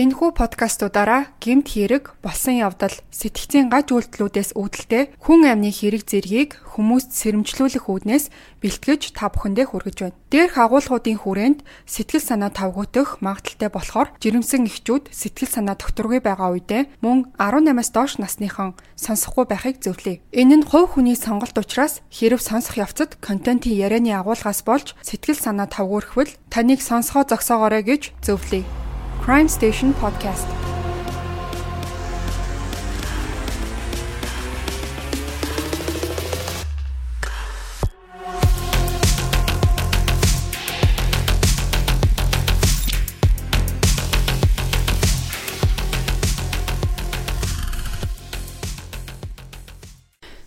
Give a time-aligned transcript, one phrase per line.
[0.00, 7.12] Энэхүү подкастуудаараа гэмт хэрэг, болсон явдал, сэтгцийн гаж үйлдэлүүдээс үүдэлтэй хүн амны хэрэг зэргийг хүмүүст
[7.12, 8.32] сэрэмжлүүлэх үүднээс
[8.64, 10.16] бэлтгэж та бүхэндээ хүргэж байна.
[10.32, 17.04] Дээрх агуулгуудын хүрээнд сэтгэл санаа тавгуутах магадaltaй болохоор жирэмсэн эхчүүд сэтгэл санаа докторгүй байгаа үедээ
[17.04, 20.24] мөн 18-аас доош насныхан сонсохгүй байхыг зөвлөе.
[20.32, 25.68] Энэ нь хувь хүний сонголт учраас хэрэг сонсох явцад контентын ярианы агуулгаас болж сэтгэл санаа
[25.68, 28.64] тавгуурхвал таныг сонсгоо зогсоогоорой гэж зөвлөе.
[29.20, 30.48] Crime Station Podcast.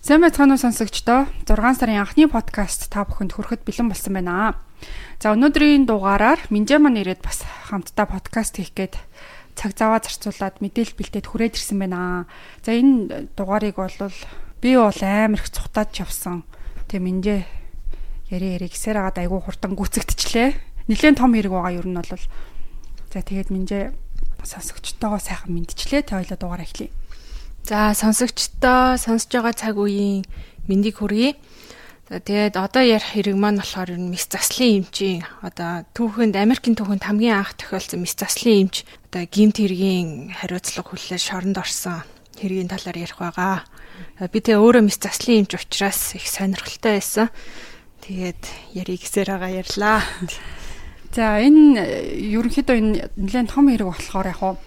[0.04, 4.60] Сайн байцгаана уу сонсогчдоо 6 сарын анхны подкаст та бүхэнд хүрэхэд бэлэн болсон байна.
[5.16, 9.00] За өнөөдрийн дугаараар Минжаа маань ирээд бас хамтдаа подкаст хийх гээд
[9.56, 12.28] цаг заваа зарцуулаад мэдээлэл бэлдээд хүрээд ирсэн байна.
[12.68, 13.96] За энэ дугаарыг бол
[14.60, 16.44] би бол амар их цухтаад явсан.
[16.92, 17.48] Тэгээ Минжаа
[18.28, 20.92] яри яри гисээр агаад айгүй хурдан гүцэгдчихлээ.
[20.92, 23.96] Нилээн том хэрэг байгаа юу нь бол за тэгээд Минжаа
[24.44, 26.12] сонсогчтойгоо сайхан мэдчихлээ.
[26.12, 26.92] Тэ хоёлоо дугаараа эхлэе.
[27.64, 30.28] За сонсогчдоо сонсож байгаа цаг үеийн
[30.68, 31.40] мэндийг хүргэе.
[32.12, 36.76] За тэгээд одоо ярих хэрэг маань болохоор ер нь мис заслын эмчийн одоо түүхэнд Америкийн
[36.76, 42.04] түүхэнд хамгийн анх тохиолдсон мис заслын эмч одоо гимт хэргийн хариуцлага хүлээж шоронд орсон
[42.36, 43.64] хэргийн талаар ярих байгаа.
[44.20, 47.32] Би тэгээ өөрөө мис заслын эмч учраас их сонирхолтой байсан.
[48.04, 48.44] Тэгээд
[48.76, 50.04] яриг гэсээр байгаа ярьлаа.
[51.16, 51.80] За энэ
[52.28, 54.60] ерөнхийдөө энэ нэлээд том хэрэг болохоор яг хаа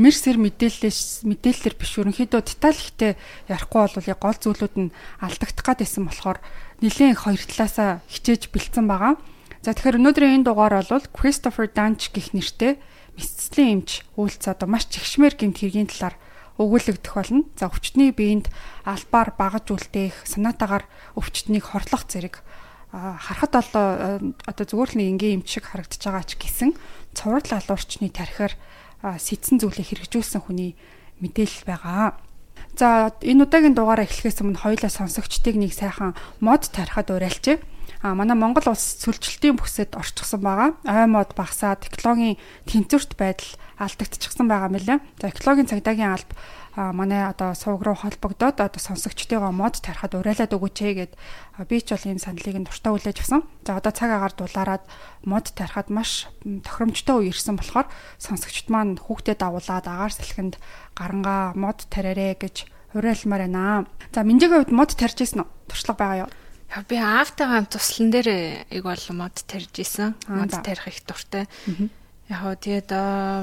[0.00, 3.12] мерсэр мэдээлэлээс мэдээлэлэр биш ерөнхийдөө деталь ихтэй
[3.46, 6.38] ярихгүй бол яг гол зүйлүүд нь алдагдах гадсэн болохоор
[6.82, 9.14] нэлээд хоёр талаасаа хичээж бэлдсэн байгаа.
[9.62, 12.82] За тэгэхээр өнөөдрийн энэ дугаар бол Christopher Dunch гэх нэртэй
[13.14, 16.18] мэдслийн эмч үйлц одоо маш чигшмээр гэмт хэргийн талаар
[16.58, 17.46] өгүүлэгдэх болно.
[17.54, 18.50] За өвчтний биед
[18.84, 20.84] албаар багаж үлдээх, санаатаагаар
[21.18, 22.42] өвчтнийг хорлох зэрэг
[22.94, 23.86] харахад одоо
[24.46, 26.70] одоо зүгээр л нэг энгийн эмч шиг харагдаж байгаа ч гэсэн
[27.10, 28.54] цуврал алуурчны тархиар
[29.04, 30.72] сэтсэн зүйлээ хэрэгжүүлсэн хүний
[31.20, 32.16] мэдээлэл байгаа.
[32.74, 37.60] За энэ удаагийн дугаараа эхлэхээс өмнө хоёулаа сонсогчдыг нэг сайхан мод тарихад уриалчээ.
[38.04, 40.76] А манай Монгол улс сүлжилтийн бүсэд орчихсон байгаа.
[40.84, 42.36] Ой мод багасаад экологийн
[42.68, 45.00] тэнцвэрт байдал алдагдчихсан байгаа мэлээ.
[45.24, 46.36] За экологийн цагдаагийн алба
[46.92, 51.12] манай одоо сувг руу холбогдоод одоо сонсогчтойгоо мод тарихад уриалаад өгөөч гэд
[51.64, 53.40] би ч бол ийм саналыг нь дуртай хүлээж авсан.
[53.64, 54.84] За одоо цаг агаар дулаарад
[55.24, 57.88] мод тарихад маш тохиромжтой үе ирсэн болохоор
[58.20, 60.60] сонсогчт маань хүүхдэд дагуулад агаар салхинд
[60.92, 63.88] гарангаа мод тараарэ гэж уриалмаар байна.
[64.12, 65.48] За минжигийн хувьд мод тарьж исэн үү?
[65.72, 66.43] Туршлага байгаа юу?
[66.88, 68.28] Би аавтайгаа туслан дээр
[68.70, 70.14] ийг бол мод тарьж исэн.
[70.26, 71.46] Мод тарих их дуртай.
[72.28, 72.90] Яг тэгээд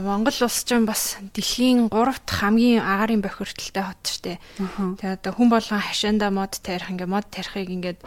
[0.01, 4.41] Монгол улс ч бас дэлхийн 3 дахь хамгийн агарын бохирдолтой хот штэ.
[4.57, 8.01] Тэгээд одоо хүн болгон хашаанда мод тарих ингээ мод тарихыг ингээд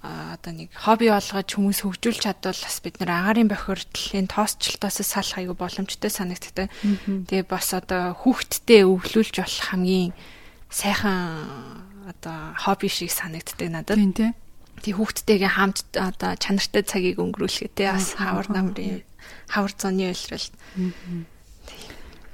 [0.00, 5.54] одоо нэг хобби болгож хүмүүс хөгжүүлж чадвал бас бид нэр агарын бохирдлын тоосчлтоос салах аюу
[5.54, 6.72] боломжтой санагддаг.
[7.04, 10.16] Тэгээ бас одоо хүүхдтэй өвлүүлж болох хамгийн
[10.70, 13.98] сайхан одоо хобби шиг санагддаг надад.
[13.98, 14.32] Тийм тийм.
[14.80, 19.02] Тэг хүүхдтэйгээ хамт одоо чанартай цагийг өнгөрүүлэхээ те бас хавар намрын
[19.50, 20.54] хавар зоны уйлралт.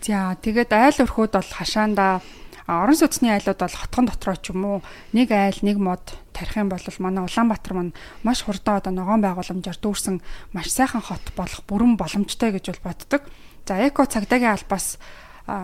[0.03, 2.21] За тэгээд айл өрхүүд бол хашаанда
[2.66, 4.78] орон сууцны айлууд бол хотгон дотроо ч юм уу
[5.15, 6.03] нэг айл нэг мод
[6.34, 10.22] тарих юм бол манай Улаанбаатар маань маш хурдан одоо ногоон байгууламжаар дүүрсэн
[10.53, 13.22] маш сайхан хот болох бүрэн боломжтой гэж бол боддог.
[13.66, 14.99] За эко цагдаагийн албаас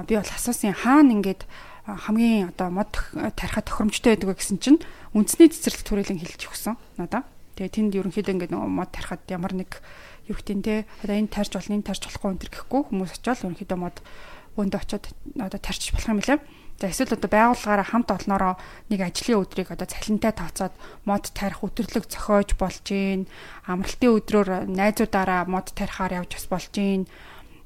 [0.07, 1.47] би бол асуусан хаана ингээд
[1.89, 2.93] хамгийн одоо мод
[3.33, 4.79] тарихад тохиромжтой байдаг гэсэн чинь
[5.17, 7.25] үндэсний цэцэрлэг төрөлн хэлж өгсөн надаа.
[7.57, 9.81] Тэгээ тэнд ерөнхийдөө ингээд нөгөө мод тарихад ямар нэг
[10.29, 13.79] юу гэдэг те одоо энэ тарж болно энэ тарж болохгүй энэ гэхгүй хүмүүс очиод ерөнхийдөө
[13.81, 13.97] мод
[14.61, 15.05] өөндөө очиод
[15.41, 16.39] одоо тарчих болох юм лээ.
[16.79, 18.55] За эсвэл одоо байгууллагаараа хамт олноороо
[18.87, 20.75] нэг ажлын өдрийг одоо цалинтай тооцоод
[21.09, 23.27] мод тарих өдрлөг зохиож болж гин
[23.67, 27.11] амралтын өдрөөр найзуудаараа мод тарихаар явж бас болж гин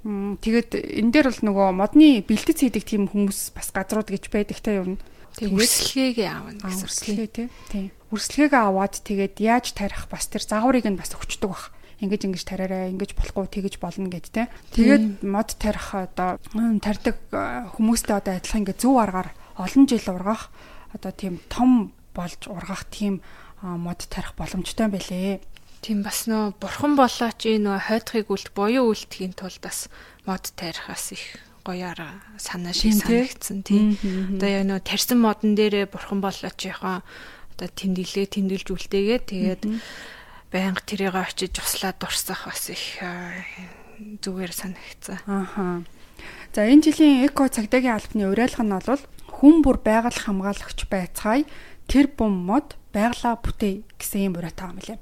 [0.02, 4.74] тэгээд энэ дээр бол нөгөө модны бэлтгэц хийдэг тийм хүмүүс бас газрууд гэж байдаг та
[4.82, 4.98] юм.
[5.38, 7.86] Тэгээд үрслэгээгээ аавна гэсэн үрслэгээ тий.
[8.10, 11.70] Үрслэгээгээ аваад тэгээд яаж тарих бас тэр загварыг нь бас өгчдөг баг
[12.02, 14.50] ингэж ингэж тариараа ингэж болохгүй тэгэж болно гэд тэ.
[14.74, 16.42] Тэгээд мод тарих одоо
[16.82, 17.16] тарьдаг
[17.78, 20.50] хүмүүстэй одоо адилхан ингэ зөв аргаар олон жил ургах
[20.90, 23.22] одоо тийм том болж ургах тийм
[23.62, 25.40] мод тарих боломжтой байлээ.
[25.82, 29.90] Тийм бас нөө бурхан болооч энэ нөө хойдхыг үлд буюу үлдэхийн тулд бас
[30.22, 33.98] мод тарихаас их гоёар санаа шиг санагдсан тийм.
[34.38, 37.02] Одоо яг нөө тарьсан модон дээрээ бурхан болооч яхаа
[37.58, 39.62] одоо тэмдэглээ тэмдэглэж үлдээгээ тэгээд
[40.54, 43.02] байнга тэрийг очиж туслаад дурсах бас их
[44.22, 45.18] зүгээр санагцсан.
[45.26, 45.82] Ааха.
[46.54, 49.02] За энэ жилийн эко цагдаагийн албаны уриалга нь бол
[49.34, 51.42] хүн бүр байгаль хамгаалагч байцгаая
[51.90, 54.98] тэр бум мод байглаа бүтээ гэсэн юм уриатай юм лээ.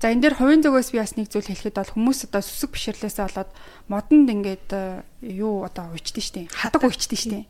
[0.00, 3.24] За энэ дээр хувийн зүгээс би бас нэг зүйл хэлэхэд бол хүмүүс одоо сүсэг бишрлээсээ
[3.32, 3.50] болоод
[3.88, 6.40] модонд ингээд э, юу одоо уйчдээ штэ.
[6.52, 7.48] Хадаг уйчдээ штэ.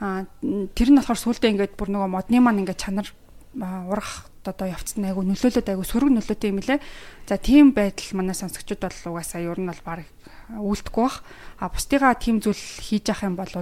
[0.00, 3.08] А тэр нь болохоор сүулдэ ингээд бүр нөгөө модны маань ингээд чанар
[3.60, 6.80] урах одоо явцсан айгу нөлөөлөд айгу сөрөг нөлөөтэй юм лээ.
[7.28, 10.04] За тийм байдал манай сонсогчдод бол угаасаа ер нь бол баг
[10.52, 11.24] үйлдэхгүй бах.
[11.60, 13.52] А бусдыгаа тийм зүйл хийж явах юм бол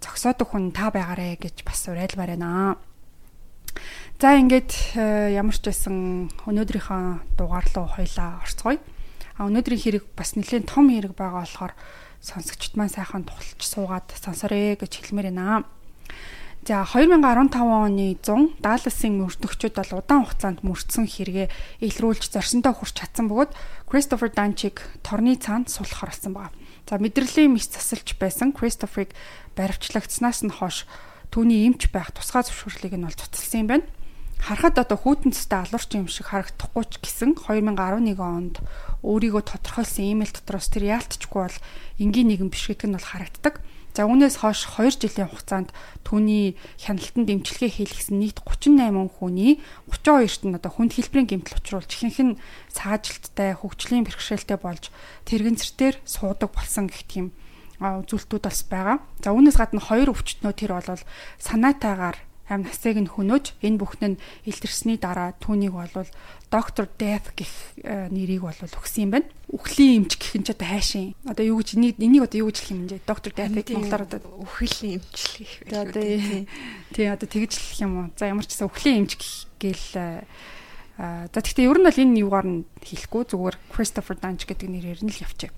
[0.00, 2.76] зогсоодог хүн та байгаарэ гэж бас уриалмаар байна.
[4.22, 8.78] За ингээд э, ямар ч байсан өнөөдрийнхөө дугаар руу хоёлаа орцгоё.
[9.34, 11.74] А өнөөдрийн хэрэг бас нэлээд том хэрэг байгаа болохоор
[12.22, 15.66] сонсогчд маань сайхан тулж суугаад сонсорё гэж хэлмээр байна.
[16.62, 17.18] За 2015
[17.66, 23.50] оны 100 Далласын мөрдөгчд бол удаан хугацаанд мөрдсөн хэрэгээ илрүүлж зорсондоо хүрч чадсан бөгөөд
[23.90, 26.54] Кристофер Данчиг торны цаанд суллахар болсон байна.
[26.86, 29.18] За мэдрэлийн мис засалж байсан Кристоферыг
[29.58, 30.86] баривчлагдсанаас нь хойш
[31.34, 33.86] түүний эмч байх тусгай зөвшөөрлийг нь бол цуцлсан юм байна.
[34.42, 38.58] Харахад одоо хүүтэн цэстэй алуурч юм шиг харагдахгүй ч гэсэн 2011 онд
[39.06, 41.58] өөрийгөө тодорхойлсон имэйл дотроос тэр яалтчгүй бол
[42.02, 43.62] энгийн нэгэн биш гэдэг нь бол харагддаг.
[43.94, 45.70] За үүнээс хойш 2 жилийн хугацаанд
[46.02, 52.18] түүний хяналтанд дэмжлэгээ хийлгэсэн нийт 38 хүний 32-т нь одоо хүнд хэлбэрийн гэмтэл учруулж ихэнх
[52.18, 52.38] нь
[52.74, 54.90] саажилттай, хөгжлийн бэрхшээлтэй болж
[55.28, 57.26] тэрэгэнцэртээр суудаг болсон гэх тийм
[57.78, 58.98] үзүүлэлтүүд бас байгаа.
[59.22, 61.04] За үүнээс гадна хоёр өвчтнөө тэр бол
[61.36, 62.16] санаатайгаар
[62.48, 66.08] амь насыг нь хөнөөж энэ бүхэн нь илэрсний дараа түүнийг бол
[66.50, 69.28] доктор Death гэх э, нэрийг бол өгсөн юм байна.
[69.48, 71.14] Үхлийн эмч гэх нь ч одоо хайшин.
[71.24, 73.00] Одоо юу гэж энийг энийг одоо юу гэж хэлэх юм бэ?
[73.06, 75.88] Доктор Death-ыг монголоор одоо үхлийн эмчлэх гэх байх.
[75.88, 76.04] Одоо
[76.92, 78.06] тий одоо тэгж хэлэх юм уу?
[78.18, 79.12] За ямар ч гэсэн үхлийн эмч
[79.56, 80.26] гээл э,
[80.98, 85.12] за тэгтээ ер нь бол энэ юугаар нь хэлэхгүй зүгээр Christopher Dunge гэдэг нэрээр нь
[85.14, 85.54] л явчих.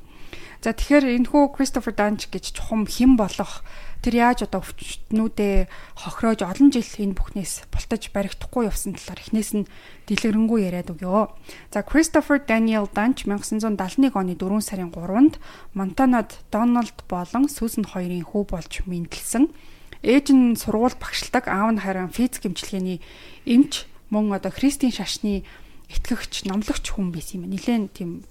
[0.65, 3.61] За тэгэхээр энэ хүү Christopher Dunge гэж чухам хэн болох
[4.01, 9.69] тэр яаж одоо өвчтнүүдээ хохироож олон жил энэ бүхнээс бултаж баригдахгүй явсан талаар эхнээс нь
[10.09, 11.37] дэлгэрэнгүй яриад өгөө.
[11.69, 15.37] За Christopher Daniel Dunge 1971 оны 4 сарын 3-нд
[15.77, 19.53] Монтанад Дональд болон Сүүсэн хоёрын хүү болж мэндэлсэн.
[20.01, 23.05] Ээж нь сургууль багшилдаг, аав нь харин физик эмчилгээний
[23.45, 25.45] эмч мөн одоо Христийн шашны
[25.93, 27.53] итгэгч, номлогч хүн байсан юм.
[27.53, 28.25] Нилээн тийм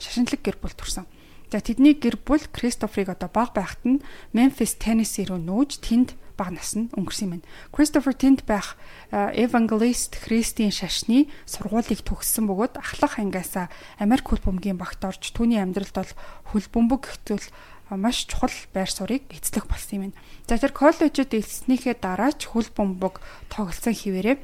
[0.00, 1.04] шашинлаг гэр бүл төрсэн.
[1.52, 4.00] За тэдний гэр бүл Кристоферыг одоо баг байхад нь
[4.32, 7.48] Memphis, Tennessee руу нүүж тэнд баг нас нь өнгөрсөн юм байна.
[7.76, 8.80] Кристофер тэнд байх
[9.12, 13.68] Evangelist Христийн шашны сургуулийг төгссөн бөгөөд ахлах ангиасаа
[14.00, 16.12] Америк хөл бөмбөгийн багт орж түүний амьдралд бол
[16.56, 17.44] хөл бөмбөг гэтэл
[18.00, 20.12] маш чухал байр суурийг эзлэх болсон юм.
[20.48, 23.20] За тэр коллежид элснийхээ дараа ч хөл бөмбөг
[23.52, 24.40] тоглосон хിവэрээ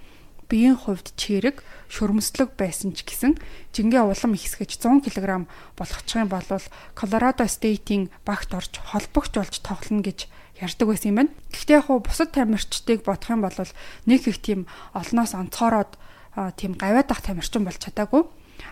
[0.48, 1.60] биеийн хувьд чирэг
[1.92, 3.36] шөрмөслөг байсан ч гэсэн
[3.72, 6.44] жингээ улам ихсгэж 100 кг болгочих юм бол
[6.96, 10.28] Колорадо Стейтийн багт орж холбогч болж тоглоно гэж
[10.60, 11.32] ярьдаг байсан юм байна.
[11.52, 13.56] Гэхдээ яг хуу бусад тамирчдыг бодох юм бол
[14.08, 14.66] нэг их тийм
[14.96, 15.96] олноос онцгороод
[16.56, 18.24] тийм гавьяадах тамирчин болж чадаагүй.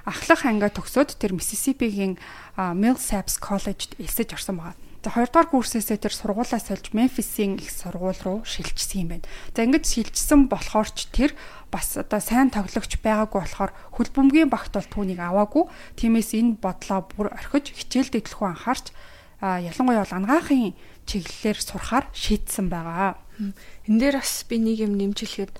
[0.05, 2.19] Ахлах ангаа төгсөөд тэр Миссисипигийн
[2.57, 4.86] Millsaps College-д элсэж орсон байгаа.
[5.07, 9.27] За хоёрдугаар курсээсээ тэр сургуулаа сольж Мемфисийн их сургууль руу шилжсэн юм байна.
[9.55, 11.31] За ингэж шилжсэн болохоор ч тэр
[11.71, 15.71] бас одоо сайн тоглогч байгаагүй болохоор хөлбөмбөгийн багт бол түүнийг аваагүй.
[15.95, 18.91] Тиймээс энэ бодлоо бүр орхиж хичээлд идэлхүү анхаарч
[19.47, 20.75] ялангуяа бол ангаахын
[21.07, 23.15] чиглэлээр сурахаар шийдсэн байгаа.
[23.87, 25.55] Энэ дээр бас би нэг юм нэмжлэхэд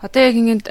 [0.00, 0.66] одоо яг ингээд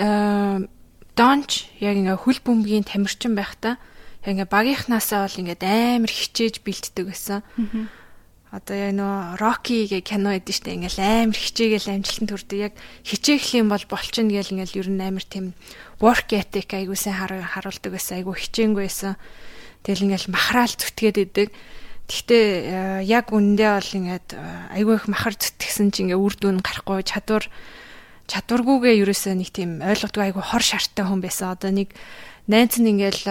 [1.13, 3.77] донч яг ингээ хөл бөмбөгийн тамирчин байхдаа
[4.25, 7.45] яг ингээ багийнхнаасаа бол ингээд амар хичээж бэлддэг гэсэн
[8.55, 12.59] одоо яг нөө Rocky гэх кино эдэн штэ ингээл амар хичээгээл амжилтанд хүрдэг.
[12.71, 15.51] Яг хичээх юм бол болчихно гэл ингээл ер нь амар тийм
[16.00, 18.24] work ethic айгуусан харуулдаг байсан.
[18.24, 19.19] Айгуу хичээнгүй байсан.
[19.83, 21.50] Тэгэл ингээл махраал зүтгээд идэг.
[22.07, 26.62] Гэхдээ э, яг үндэ бол ингээд э, айгүй их махар зүтгэсэн чинь ингээ үр дүн
[26.62, 27.50] гарахгүй чадвар
[28.29, 31.53] чадваргүйгээ ерөөсөө нэг тийм ойлгодгүй айгүй хор шартай хүн байсан.
[31.53, 31.93] Одоо нэг
[32.45, 33.25] найз нь ингээл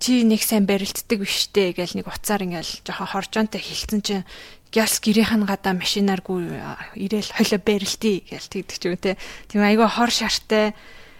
[0.00, 4.24] чи нэг сайн барилддаг биштэй гээл нэг уцаар ингээл жоохон хоржоонтой хилцэн чинь
[4.72, 6.56] гялс гэрийнх нь гадаа машинааргүй
[6.96, 9.20] ирээл хойло барилдъя гээл тэгдэг ч юм те.
[9.46, 10.72] Тийм айгүй хор шартай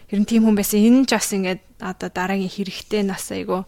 [0.09, 0.81] ер нь тийм хүн байсан.
[0.81, 3.63] Энэ ч бас ингээд одоо дараагийн хэрэгтэй нас айгүй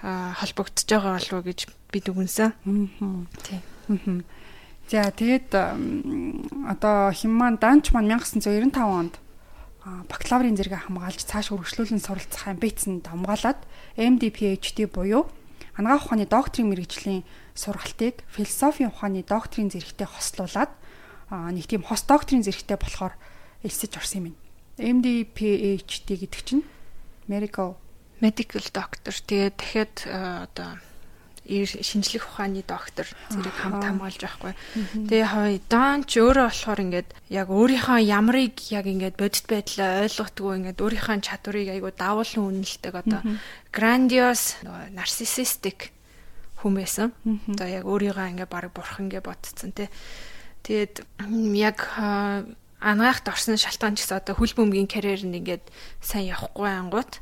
[0.00, 1.60] холбогдож байгаа болов уу гэж
[1.92, 2.54] би дүгнсэн.
[2.54, 3.26] Аа.
[3.44, 4.24] Тийм.
[4.88, 9.14] За тэгээд одоо химман данч маань 1995 онд
[9.84, 13.60] бакалаврын зэрэгээ хамгаалж цааш үргэлжлүүлэн суралцах амбицанд хамгаалаад
[13.96, 15.24] MD PhD буюу
[15.80, 17.24] анагаах ухааны докторийн мэрэгжлийн
[17.56, 20.68] сургалтыг философийн ухааны докторийн зэрэгтэй хослуулад
[21.32, 23.16] нэг тийм хос докторийн зэрэгтэй болохоор
[23.64, 24.36] элсэж орсон юм.
[24.76, 26.64] MD PhD гэдэг чинь
[27.24, 27.80] medical
[28.20, 29.94] medical doctor тэгээд дахиад
[30.44, 30.76] одоо
[31.50, 34.54] шинжлэх ухааны доктор зэрэг хамт хамгаалж байхгүй.
[35.10, 40.54] Тэгээ хавь Дан ч өөрөө болохоор ингээд яг өөрийнхөө ямрыг яг ингээд бодит байдлаа ойлгохгүй
[40.62, 43.20] ингээд өөрийнхөө чадварыг айгу давуулан үнэлдэг одоо
[43.74, 44.62] grandiose
[44.94, 45.90] narcissistic
[46.62, 47.10] хүн байсан.
[47.50, 49.90] Одоо яг өөрийгөө ингээ баг бурхан ингээ бодцсон тий.
[50.62, 51.02] Тэгээд
[51.58, 51.90] яг
[52.80, 55.64] анагаахт орсон шалтгаан ч гэсэн одоо хөл бөмбөгийн карьер нь ингээд
[56.00, 57.12] сайн явахгүй ангууд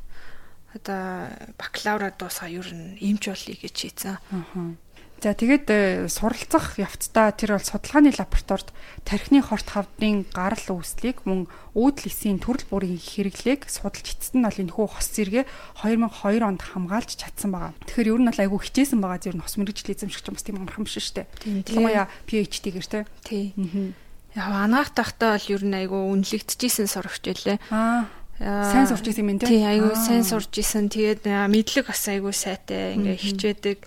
[0.75, 4.19] одоо бакалавра дуусгаа ер нь эмч болъё гэж хийцэн.
[4.31, 4.77] Аа.
[5.19, 8.71] За тэгээд э, суралцах явцдаа тэр бол судалгааны лабораторид
[9.03, 14.63] тархины хорт хавдрын гарал үүслийг мөн үүдл эсийн төрөл бүрийн хэрэглээг судалж эцэст нь бол
[14.63, 15.43] энэ хүү хос зэрэгэ
[15.83, 17.75] 2002 онд хамгаалж чадсан байгаа.
[17.91, 20.87] Тэгэхээр ер нь бол айгүй хичээсэн байгаа зөв хос мэрэгжил эзэмшигч юм бас тийм амархан
[20.87, 21.27] биш шүү дээ.
[21.67, 23.01] Тэгмээ PhD-гэр те.
[23.27, 23.59] Тий.
[24.39, 27.59] Яг анаах тахтаа бол ер нь айгүй үнэлэгдэжсэн сурагч байлээ.
[27.75, 28.07] Аа
[28.39, 29.49] сайн сурч ирсэн юм тий.
[29.51, 30.87] Тий, айгүй сайн сурч ирсэн.
[30.87, 33.79] Тэгээд мэдлэг бас айгүй сайтай ингээ хичээдэг.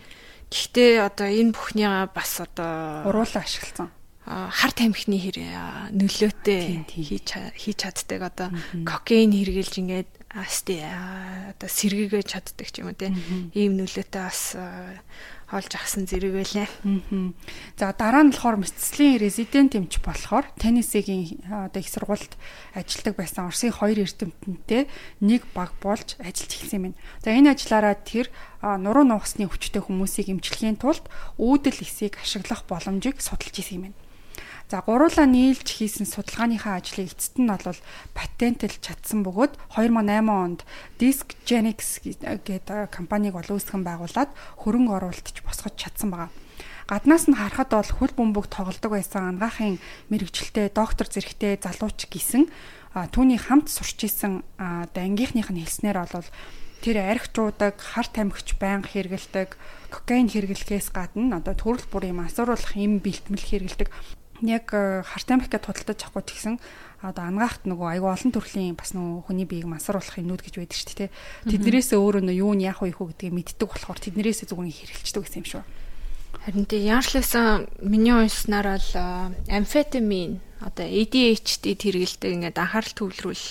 [0.51, 3.87] Гэхдээ одоо энэ бүхнийгаа бас одоо уруулаа ашигласан.
[4.27, 8.47] Хар тамхины хэрэг нөлөөтэй хийж хийж чаддаг одоо
[8.83, 13.15] кокаин хэрглэж ингээд асти одоо сэргийгэж чаддаг ч юм уу те.
[13.55, 14.55] Ийм нөлөөтэй бас
[15.51, 16.67] олж авсан зэрэг байлаа.
[17.75, 22.33] За дараа нь болохоор мэдслийн резидент эмч болохоор Теннисигийн одоо их сургуульд
[22.73, 24.87] ажилладаг байсан Оросын хоёр эрдэмтэнтэй
[25.19, 26.95] нэг баг болж ажиллаж эхэлсэн юм.
[27.19, 28.31] За энэ ажиллаараа тэр
[28.63, 31.03] нуруу нугасны хүчтэй хүмүүсийг эмчлэхийн тулд
[31.35, 33.95] үүдэл эсийг ашиглах боломжийг судалж исэн юм.
[34.71, 37.75] За гуруула нийлж хийсэн судалгааныхаа ажлыг эцэст нь бол
[38.15, 40.63] патентлж чадсан бөгөөд 2008 онд
[40.95, 44.31] Discgenics гэдэг компаниг бол үүсгэн байгуулад
[44.63, 46.31] хөрөнгө оруулалтч босгож чадсан байгаа.
[46.87, 49.75] Гаднаас нь харахад бол хөл бөмбөг тоглодог байсан ангаахын
[50.07, 52.47] мэрэгчлээ доктор зэрэгтэй залууч гисэн
[52.95, 56.31] түүний хамт сурч исэн ангийнхных нь хэлснээр бол
[56.79, 59.59] тэр архичуудаг, хар тамхич байнга хэргэлдэг,
[59.91, 63.91] кокаин хэрэглэхээс гадна одоо төрөл бүрийн масууруулах эм бэлтгэл хэрэглэдэг
[64.49, 66.55] яг э, хартай мэх гэдээ тудалдаж авахгүй тэгсэн
[67.01, 70.97] одоо ангаахт нөгөө айгүй олон төрлийн бас нөгөө хүний биеийг мансруулах юмнууд гэж байдаг шүү
[71.01, 71.09] дээ.
[71.49, 75.49] Тэднэрээс өөрөө нөгөө юу нь яах вэ гэдгийг мэддэг болохоор тэднэрээс зүгээр хэрэгэлцдэг гэсэн юм
[75.49, 75.63] шүү.
[76.45, 78.89] Харин тий яарчлаасан миний уншснаар бол
[79.49, 83.45] амфетамин одоо ADHD хэрэгэлдэг ингээд анхаарал төвлөрүүл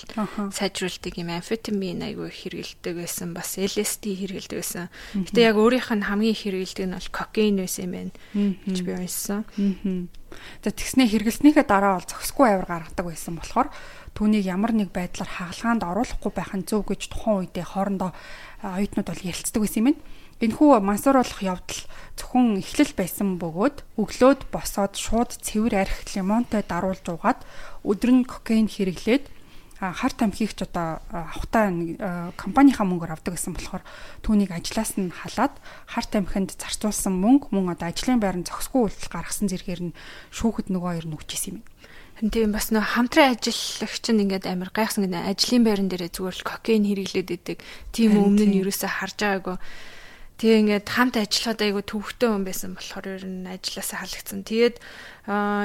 [0.54, 1.34] сайжруулдаг юм.
[1.34, 3.34] Амфетамин айгүй хэрэгэлдэг байсан.
[3.34, 4.86] Бас LSD хэрэгэлдэг байсан.
[5.18, 8.12] Гэтэ яг өөрийнх нь хамгийн хэрэгэлдэг нь бол кокаин байсан юм байна.
[8.62, 9.42] Гэж би уншсан.
[10.62, 13.68] За тэгснээ хэрэгэлснийхээ дараа бол зохисгүй авир гаргадаг байсан болохоор
[14.14, 18.14] түүнийг ямар нэг байдлаар хагалгаанд оруулахгүй байх нь зөв гэж тухайн үедээ хоорондоо
[18.62, 20.00] оюутнууд бол ярилцдаг байсан юм байна.
[20.40, 21.84] Энэхүү мансууруулах явдал
[22.16, 27.44] зөвхөн эхлэл байсан бөгөөд өглөөд босоод шууд цэвэр арх лимонтой даруулж уугаад
[27.84, 29.28] өдөр нь кокаин хэрэглээд
[29.80, 31.72] хар тамхигч одоо авахтаа
[32.40, 33.84] компанийнхаа мөнгөөр авдаг гэсэн болохоор
[34.24, 35.56] түүнийг ажлаас нь халаад
[35.88, 39.96] хар тамхинд зарцуулсан мөнгө мөн одоо ажлын байранд зохисгүй үйлдэл гаргасан зэргээр нь
[40.36, 41.64] шүүхэд нөгөө хоёр нүгч исэн юм.
[42.28, 46.48] Тийм бас нөө хамтран ажиллагч нь ингээд амар гайхсан гэнэ ажлын байран дээрээ зүгээр л
[46.48, 47.58] кокаин хэрэглээд идэг.
[47.96, 49.56] Тийм өмнө нь юусаа харж байгаагүй
[50.40, 54.40] Тэгээ ингээд хамт ажиллахад айгу төвхтэй хүн байсан болохоор ер нь ажилласаа халагдсан.
[54.48, 54.76] Тэгээд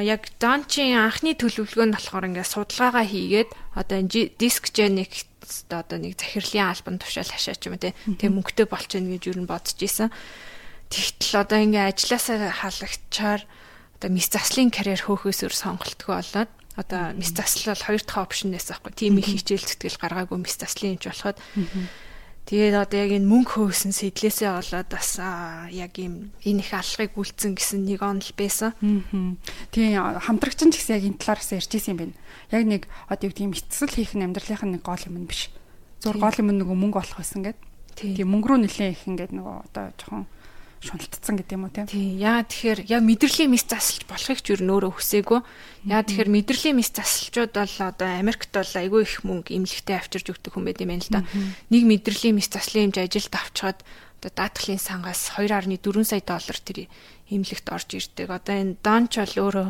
[0.03, 3.99] яг Дончийн анхны төлөвлөгөө нь болохоор ингээд судалгаагаа хийгээд одоо
[4.35, 5.23] диск геник
[5.71, 7.95] одоо нэг захирлын альбом тушаал хашаач юм те.
[8.03, 10.11] Тэгээ мөнгөтэй болчихно гэж ер нь бодож исэн.
[10.91, 13.41] Тэгтэл одоо ингээд ажилласаа халагдчаар
[13.95, 18.91] одоо мис заслын карьер хөөхөөсөр сонголтгүй болоод одоо мис засал бол хоёр дахь опшнээс аахгүй
[18.91, 21.39] тийм их хичээл зүтгэл гаргаагүй мис заслын юм болоход
[22.45, 25.17] Тэгээд одоо яг энэ мөнгө хөөсөн сэтлээсээ болоод бас
[25.73, 28.77] яг ийм энэ их алхахыг үлдсэн гэсэн нэг онол байсан.
[28.85, 29.33] Аа.
[29.73, 32.15] Тийм хамтрагч нь ч гэсэн яг энэ талаараас ярьж исэн юм байна.
[32.53, 35.49] Яг нэг одоо юу гэдэг юм эцсэл хийх нь амьдралынх нь нэг гол юм биш.
[36.05, 37.65] Зур гол юм нөгөө мөнгө олох байсан гэдэг.
[37.97, 40.29] Тийм мөнгө рүү нэлээ их ингээд нөгөө одоо жоохон
[40.83, 41.87] шуналтцсан гэдэг юм уу тийм.
[41.87, 42.17] Тий.
[42.19, 45.39] Яа тэгэхээр яг мэдрэлийн мис засалж болохыг ч юу нөөрэ хүсээгүй.
[45.87, 50.51] Яа тэгэхээр мэдрэлийн мис засалчууд бол одоо Америкт бол айгүй их мөнгө имлэгтэй авчирж өгдөг
[50.51, 51.21] хүн байт юм байна л да.
[51.71, 53.79] Нэг мэдрэлийн мис заслын хэмжээ ажилд авчгаад
[54.19, 56.77] одоо даатгалын сангаас 2.4 сая доллар тэр
[57.29, 58.29] имлэгт орж ирдэг.
[58.29, 59.69] Одоо энэ Донч бол өөрөө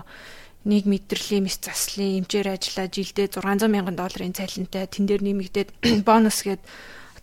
[0.66, 5.70] нэг мэдрэлийн мис заслын эмчээр ажиллаа жилдээ 600 мянган долларын цалинтай тэн дээр нэмэгдээд
[6.08, 6.62] бонус гээд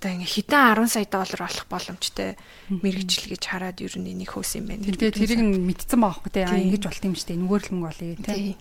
[0.02, 2.34] одоо ингээ хитэн 10 сая доллар болох боломжтой
[2.66, 4.82] мэрэгжил гэж хараад ер нь энийг хөөс юм байна.
[4.82, 8.18] Тэгээ тэрийг нь мэдсэн байгаа хгүй те ингэж болт юм штэ нүгээр л мөнгө олъё
[8.18, 8.58] те.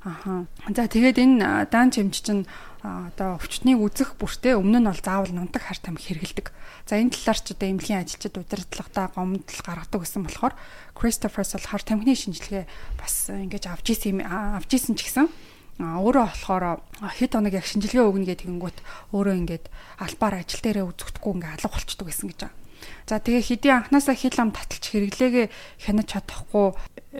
[0.00, 0.48] Аха.
[0.72, 2.48] За тэгээд энэ даан чимч чинь
[2.80, 6.48] одоо өвчтнийг үзэх бүртээ өмнө нь бол заавал нундаг хар тамхи хэрэгэлдэг.
[6.88, 10.56] За энэ талаар ч одоо эмнэлгийн ажилчид удирдлагатаа гомдол гаргадаг гэсэн болохоор
[10.96, 12.64] Кристоферс бол хар тамхины шинжилгээ
[12.96, 15.28] бас ингэж авч исэн авч исэн ч гэсэн
[15.80, 16.64] өөрөө болохоор
[17.00, 18.78] хэд хоног яг шинжилгээ өгнө гэдэг ингүүт
[19.16, 19.64] өөрөө ингээд
[20.04, 22.58] албаар ажил дээрээ үзэгдэхгүй ингээд алга болчдөг гэсэн гэж байна.
[23.08, 25.46] За тэгээ хэдийн анханасаа хил ам таталж хэрэглээгээ
[25.84, 26.68] хянаж чадахгүй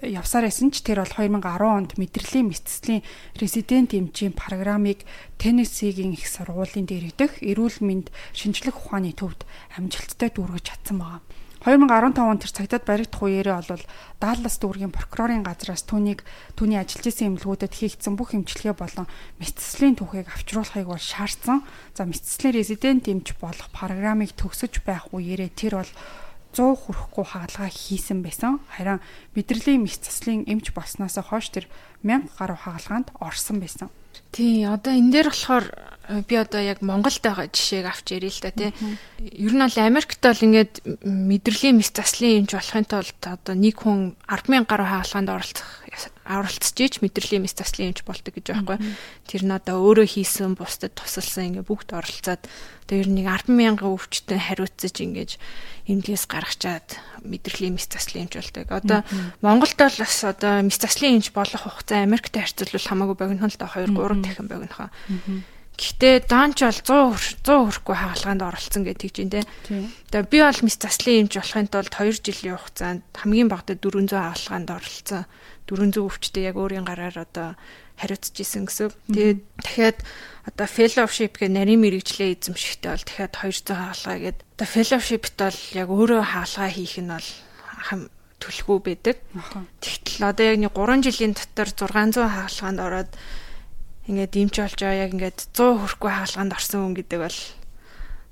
[0.08, 3.04] явсаар байсан ч тэр бол 2010 онд мэдрэлийн мэдслийн
[3.36, 5.04] резидент эмчийн программыг
[5.36, 9.44] Теннессигийн их сургуулийн дээрэгдэх эрүүл мэнд шинжлэх ухааны төвд
[9.76, 11.20] амжилттай дүүргэж чадсан байна.
[11.60, 13.84] 2015 онд тэр цагтад баригдах үеэрээ бол
[14.16, 16.24] Даллас дүүргийн прокурорын газраас түүнийг
[16.56, 19.04] түүний ажиллаж исэн эмнэлгүүдэд хийгдсэн бүх эмчилгээ болон
[19.36, 21.60] мэдсэслийн түүхийг авчруулахыг бол шаардсан.
[21.92, 25.92] За мэдсэслийн резидент эмч болох программыг төгсөж байх үеэрээ тэр бол
[26.54, 28.58] 100 хүрэхгүй хаалгаа хийсэн байсан.
[28.74, 29.00] Харин
[29.34, 31.66] мэдрэлийн мэдсэслийн эмч болсноос хойш тэр
[32.02, 33.88] 1000 гаруй хаалгаанд орсон байсан.
[34.30, 35.66] Тий, одоо энэ дээр болохоор
[36.10, 38.70] э, би одоо яг Монголд байгаа жишээг авч ярил л да тий.
[39.18, 44.14] Ер нь бол Америкт бол ингээд мэдрэлийн мэс заслын юмч болохын тулд одоо нэг хүн
[44.30, 45.79] 100000 гаруй хаалганд оролцох
[46.24, 48.78] оролцож ийж мэдрэлийн мэс заслын юмч болдог гэж байхгүй.
[49.26, 53.82] Тэр нь одоо өөрөө хийсэн бусдад тусалсан ингээд бүгд оролцоод одоо ер нь нэг 100000
[53.82, 55.32] өвчтөд хариуцаж ингээд
[55.90, 56.88] эмнэлгээс гаргачаад
[57.26, 58.66] мэдрэлийн мэс заслын юмч болдог.
[58.70, 59.00] Одоо
[59.42, 63.66] Монголд бол бас одоо мэс заслын юмч болох хугацаа Америктэй харьцуулбал хамаагүй богино л да
[63.66, 64.90] 2 3 дахин богинохоо.
[65.80, 69.48] Гэхдээ даанч бол 100 100 хүрэхгүй хаалгаанд оролцсон гэдэг чинь те.
[70.12, 74.68] Тэгээ би бол мэс заслын юмч болохын тулд 2 жилийн хугацаанд хамгийн багадаа 400 хаалгаанд
[74.68, 75.24] оролцсон.
[75.70, 77.54] 400 өвчтэй яг өөрийн гараар одоо
[77.94, 78.90] хариуцж исэн гэсэн.
[79.06, 79.98] Тэгээд дахиад
[80.50, 85.88] одоо fellowship гэх нарийн мэрэгчлээ эзэмшихтэй бол дахиад 200 хаалгаа гээд одоо fellowship-т бол яг
[85.94, 87.28] өөрөө хаалгаа хийх нь бол
[88.40, 89.16] төлхөө байдаг.
[89.78, 93.10] Тэгтэл одоо яг нэг 3 жилийн дотор 600 хаалгаанд ороод
[94.08, 97.38] ингээд дэмч болж байгаа яг ингээд 100 хүрэхгүй хаалганд орсон хүн гэдэг бол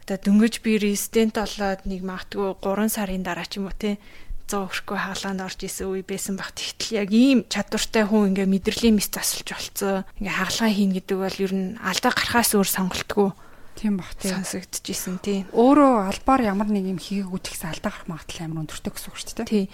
[0.09, 4.01] одоо дөнгөж би резидент болоод нэг магтгүй 3 сарын дараа ч юм уу те
[4.49, 6.57] 100 хүрэхгүй хаалганд орж исэн үе байсан баг.
[6.57, 10.09] Тэгтэл яг ийм чадвартай хүн ингээ мэдрэлийн мэс засалж болцоо.
[10.17, 13.29] Ингээ хаалгаа хийн гэдэг бол ер нь алдаа гарахаас өөр сонголтгүй.
[13.77, 15.45] Тийм бах тийм сонсогдчихсэн тийм.
[15.53, 19.19] Өөрөө албаар ямар нэг юм хийгээгүй ч гэсэн алдаа гарах магадлал амар өндөртэй гэсэн үг
[19.21, 19.53] шүү дээ.
[19.53, 19.67] Тийм.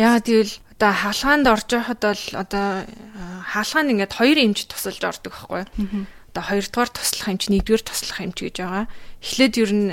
[0.00, 2.66] Яагаад гэвэл одоо хаалгаанд орж байхад бол одоо
[3.52, 6.08] хаалгаанд ингээд хоёр эмч тусалж ордог байхгүй юу?
[6.30, 8.86] Одоо хоёрдугаар туслах эмч, нэгдүгээр туслах эмч гэж байгаа.
[9.18, 9.90] Эхлээд ер нь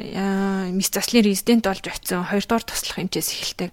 [0.78, 3.72] мис заслын резидент болж очисон хоёрдугаар туслах эмчээс эхэлдэг.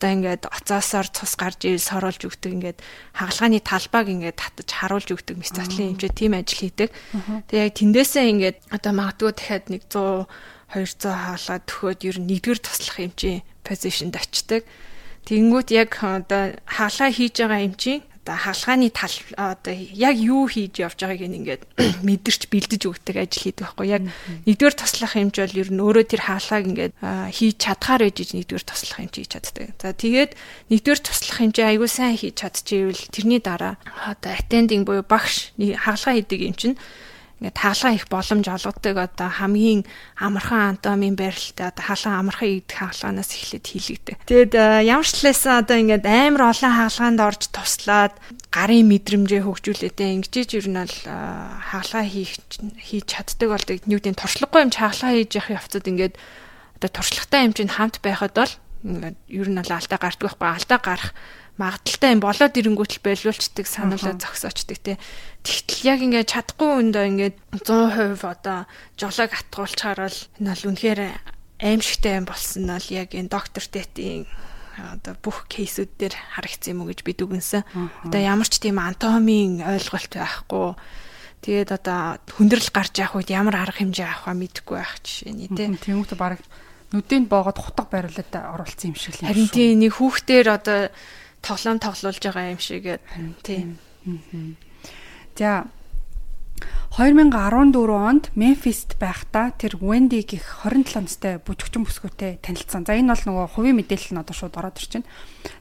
[0.00, 2.78] Одоо ингээд оцоосоор цус гарч ирэл соруулж өгдөг ингээд
[3.12, 6.90] хагалгааны талбайг ингээд татаж харуулж өгдөг мис заслын эмчээ тийм ажил хийдэг.
[7.52, 10.24] Тэгээ яг тэндээсээ ингээд одоо магадгүй дахиад нэг 100
[10.72, 14.64] 200 хаалгаа төхөөд ер нь нэгдүгээр туслах эмчийн позишнд очдог.
[15.28, 21.00] Тэнгүүт яг одоо хаалгаа хийж байгаа эмчийн одоо хаалгааны тал одоо яг юу хийж явж
[21.00, 21.62] байгааг ингээд
[22.04, 24.04] мэдэрч бэлдэж өгдөг ажил хийдэг байхгүй яг
[24.44, 26.94] нэгдүгээр туслах хэмж бол ер нь өөрөө тэр хаалгааг ингээд
[27.32, 29.72] хийж чадхаар байж нэгдүгээр туслах хэмж хийж чаддаг.
[29.80, 30.30] За тэгээд
[30.68, 36.40] нэгдүгээр туслах хэмжээ аягүй сайн хийж чадчихвэл тэрний дараа одоо attending буюу багш хаалгаа хийдэг
[36.44, 36.76] юм чинь
[37.38, 39.86] ингээд таглаа их боломж олгодог одоо хамгийн
[40.18, 44.16] амархан анатомийн байралтай одоо халаан амархан идэх хаалганаас эхлээд хийлэгдэг.
[44.26, 48.14] Тэгэд э, ямар ч талаасаа одоо ингээд амар олон хаалгаанд орж туслаад
[48.50, 51.14] гарын мэдрэмжээ хөгжүүлээдээ ингэж ер нь бол э,
[51.70, 53.76] хаалгаа хийх хийж чаддаг болдог.
[53.86, 56.14] Нүгдийн туршлагагүй юм хаалгаа хийж явах явцад ингээд
[56.82, 60.78] одоо туршлагатай юм чинь хамт байхад бол ингээд ер нь бол алдаа гардаг байхгүй алдаа
[60.82, 61.10] гарах
[61.58, 64.94] магадaltaй юм болоод ирэнгүүтэл байлуулцдаг санаалаа зогсоочдаг те.
[65.42, 68.58] Тэгтэл яг ингээд чадахгүй өндөө ингээд 100% одоо
[68.94, 71.00] жолоог атгуулчаар бол энэ бол үнэхээр
[71.58, 74.30] аимшигтай юм болсон нь бол яг энэ доктор тетийн
[74.78, 77.66] одоо бүх кейсүүд дээр харагдсан юм уу гэж би дүгнсэн.
[78.06, 80.78] Одоо ямар ч тийм анатомийн ойлголт байхгүй.
[81.42, 85.50] Тэгээд одоо хүндрэл гарч явах үед ямар арга хэмжээ авах вэ мэдэхгүй байх жишээ нь
[85.50, 85.66] тий.
[85.74, 86.38] Тэмүүгт баг
[86.94, 89.30] нүдэнд боогод хутга байрлалд оруулсан юм шиг л юм.
[89.30, 90.80] Харин тий нэг хүүхдээр одоо
[91.42, 93.00] тоглоом тоглуулж байгаа юм шиг
[93.42, 93.78] тийм.
[95.36, 95.66] За
[96.98, 97.30] 2014
[97.94, 102.82] онд Мемфист байхдаа тэр Wendy гих 27 настай бүжигчин бүсгүүтэй танилцсан.
[102.82, 105.06] За энэ бол нөгөө хувийн мэдээлэл нь одоо шууд ороод байна.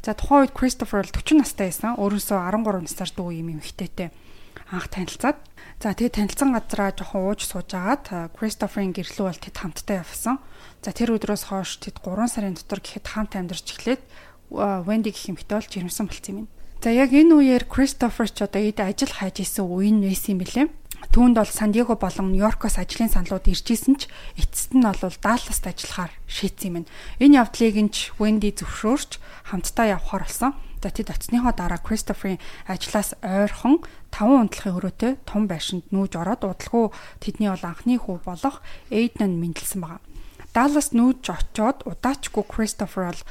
[0.01, 1.93] За тухайн үед Christopher бол 40 настай байсан.
[2.01, 4.09] Өөрөөсөө 13 насаар дүү юм эмэгтэйтэй
[4.71, 5.37] анх танилцаад
[5.79, 10.41] за тэгээ танилцсан газараа жоохон ууж сууж агаад Christopher-ийн гэрлүү бол тэд хамтдаа явсан.
[10.83, 14.01] За тэр өдрөөс хойш тэд 3 сарын дотор гэхэд хамт амьдарч эхлээд
[14.51, 16.47] Wendy гэх эмэгтэй бол жирэмсэн болцсон юм.
[16.83, 20.41] За яг энэ үеэр Christopher ч одоо эд ажил хайж исэн үе нь байсан юм
[20.45, 20.67] билээ.
[21.11, 24.05] Түүнд бол Сан Диего болон Нью-Йоркоос ажлын саналууд иржсэн ч
[24.37, 26.85] эцэст нь бол Далласт ажиллахаар шийдсэн юм.
[27.17, 29.17] Энэ явдлыг нь ч Wendy зөвшөөрч
[29.49, 30.53] хамтдаа явхаар болсон.
[30.81, 32.37] За тэд оцсныхоо дараа Christopher-ийн
[32.69, 33.81] ажлаас ойрхон
[34.13, 38.61] 5 унтлахын өрөөтэй том байшинд нүүж ороод удалгүй тэдний бол анхны хүү болох
[38.93, 40.05] Aidan мэндэлсэн байна.
[40.53, 43.21] Даллас нүүж очоод удаачгүй Christopher бол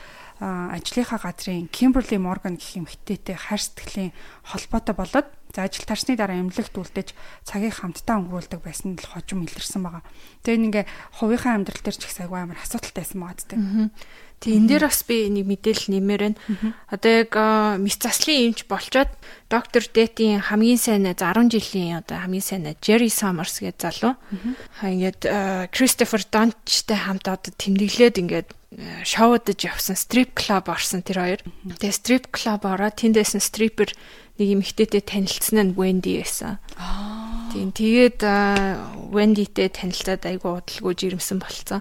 [0.40, 4.12] ажлынхаа газрын Kimberly Morgan гэх эмэгтэйтэй хайр сэтгэлийн
[4.44, 7.16] холбоотой болоод за ажил тарсны дараа эмнэлэгт үлдээж
[7.48, 10.04] цагийг хамтдаа өнгөрүүлдэг байсан л хожим илэрсэн байгаа.
[10.44, 10.84] Тэгээ ингээ
[11.16, 13.60] хувийнхаа амьдрал дээр ч их сайгүй амар асуудалтай байсан байгаа гэдэг.
[14.36, 16.38] Тэг энэ дээр бас би нэг мэдээлэл нэмээр байна.
[16.92, 17.32] Одоо яг
[17.80, 19.08] мэс заслын эмч болчоод
[19.48, 24.14] доктор Дэтийн хамгийн сайн 10 жилийн одоо хамгийн сайн Jerry Summers гэж залуу.
[24.76, 25.24] Хаа ингээд
[25.72, 28.48] Christopher Dunch-тай хамт одоо тэмдэглээд ингээд
[29.08, 31.40] шоудаж явсан стрип клуб орсон тэр хоёр.
[31.64, 33.96] Тэгээ стрип клуб ороод тэндээс стрипер
[34.36, 36.60] нэг эмэгтэйтэй танилцсан нь Wendy байсан.
[37.52, 38.20] Тийм тэгээд
[39.12, 41.80] Wendy-тэй танилцаад айгу удалгүй жирэмсэн болцсон.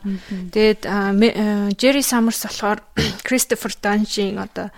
[0.54, 0.86] Тэгээд
[1.80, 2.80] Jerry Summers болохоор
[3.28, 4.70] Christopher Dungy-ийн одоо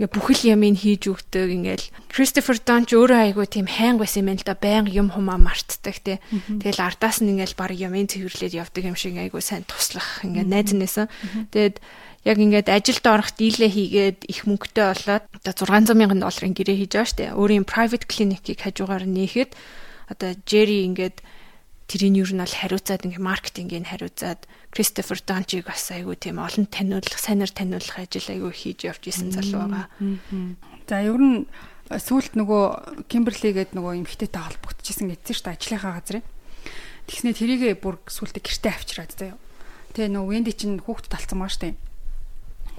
[0.00, 4.48] ингээ бүхэл ямыг хийж өгдөг ингээл Christopher Dunch өөрөө айгу тийм хайнг байсан юм л
[4.48, 6.16] да байнга юм хумаа мартдаг тий.
[6.30, 10.72] Тэгэл ардаас нь ингээл баг ямын цэвэрлээд явдаг юм шиг айгу сайн туслах ингээ найз
[10.72, 11.04] нээсэн.
[11.52, 11.76] Тэгээд
[12.24, 16.92] яг ингээд ажилд орох дийлээ хийгээд их мөнгөтэй болоод одоо 600 мянган долларын гэрээ хийж
[16.96, 17.36] байгаа штэ.
[17.36, 19.52] Өөрийн private clinic-ийг хажуугаар нээхэд
[20.10, 21.22] одоо Jerry ингээд
[21.86, 24.44] тэрийн юу нь бол хариуцаад ингээ маркетингийг хариуцаад
[24.74, 29.66] Кристофер Данчиг бас айгүй тийм олон таниулах, сайнаар таниулах ажил айгүй хийж явж исэн залуу
[29.66, 29.86] байгаа.
[30.86, 31.46] За ер нь
[31.90, 36.26] сүүлд нөгөө Кимберли гээд нөгөө эмхтэйтэй холбогдчихсэн гэдсэн шүү дээ ажлынхаа газрын.
[37.10, 39.38] Тэгснэ тэрийгээ бүр сүүлдээ гэртээ авчираад заяа.
[39.98, 41.74] Тэгээ нөгөө Венди чинь хүүхдэд талцсан маа штэ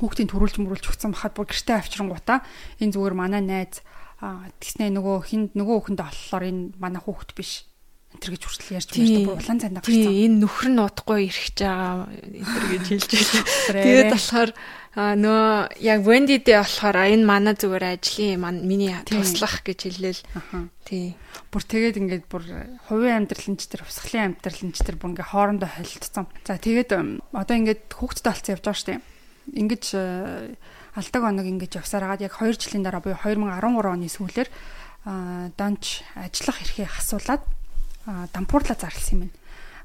[0.02, 2.42] хүүхдийн төрүүлж мөрүүлж өгсөн бахад бүр гэртээ авчирангуудаа
[2.82, 3.86] энэ зүгээр манай найз
[4.22, 7.66] тэгснэ нөгөө хинд нөгөө хүүхэндээ оллоор энэ манай хүүхэд биш
[8.12, 9.34] энэ гэж хүртэл ярьж шүү дээ.
[9.34, 9.96] Улаан цанд гарсан.
[9.98, 13.44] Тийм энэ нөхөр нь удахгүй ирэх байгаа энэ гэж хэлж байсан.
[13.82, 14.52] Тэгээд болохоор
[14.94, 15.44] нөө
[15.80, 20.22] яг Wendy дээр болохоор энэ манай зүгээр ажлын маань миний туслах гэж хэлээл.
[20.86, 21.16] Тий.
[21.50, 22.44] Бүр тэгээд ингээд бүр
[22.92, 26.28] хувийн амьдрал нь ч тэр усхлын амьдрал нь ч тэр бүр ингээд хоорондоо холилдсон.
[26.44, 26.92] За тэгээд
[27.32, 29.02] одоо ингээд хүүхдтэй болсон явж байгаа шүү дээ
[29.50, 30.56] ингэж э,
[30.96, 34.50] алдаг оног ингэж явсаар агаад яг 2 жилийн дараа буюу 2013 оны сүүлээр
[35.56, 37.42] данч ажиллах эрхээ асуулаад
[38.06, 39.32] дампуурлаа зарласан юм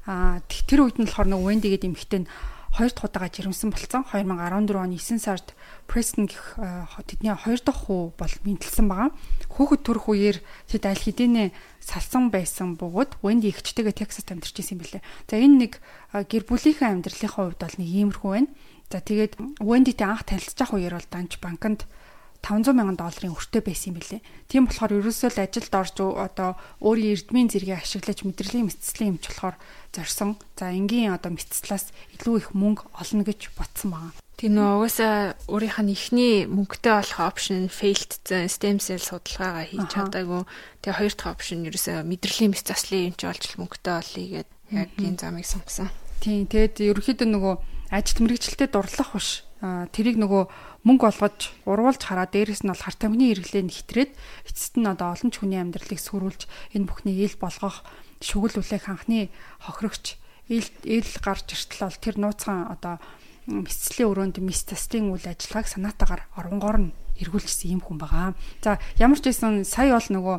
[0.05, 0.41] байна.
[0.47, 2.29] Тэр үед нь болохоор нэг Wendy гэдэг эмэгтэй нь
[2.77, 4.05] хоёр дахь удаага жирэмсэн болсон.
[4.05, 5.57] 2014 оны 9 сард
[5.89, 6.59] Preston гэх
[7.07, 9.09] тэдний хоёр дахь хүү бол мэдлсэн байгаа.
[9.49, 10.37] Хүүхэд төрөх үеэр
[10.69, 15.03] тэд аль хэдийнэ салсан байсан бөгөөд Wendy ихчтэйгээ Texas амьдарч исэн юм билээ.
[15.25, 15.73] За энэ нэг
[16.13, 18.51] гэр бүлийнхээ амьдралынхаа хувьд бол нэг иймэрхүү байна.
[18.87, 21.83] За тэгээд Wendy-тэй анх танилцчих үеэр бол данч банкнд
[22.39, 24.21] 500 мянган долларын өртөө байсан юм билээ.
[24.47, 29.55] Тийм болохоор ерөөсөө л ажилд орж одоо өөрийн эрдмийн зэрэгээ ашиглаж мэдрэлийн мэдцлийн эмч болохоор
[29.91, 30.39] зорсон.
[30.55, 34.15] За энгийн одоо мэдцлээс илүү их мөнгө олно гэж ботсон байна.
[34.37, 38.13] Тийм нөө угаасаа өөрийнх нь ихний мөнгөтэй болох опшн failed
[38.47, 40.45] stem cell судалгаагаа хийж чадаагүй.
[40.85, 45.19] Тэгээ хоёр дахь опшн ерөөсөө мэдрэлийн мэт заслын эмч олж мөнгөтэй олъё гэд яг энэ
[45.19, 45.89] замыг сонгосон.
[46.21, 47.55] Тийм тэгээд ерөөхдөө нөгөө
[47.89, 49.43] ажил мэрэгчлэлтэд дурлах биш.
[49.63, 50.43] Тэрийг нөгөө
[50.85, 54.11] мөнгө олгож урвуулж хараа дээрэс нь бол хар тамхины хэрэглээ нэхтрээд
[54.45, 56.45] эцэст нь одоо олон ч хүний амьдралыг сүрүүлж
[56.77, 57.81] энэ бүхний ил болгох
[58.21, 59.33] шүгэл үлээх анхны
[59.65, 60.21] хохирогч
[60.53, 63.01] ил ил гарч иртэл бол тэр нууцхан одоо
[63.49, 68.37] мэсцлийн өрөөнд мис тастын үйл ажиллагааг санаатаагаар оронгоор нь эргүүлжсэн юм хүн байгаа.
[68.61, 70.37] За ямар ч байсан сая бол нөгөө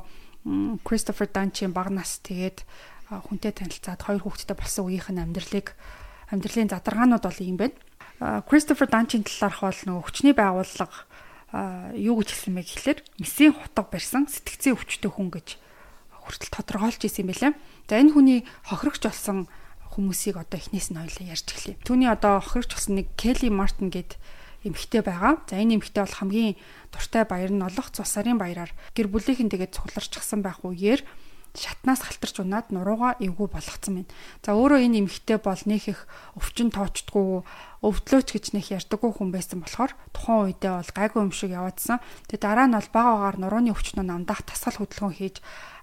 [0.87, 2.63] Кристофер Данчийн баг нас тэгээд
[3.09, 5.75] хүнтэй танилцаад хоёр хүүхэдтэй болсон үеийнх нь амьдралыг
[6.33, 7.77] амьдралын задаргаанууд бол юм байна.
[8.49, 11.07] Кристофер Данчийн талаарх бол нөгөө хүчний байгууллага
[11.97, 15.57] юу гэж хэлсэн бэ гэхэлэр месийн хутга барьсан сэтгцийн өвчтөй хүн гэж
[16.13, 17.57] хүртэл тодорхойлж исэн байлаа.
[17.89, 18.39] За энэ хүний
[18.69, 19.49] хохирогч болсон
[19.97, 21.81] хүмүүсийг одоо эхнээс нь ойлоо ярьж эхлэе.
[21.89, 24.21] Түүний одоо хохирогч болсон нэг Келли Мартин гэд
[24.67, 25.41] эмэгтэй байгаа.
[25.49, 26.57] За энэ эмэгтэй бол хамгийн
[26.93, 31.01] дуртай баяр нь олох цус сарын баяраар гэр бүлийнхэн тэгээд цугларчсан байх үеэр
[31.59, 34.13] шатнаас халтарч унаад нурууга эвгүй болгоцсон байна.
[34.47, 36.07] За өөрөө энэ эмэгтэй бол нөх их
[36.39, 37.43] өвчин тоочдгүй
[37.83, 41.99] өвдлөөч гэж нэх ярьдаггүй хүн байсан болохоор тухайн үедээ бол гайгүй юм шиг яваадсан.
[42.31, 45.37] Тэгээ дараа нь бол бага багаар нурууны өвчнөө намдаах тасгал хөдөлгөөн хийж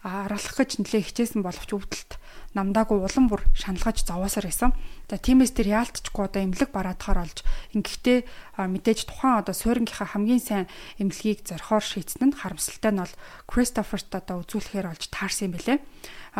[0.06, 2.12] аргалах гэж нэлээ хичээсэн боловч өвдөлт
[2.56, 4.72] намдаагүй улам бүр шаналгаж зовоосоор байсан.
[5.12, 7.44] За тиймээс тэр яалтчгүй одоо эмнэлэг бараадахаар олж
[7.76, 8.26] ингэхдээ
[8.58, 10.66] мэдээж тухайн одоо суурингийнхаа хамгийн сайн
[10.98, 13.14] эмнэлгийг зорхоор шийдсэн нь харамсалтай нь бол
[13.46, 15.78] Кристоферт одоо үзүүлэхээр олж таарсан юм билээ.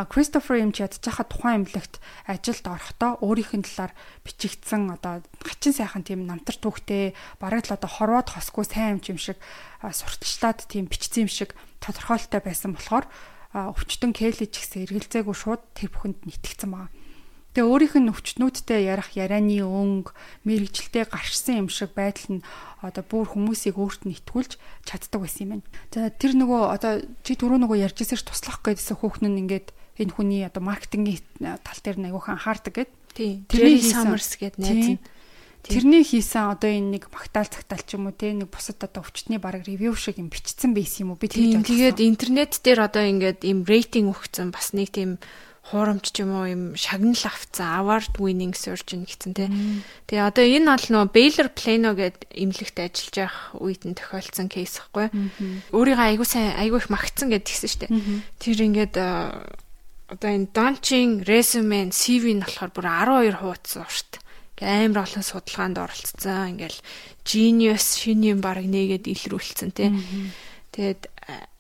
[0.08, 6.04] Кристофер юм ч ядчихаа тухайн эмнэлэгт ажилд орохдоо өөрийнх нь талаар бичигдсэн одоо хачин сайхан
[6.04, 9.40] тийм намтар түүхтэй бараг л одоо хорвоод хосгүй сайн юм шиг
[9.80, 13.06] сурталчлаад тийм бичсэн юм шиг тодорхойлолтой байсан болохоор
[13.56, 16.92] өвчтөн Келли ч гэсэн эргэлзээгүй шууд тэр бүхэнд нэтгэцэн байгаа.
[17.56, 20.12] Тэгээ өөрийнх нь өвчтнүүдтэй ярих ярианы өнгө,
[20.44, 22.46] мэрэгчлээ гарчсан юм шиг байдал нь
[22.84, 25.68] одоо бүр хүмүүсийг өөрт нь итгүүлж чаддаг байсан юм байна.
[25.88, 29.72] За тэр нөгөө одоо чи түрүү нөгөө ярьжсэн ш туслах гэдсэн хүүхэн нь ингээд
[30.04, 31.24] энэ хүний одоо маркетингийн
[31.64, 32.92] тал дээр нь аягүйхан анхаардаг гэд.
[33.16, 33.48] Тийм.
[33.48, 35.04] Тэрний Summers гэд найз нь
[35.66, 39.42] тэрний хийсэн одоо энэ нэг магтаал цагтаал ч юм уу те нэг бусад одоо өвчтний
[39.42, 43.42] баг ревю шиг юм бичсэн байсан юм уу би тэгж тэгээд интернет дээр одоо ингээд
[43.44, 45.18] им рейтинг өгсөн бас нэг тийм
[45.66, 49.50] хуурамч ч юм уу юм шагнал авцсан award winning surgeon гэсэн тий.
[50.06, 54.78] Тэгээ одоо энэ бол нөө Baylor Plano гээд эмнэлэгт ажиллаж байх үед нь тохиолдсон кейс
[54.78, 55.10] хэвгүй.
[55.74, 57.90] Өөрийгөө айгуу сайн айгуу их магтсан гэд тэгсэн штэ.
[58.38, 58.96] Тэр ингээд
[60.06, 62.86] одоо энэ Donching resume CV нь болохоор бүр
[63.34, 64.12] 12 хуудас урт
[64.62, 66.56] амар олон судалгаанд оролцсон.
[66.56, 66.80] Ингээл
[67.28, 69.92] genius шиний юм баг нэгээд илрүүлсэн тий.
[70.72, 71.02] Тэгээд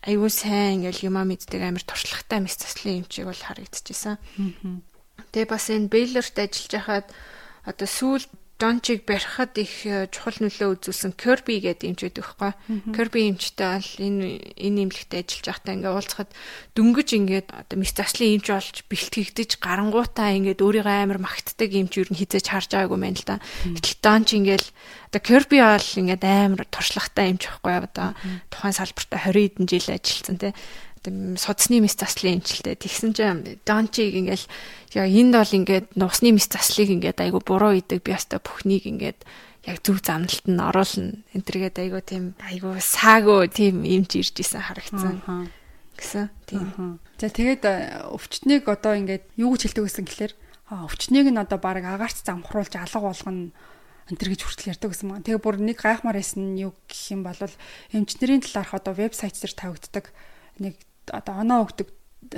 [0.06, 4.20] айгүй сайн ингээл юмаа мэддэг амар туршлагатай мэс заслын юм чиг бол харагдчихсан.
[5.32, 7.08] Тэгээ бас энэ Бейлерт ажиллаж байхад
[7.66, 8.24] одоо сүүл
[8.56, 12.52] Дончиг барихад их э, чухал нөлөө үзүүлсэн Kirby гэдэг эмчүүд өгөхгүй.
[12.96, 16.32] Kirby эмчтэй бол энэ энэ имлэгтээ ажиллаж байхдаа ингээ уулзахад
[16.72, 22.08] дөнгөж ингээд одоо мэс заслын эмч болж бэлтгэгдэж гарангуутаа ингээд өөрийгөө амар магтдаг эмч юу
[22.08, 23.44] н хизээж харж байгаагүй мэн л да.
[23.68, 24.68] Гэтэл Донч ингээл
[25.12, 28.16] одоо Kirby бол ингээд амар туршлагатай эмч байхгүй одоо
[28.48, 30.54] тухайн салбартаа 20 хэдэн жил ажилласан тий
[31.06, 32.76] судасны мэс заслын эмчилтэй.
[32.76, 34.46] Тэгсэн чинь Дончиг ингээл
[34.96, 39.20] яа энд бол ингээд нуусны мэс заслыг ингээд айгу буруу идэг би яста бүхнийг ингээд
[39.68, 41.22] яг зөв замналт нь оруулна.
[41.36, 45.52] Энтергээд айгу тийм айгу саагөө тийм эмч ирж исэн харагдсан.
[45.98, 47.00] гэсэн тийм.
[47.20, 47.64] За тэгээд
[48.12, 50.34] өвчтнийг одоо ингээд юу гэж хэлдэг гэсэн гэхээр
[50.72, 53.52] өвчтнийг нь одоо баг агаарч замхруулж алга болгоно
[54.12, 55.24] энтэр гэж хүртэл ярьдаг гэсэн маа.
[55.26, 57.40] Тэгээ бүр нэг гайхмаар байсан юу гэх юм бол
[57.90, 60.14] эмчнэрийн талаарх одоо вебсайт дээр тавигддаг
[60.62, 60.78] нэг
[61.10, 61.90] одоо оноо өгдөг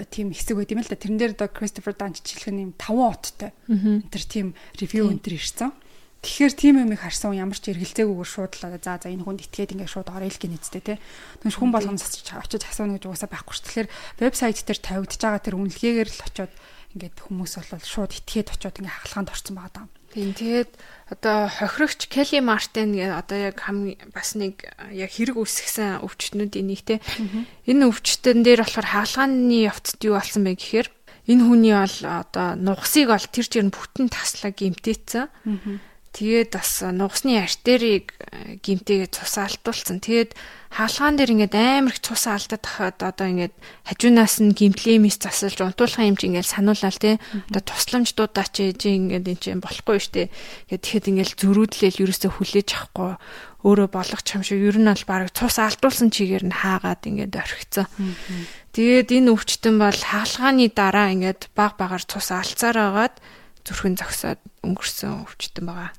[0.09, 0.97] тийм хэсэг байт юм л да.
[0.97, 3.51] Тэрэн дээр одоо Christopher Dunn жишээлхэн юм 5 оттой.
[4.11, 4.47] Тэр тийм
[4.79, 5.71] ревю энэ төр ирсэн.
[6.17, 9.77] Тэгэхээр тийм юм их харсан ямар ч эргэлзээгүйгээр шууд л за за энэ хүнд итгээд
[9.77, 10.95] ингээд шууд орё л гин эцтэй те.
[11.45, 13.61] Тэгвэл хүн болгон очиж асууна гэж угаасаа байхгүй ш.
[13.63, 16.53] Тэгэхээр вебсайт дээр тавигдж байгаа тэр үнэлгээгээр л очиод
[16.97, 19.87] ингээд хүмүүс бол шууд итгээд очиод ингээд хагалгаанд орсон байгаа даа.
[20.17, 20.73] Тийм тэгээд
[21.13, 23.61] одоо хохирогч Келли Мартин гэ одоо яг
[24.17, 26.97] бас нэг яг хэрэг үсгсэн өвчтнүүдийн нэг те.
[27.69, 30.89] Энэ өвчтөн дээр болохоор хаалгааны явцад юу болсон бэ гэхээр
[31.29, 35.29] энэ хүний бол одоо нугасыг бол тэр чигээр бүтэн таслаа гимтээцсэн.
[36.17, 40.01] Тэгээд бас нугасны артерийг э, гимтээгээ цус алдуулсан.
[40.01, 40.33] Тэгээд
[40.73, 43.53] хаалгаан дээр ингээд амар их цус алдаад тахад одоо ингээд
[43.85, 47.21] хажуунаас нь гимтлемис засалж унтуулах юм чи ингээд санууллаа тий.
[47.53, 50.33] Одоо тусламж дуудаач ээж ингээд энэ чинь болохгүй штэ.
[50.73, 53.13] Тэгээд тэгэхэд ингээд зөрүүдлээл ерөөсөө хүлээж авахгүй
[53.61, 57.85] өөрөө болгох юм шиг ер нь бол баг цус алдуулсан чигээр нь хаагаад ингээд орхицсан.
[58.73, 63.21] Тэгээд энэ өвчтөн бол хаалгааны дараа ингээд баг багаар цус алцаар агаад
[63.67, 65.91] зүрхэн зогсоод өнгөрсөн өвчтөн байгаа.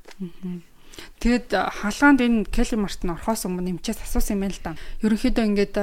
[1.18, 4.72] Тэгэд хаалгаанд энэ Келли Мартин орхоос өмнө нэмчээс асуусан юм байна л да.
[5.02, 5.76] Ерөнхийдөө ингээд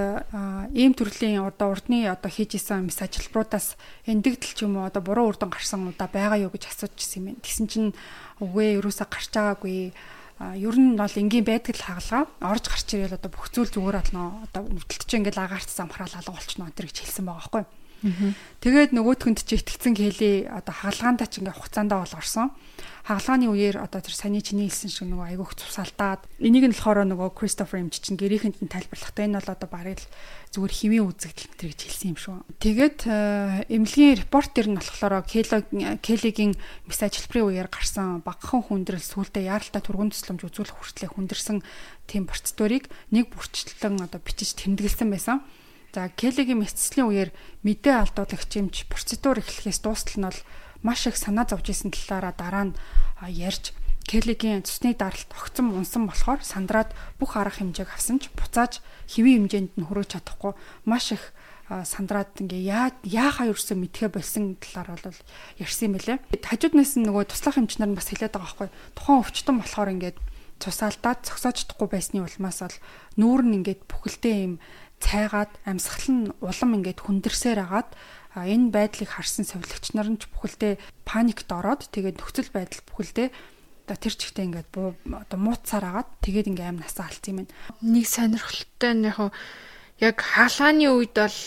[0.76, 5.32] ийм төрлийн одоо урдны одоо хийж исэн мис ажилбаруудаас эндэгдэл ч юм уу одоо буруу
[5.32, 7.44] үр дүн гарсан удаа байгаа юу гэж асууж ирсэн юм байна.
[7.44, 7.92] Тэгсэн чинь
[8.44, 9.96] үгүй ерөөсө гарч байгаагүй
[10.40, 14.44] ер нь бол энгийн байдаг л хагалгаа орж гарч ирэл одоо бүх зүйл зүгээр болно
[14.44, 17.85] одоо нүдэлт чинь ингээд агаарцсан амхраал алга болчихно энэ гэж хэлсэн байгаа байхгүй.
[18.62, 22.54] Тэгээд нөгөөтгөнд чи итгэцэн хэлий одоо хагалгаандаа ч ингээ хугацаандаа бол орсон.
[23.06, 27.38] Хагалгааны үеэр одоо тэр саний чиний хэлсэн шиг нөгөө айгүйх цусалтаад энийг нь болохоор нөгөө
[27.38, 30.10] Christopher Imch чинь гэрийнхэнд нь тайлбарлахдаа энэ бол одоо барыг л
[30.50, 32.38] зүгээр хэвийн үзэгдэл тэр гэж хэлсэн юм шүү.
[32.58, 35.22] Тэгээд э, эмнэлгийн репорт дээр нь болохоор
[36.02, 36.58] Келлигийн
[36.90, 41.62] мис ажилбарын үеэр гарсан багахан хүндрэл сүулдэ яаралтай тургуун төслөмж үзүүлэх хүртлээр хүндэрсэн
[42.10, 45.46] тийм процедурыг нэг бүрчлэн одоо бичиж тэмдэглэсэн байсан.
[45.96, 47.32] За Келлигийн мэдсэлийн үеэр
[47.64, 50.42] мэдээ алдуулагч юмч процедур эхлэхээс дуустал нь бол
[50.84, 52.78] маш их санаа зовж исэн талаараа дараа нь
[53.32, 53.72] ярьж
[54.04, 59.72] Келлигийн цусны даралт огцом унсан болохоор сандраад бүх арга хэмжээг авсан ч буцааж хэвийн хэмжээнд
[59.80, 60.52] нь хүрэж чадахгүй
[60.84, 61.32] маш их
[61.72, 65.20] сандраад ингээ яа яахаа юусэн мэдхэ болсон талаар бол
[65.64, 66.20] ярьсан байлээ.
[66.44, 68.70] Хажууднаас нь нөгөө туслах хэмжнэр нь бас хэлээд байгаа байхгүй.
[69.00, 70.18] Тухайн өвчтөн болохоор ингээд
[70.60, 72.78] цусаалдаад зогсоож чадахгүй байсны улмаас бол
[73.20, 74.54] нүүр нь ингээд бүхэлдээ юм
[75.00, 77.90] цайгаад амьсгал нь улам ингээд хүндэрсээр агаад
[78.36, 83.28] энэ байдлыг харсан совилогч нар нь ч бүхэлдээ паникт ороод тэгээд нөхцөл байдал бүхэлдээ
[83.86, 87.54] одоо тэр чигтээ ингээд одоо мууцсаар агаад тэгээд ингээд амь насаа алдсан юм байна.
[87.86, 89.20] Нэг сонирхолтой нь яг
[90.02, 91.40] яг хаалгааны үед бол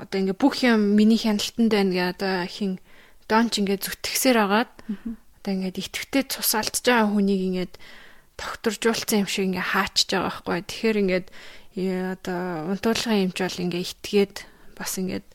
[0.00, 2.80] одоо ингээд бүх юм миний хяналтанд байна гэ одоо хин
[3.28, 4.72] донч ингээд зүтгэсээр агаад
[5.42, 7.74] одоо ингээд итгэвтэй цус алдж байгаа хүнийг ингээд
[8.40, 10.62] тогтворжуулсан юм шиг ингээ хаачж байгаа байхгүй.
[10.64, 11.26] Тэгэхээр ингээд
[11.76, 14.34] одоо унтуулгын эмч бол ингээ итгээд
[14.76, 15.26] бас ингээд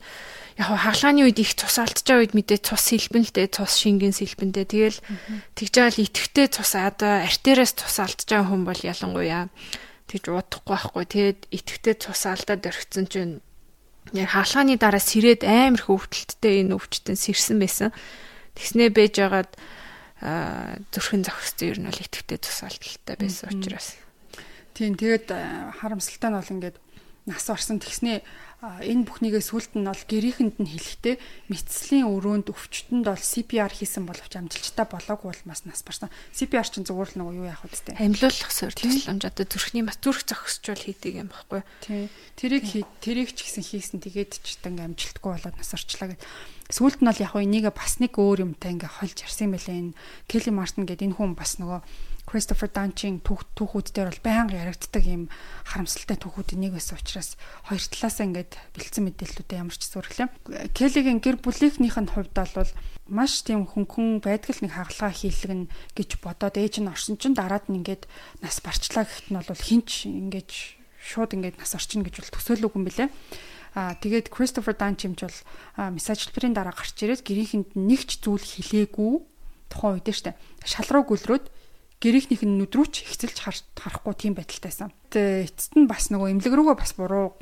[0.58, 4.12] яг хаалгааны үед их цус алдж байгаа үед мэдээ цус сэлбэн л дээ цус шингэн
[4.12, 4.66] сэлбэнтэй.
[4.66, 4.98] Тэгэл
[5.54, 9.48] тэгж байгаа л итгэвтэй цус одоо артериас цус алдж байгаа хүн бол ялангуяа
[10.10, 11.04] тэгж удахгүй байхгүй.
[11.08, 13.34] Тэгээд итгэвтэй цус алдаад орхисон чинь
[14.12, 17.94] яг хаалгааны дараа сэрээд амар хөвгөлттэй энэ өвчтөн сэрсэн байсан.
[18.58, 19.52] Тэгснээ бэж байгаад
[20.92, 24.01] зүрхэн зохистой ер нь бол идэвхтэй тусаалталтай байсан учраас.
[24.82, 25.30] Тийм тэгээд
[25.78, 26.76] харамсалтай нь бол ингээд
[27.30, 28.18] нас орсон тэгснээ
[28.62, 31.14] энэ бүхнийгээ сүлд нь бол гэрийнхэнд нь хэлэхдээ
[31.54, 36.10] мэдслийн өрөөнд өвчтөнд бол CPR хийсэн боловч амжилттай болоогүй бол бас нас барсан.
[36.34, 37.94] CPR чинь зүгээр л нэг юу яах вэ?
[37.94, 41.62] Амьлуулах суурь тусламж одоо зүрхний бас зүрх зохисчул хийдэг юм баггүй.
[41.86, 42.10] Тий.
[42.34, 42.66] Тэрийг
[42.98, 46.22] тэрийг ч гэсэн хийсэн тэгээд ч ингээм амжилтгүй болоод нас орчлаа гэд.
[46.74, 49.94] Сүүлд нь бол яг энийг бас нэг өөр юмтай ингээ хольж ярьсан юм байлаа энэ
[50.26, 51.82] Келли Мартин гэдэг энэ хүн бас нөгөө
[52.32, 55.28] Christopher Dunch-ийн түүхүүд дээр бол байнга яригддаг юм
[55.68, 57.36] харамсалтай түүхүүд нэг байсан учраас
[57.68, 60.32] хоёр талаасаа ингээд бэлдсэн мэдээллүүдээ ямар ч зүрхлээ.
[60.72, 62.72] Келлигийн гэр бүлийнхнийх нь хувьд бол
[63.12, 67.68] маш тийм хөнгөн байдаг л нэг хагалгаа хийлгэн гэж бодоод ээж нь орсон чинь дараад
[67.68, 68.08] нь ингээд
[68.40, 70.50] нас барчлаа гэхэд нь бол хинч ингээд
[71.04, 73.12] шууд ингээд нас орчин гэж бол төсөөлөөгүй юм билэ.
[73.76, 75.38] Аа тэгээд Christopher Dunch юмч бол
[75.76, 79.12] мессажлбарын дараа гарч ирээд гэрийнхэнд нэг ч зүйл хэлээгүй
[79.68, 81.44] тухайн үед штэ шалруу гүлрөөд
[82.02, 83.38] гэрийнхнийх нь нүд рүү ч хэцэлж
[83.78, 84.90] харахгүй тийм байдалтайсан.
[85.14, 87.38] Тэгээ эцэст нь бас нөгөө имлэг рүүгээ бас буруу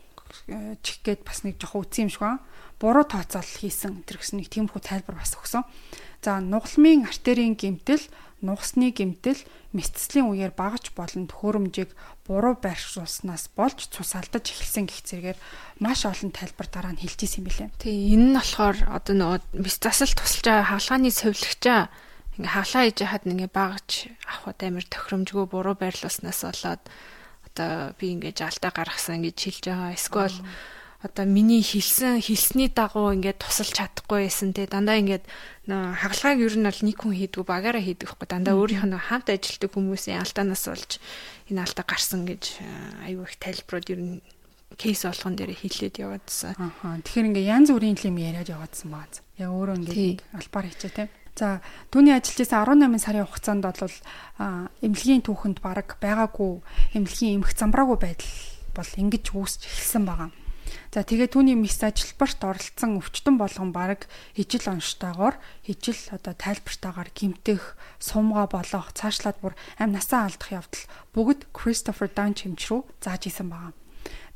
[0.53, 2.45] э, чих гээд бас нэг жоохон үтсэн юм шиг байна.
[2.77, 5.65] Буруу тооцоол хийсэн гэсэн нэг тиймэрхүү тайлбар бас өгсөн.
[6.21, 8.05] За нугалмын артерийн гэмтэл,
[8.45, 9.41] нугасны гэмтэл
[9.73, 11.93] мэдцлийн үеэр багаж болон төхөөрөмжийг
[12.25, 15.39] буруу байршуулснаас болж цус алдаж эхэлсэн гэх зэрэгээр
[15.81, 17.69] маш олон тайлбар дараа нь хэлж исэн юм билээ.
[17.81, 21.81] Тий, энэ нь болохоор одоо нөгөө мэс засал тусалж байгаа хаалгааны цовлогчаа
[22.39, 23.91] ингээ хаглаа хийж хаад ингээ багж
[24.29, 26.83] авахд амар тохиромжгүй буруу байрлуулснаас болоод
[27.51, 29.97] одоо би ингээ жаалтаа гаргасан гэж хэлж байгаа.
[29.97, 30.39] Эсвэл
[31.03, 35.25] одоо миний хэлсэн хэлсний дагуу ингээд тусалж чадахгүй байсан те дандаа ингээд
[35.67, 39.73] хагалгааг ер нь бол нэг хүн хийдгүү багаараа хийдэг хгүй дандаа өөрийнх нь хамт ажилтдаг
[39.73, 41.01] хүмүүсийн алдаанаас болж
[41.49, 42.61] энэ алдаа гарсан гэж
[43.09, 44.15] аюу их тайлбарууд ер нь
[44.77, 46.55] кейс болгон дээр хэлээд яваадсан.
[46.61, 49.25] Аа тэгэхээр ингээ янз бүрийн юм яриад яваадсан бааз.
[49.41, 51.09] Яг өөрөө ингээ албаар хийчээ те.
[51.39, 53.97] За түүний ажиллажсэн 18 сарын хугацаанд бол
[54.83, 56.61] эмнэлгийн түүхэнд баг байгаагүй
[56.97, 58.33] эмнэлгийн эмх замбраагүй байдал
[58.75, 60.31] бол ингэж үүсч эхэлсэн байгаа.
[60.95, 64.07] За тэгээ түүний мис ажилбарт оролцсон өвчтөн болгон баг
[64.39, 71.51] ижил онцтойгоор ижил одоо тайлбартаагаар гимтэх, сумгаа болгох, цаашлаад бүр амь насаа алдах явдал бүгд
[71.55, 73.80] Christopher Dunn хэмч рүү зааж исэн байгаа.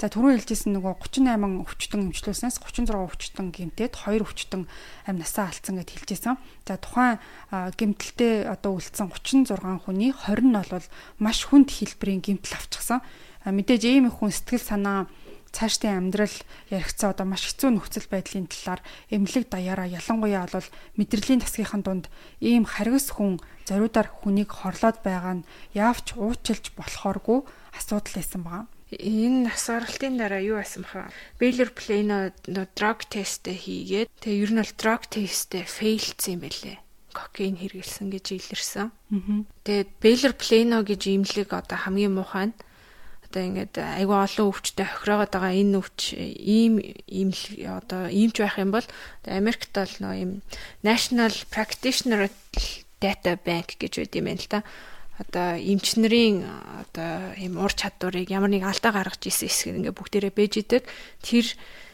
[0.00, 4.62] За түрүү хэлжсэн нөгөө 38 өвчтөн эмчлүүлснээс 36 өвчтөн гэмтээд 2 өвчтөн
[5.08, 6.36] амь насаа алдсан гэд хэлжсэн.
[6.66, 10.86] За тухайн гэмтэлтэй одоо үлдсэн 36 хүний 20 нь бол
[11.22, 13.00] маш хүнд хэлбэрийн гэмтэл авчихсан.
[13.44, 15.06] Мэдээж ийм их хүн сэтгэл санаа
[15.54, 16.36] цаашдын амьдрал
[16.74, 18.82] яригцсан одоо маш хэцүү нөхцөл байдлын талаар
[19.14, 22.06] эмнэлэг даяараа ялангуяа бол мэдрэлийн тасгийнхын дунд
[22.42, 25.46] ийм харгас хүн зориудаар хүнийг хорлоод байгаа нь
[25.78, 27.46] яавч уучлж болохооргүй
[27.78, 31.10] асуудал байсан байна энэ нас оролтын дараа юу байсан бэха?
[31.40, 36.78] Baylor Plano drug test хийгээд тэгээ ер нь бол drug test-тэй failдсан юм байлээ.
[37.14, 38.88] Кокаин хэрэгэлсэн гэж илэрсэн.
[39.64, 42.56] Тэгээд Baylor Plano гэж имлэг одоо хамгийн муухай нь
[43.34, 47.34] одоо ингээд айгүй олон өвчтэй хохироогод байгаа энэ өвч ийм ийм
[47.66, 48.86] одоо иймч байх юм бол
[49.26, 50.30] Америкт бол нөө ийм
[50.86, 52.30] National Practitioner
[53.02, 54.60] Data Bank гэж байд юм байна л та
[55.18, 56.42] одоо эмчнэрийн
[56.82, 60.82] одоо ийм ур чадварыг ямар нэг алдаа гаргаж исэн хэсэг ингээ бүгдээрээ бэж идэг.
[61.22, 61.46] Тэр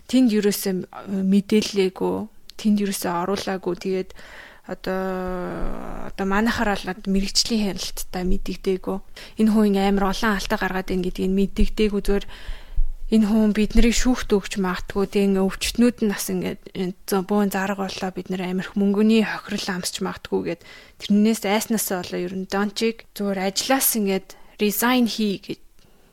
[0.09, 2.17] тэнд юусоо мэдээллээгүй,
[2.57, 3.75] тэнд юусоо оруулаагүй.
[3.77, 4.11] Тэгээд
[4.71, 8.99] одоо одоо манайхаар бол мэрэгчлийн хяналттай мэдэгдээгүй.
[9.43, 12.25] Энэ хүн амар олон алдаа гаргаад ийн гэдгийг мэдэгдээгүй зүгээр
[13.11, 16.63] энэ хүн биднийг шүүхт өгч магтгүй ингээ өвчтнүүд нь бас ингээ
[17.11, 20.63] бөөн зарга боллоо бид нэр амирх мөнгөний хохирол амсч магтгүй гэд.
[21.03, 24.29] Тэрнээс айснасаа болоо ер нь дончиг зүгээр ажиллаас ингээд
[24.63, 25.59] resign хий гэж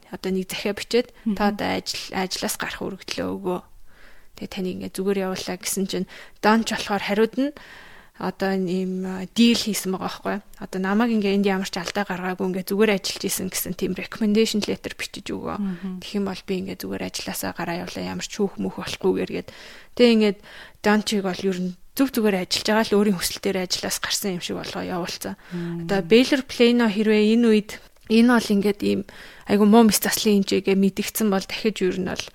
[0.10, 3.60] одоо нэг захиа бичээд та одоо ажил ажлаас гарах үргэлтлээ өгөө.
[4.42, 6.10] Тэгээ таны ингээ зүгээр явуулаа гэсэн чинь
[6.42, 7.54] донч болохоор хариуд нь
[8.18, 9.06] одоо ийм
[9.38, 10.38] дийл хийсэн байгаа байхгүй.
[10.58, 14.62] Одоо намайг ингээ энд ямар ч алдаа гаргаагүй ингээ зүгээр ажиллаж исэн гэсэн тийм recommendation
[14.66, 16.02] letter бичиж өгөө.
[16.02, 19.50] Тэгэх юм бол би ингээ зүгээр ажилласаа гараа явлаа ямар ч хүүх мөх болохгүйгээр гээд
[19.94, 20.40] тэг ингээд
[20.82, 24.42] данчиг бол ер нь зүг зүгээр ажиллаж байгаа л өөрийн хүсэл дээр ажиллаас гарсан юм
[24.42, 25.34] шиг болгоо явуулсан.
[25.86, 27.72] Одоо Baylor Plano хэрвээ энэ үед
[28.10, 29.02] энэ бол ингээд ийм
[29.46, 32.26] айгу муу мэс заслын хэмжээгээ мэдгдсэн бол дахиж ер нь бол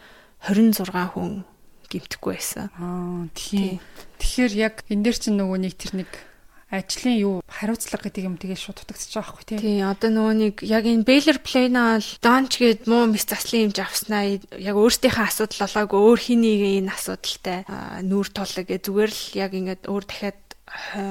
[0.47, 1.47] 26 хүн
[1.93, 2.73] гимтэхгүй байсан.
[2.81, 3.79] Аа тийм.
[4.19, 6.11] Тэгэхээр яг энэ дээр чинь нөгөө нэг тэр нэг
[6.73, 9.59] ажлын юу хариуцлага гэдэг юм тэгээ шууд дутагдчих байгаа байхгүй тий.
[9.61, 13.73] Тий, одоо нөгөө нэг яг энэ Baylor Plane бол Donch гээд муу мис заслын юм
[13.77, 17.59] авснаа яг өөртөөхөө асуудал болоогүй өөр хэнийг энэ асуудалтай
[18.09, 20.41] нүүр тулаг гэ зүгээр л яг ингээд өөр дахиад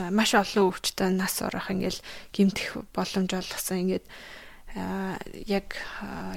[0.10, 2.02] маш олон өвчтөд нас орох ингээл
[2.34, 4.06] гимтэх боломж олгосон ингээд
[4.76, 5.76] яг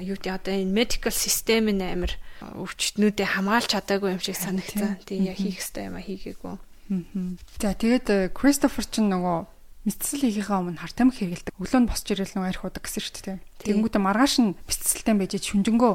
[0.03, 2.13] юу гэдэг одоо энэ medical system нь амар
[2.43, 4.99] өвчтнүүдээ хамгаалж чадаагүй юм шиг санагдсан.
[5.07, 6.55] Тэгээ яг хийх ёстой юм а хийгээгүй.
[7.63, 9.55] За тэгээд Кристофер ч нөгөө
[9.85, 11.53] Мэдсэл хийхийнхаа өмнө хар тамхи хэрэгэлдэг.
[11.61, 13.37] Өглөөнд босч ирэл нөгөө арх удаг гэсэн шүү дээ.
[13.69, 15.93] Тэнгүүтээ маргааш нь бэлтцэлтэй байж шүнжэнгөө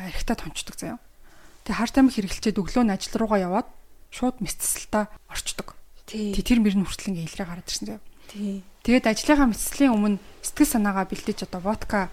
[0.00, 0.96] архитаа томчдөг заяа.
[1.68, 3.68] Тэгээ хар тамхи хэрэглчээд өглөө нь ажил руугаа яваад
[4.08, 5.76] шууд мэдсэлтаа орчдөг.
[6.08, 6.32] Тий.
[6.32, 8.02] Тэр мөр нь хүртэл ингээ илрээ гараад ирсэн заяа.
[8.32, 8.64] Тий.
[8.88, 12.08] Тэгээд ажлынхаа мэдсэлийн өмнө сэтгэл санаагаа бэлдэж одоо водка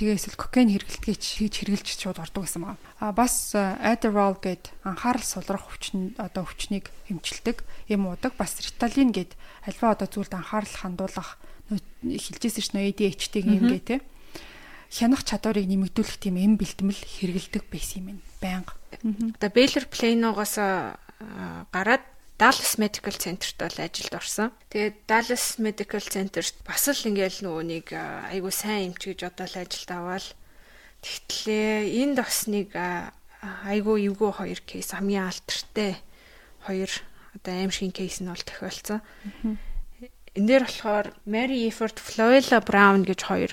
[0.00, 2.80] тэгээ эсвэл кокаин хэрэглэдгийг хийж хэрглэж шууд ордог гэсэн байна.
[2.96, 7.60] А бас Adderall гэд анхаарал сулрах хүчин одоо хүчнийг хэмжилдэг
[7.92, 8.32] юм уудаг.
[8.40, 9.36] Бас Ritalin гэд
[9.68, 11.36] альва одоо зүйлд анхаарал хандуулах
[11.68, 13.96] хэлжсэн чинь ADHD-ийн юм гээ те.
[14.88, 18.24] Хянах чадварыг нэмэгдүүлэх тийм эм бэлтгэл хэрэгэлдэг байсан юм байна.
[18.40, 18.72] Баянга.
[19.36, 20.56] Одоо Baylor Plano-гоос
[21.76, 22.04] гараад
[22.36, 24.52] Dallas Medical Center-т бол ажилд орсон.
[24.68, 29.56] Тэгээд Dallas Medical Center-т бас л ингээл нөгөө нэг айгуу сайн эмч гэж одоо л
[29.64, 30.26] ажилд аваад
[31.00, 32.76] тэгтлээ энд бас нэг
[33.64, 35.96] айгуу эвгүй хоёр кейс хамгийн алдартай
[36.68, 36.92] хоёр
[37.32, 39.00] одоо аимшигын кейс нь бол тохиолдсон.
[40.36, 43.52] Энд дээр болохоор Mary Efford, Floella Brown гэж хоёр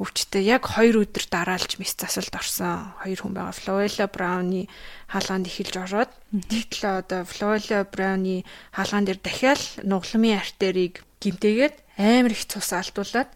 [0.00, 3.52] өвчтөе яг 2 өдөр дараалж мис засалд орсон хоёр хүн байгаа.
[3.52, 4.64] Floella Brown-ы
[5.12, 12.48] хаалгаанд эхэлж ороод тэгтлээ одоо Floella Brown-ы хаалгаан дээр дахиад нугламын артерийг гимтээгээд амар их
[12.48, 13.28] цус алдуулаад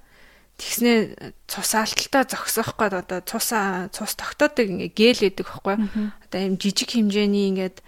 [0.57, 3.53] тэгснээ цус алдалтаа зогсоох гээд одоо цус
[3.93, 5.77] цус тогтоодог ингээ гэл гэдэг байхгүй.
[6.25, 7.85] Одоо ийм жижиг хэмжээний ингээд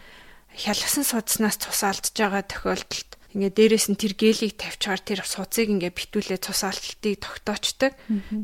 [0.53, 5.93] хялгсан судснаас цус алдж байгаа тохиолдолд ингээ дээрээс нь тэр гелийг тавьчаар тэр суцыг ингээ
[5.93, 7.93] битүүлээ цус алдалтыг тогтоочдаг.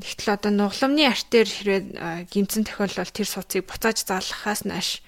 [0.05, 1.85] Тэгтэл одоо нугламны артер хэрэг
[2.29, 5.01] гимцэн тохиолдол тэр суцыг буцааж заалахаас нааш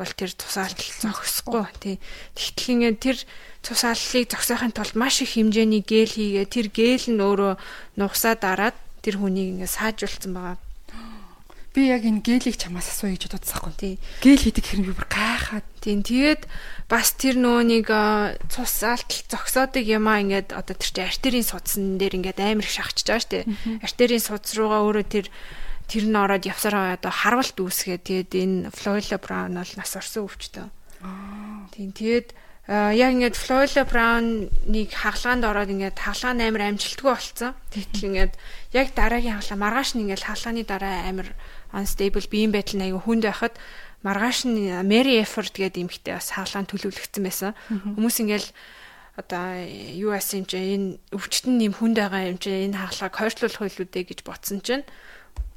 [0.00, 1.64] бол тэр цус алдалт зогсохгүй.
[1.84, 1.96] Тий.
[2.32, 3.16] Тэгтэл ингээ тэр
[3.60, 7.54] цус алдалтыг зогсоохын тулд маш их хэмжээний гел хийгээ тэр гел нь өөрөө
[8.00, 10.65] нугсаа дараад тэр хүнийг ингээ саажуулсан байгаа
[11.76, 13.74] би яг энэ гээлийг чамаас асуу гэж бодсохгүй.
[13.76, 13.94] Тий.
[14.24, 15.66] Гээл хийдэг хэрэг би бүр гайхаад.
[15.84, 16.00] Тийм.
[16.00, 16.48] Тэгээд
[16.88, 17.86] бас тэр нөгөө нэг
[18.48, 22.72] цус алтал зогсоодог юм аа ингээд одоо тэр чинь артерийн судсан дээр ингээд амар их
[22.72, 23.44] шахчихж байгаа шүү дээ.
[23.84, 25.26] Артерийн судас руугаа өөрөө тэр
[25.86, 28.00] тэр нь ороод явсараа одоо харвалт үүсгээ.
[28.00, 30.66] Тэгээд энэ Floella Brown бол нас орсон өвчтөө.
[31.76, 31.92] Тийм.
[31.92, 32.28] Тэгээд
[32.66, 37.54] яг ингээд Floella Brown-ыг хагалгаанд ороод ингээд хагалгаа амар амжилтгүй болцсон.
[37.70, 38.34] Тэгтэл ингээд
[38.74, 41.28] яг дараагийн хагалгаа маргааш нь ингээд хагалгааны дараа амар
[41.72, 43.54] unstable биеийн байдал нь аягүй хүнд байхад
[44.06, 47.52] маргааш нь Mary Efford гэдэг эмэгтэй бас хаалгаан төлөвлөгдсөн байсан.
[47.66, 48.48] Хүмүүс ингээл
[49.16, 49.64] одоо
[49.96, 54.04] юу асан юм чи энэ өвчтөн нэм хүнд байгаа юм чи энэ хаалгааг хойшлуулах байлгүй
[54.04, 54.84] гэж бодсон чинь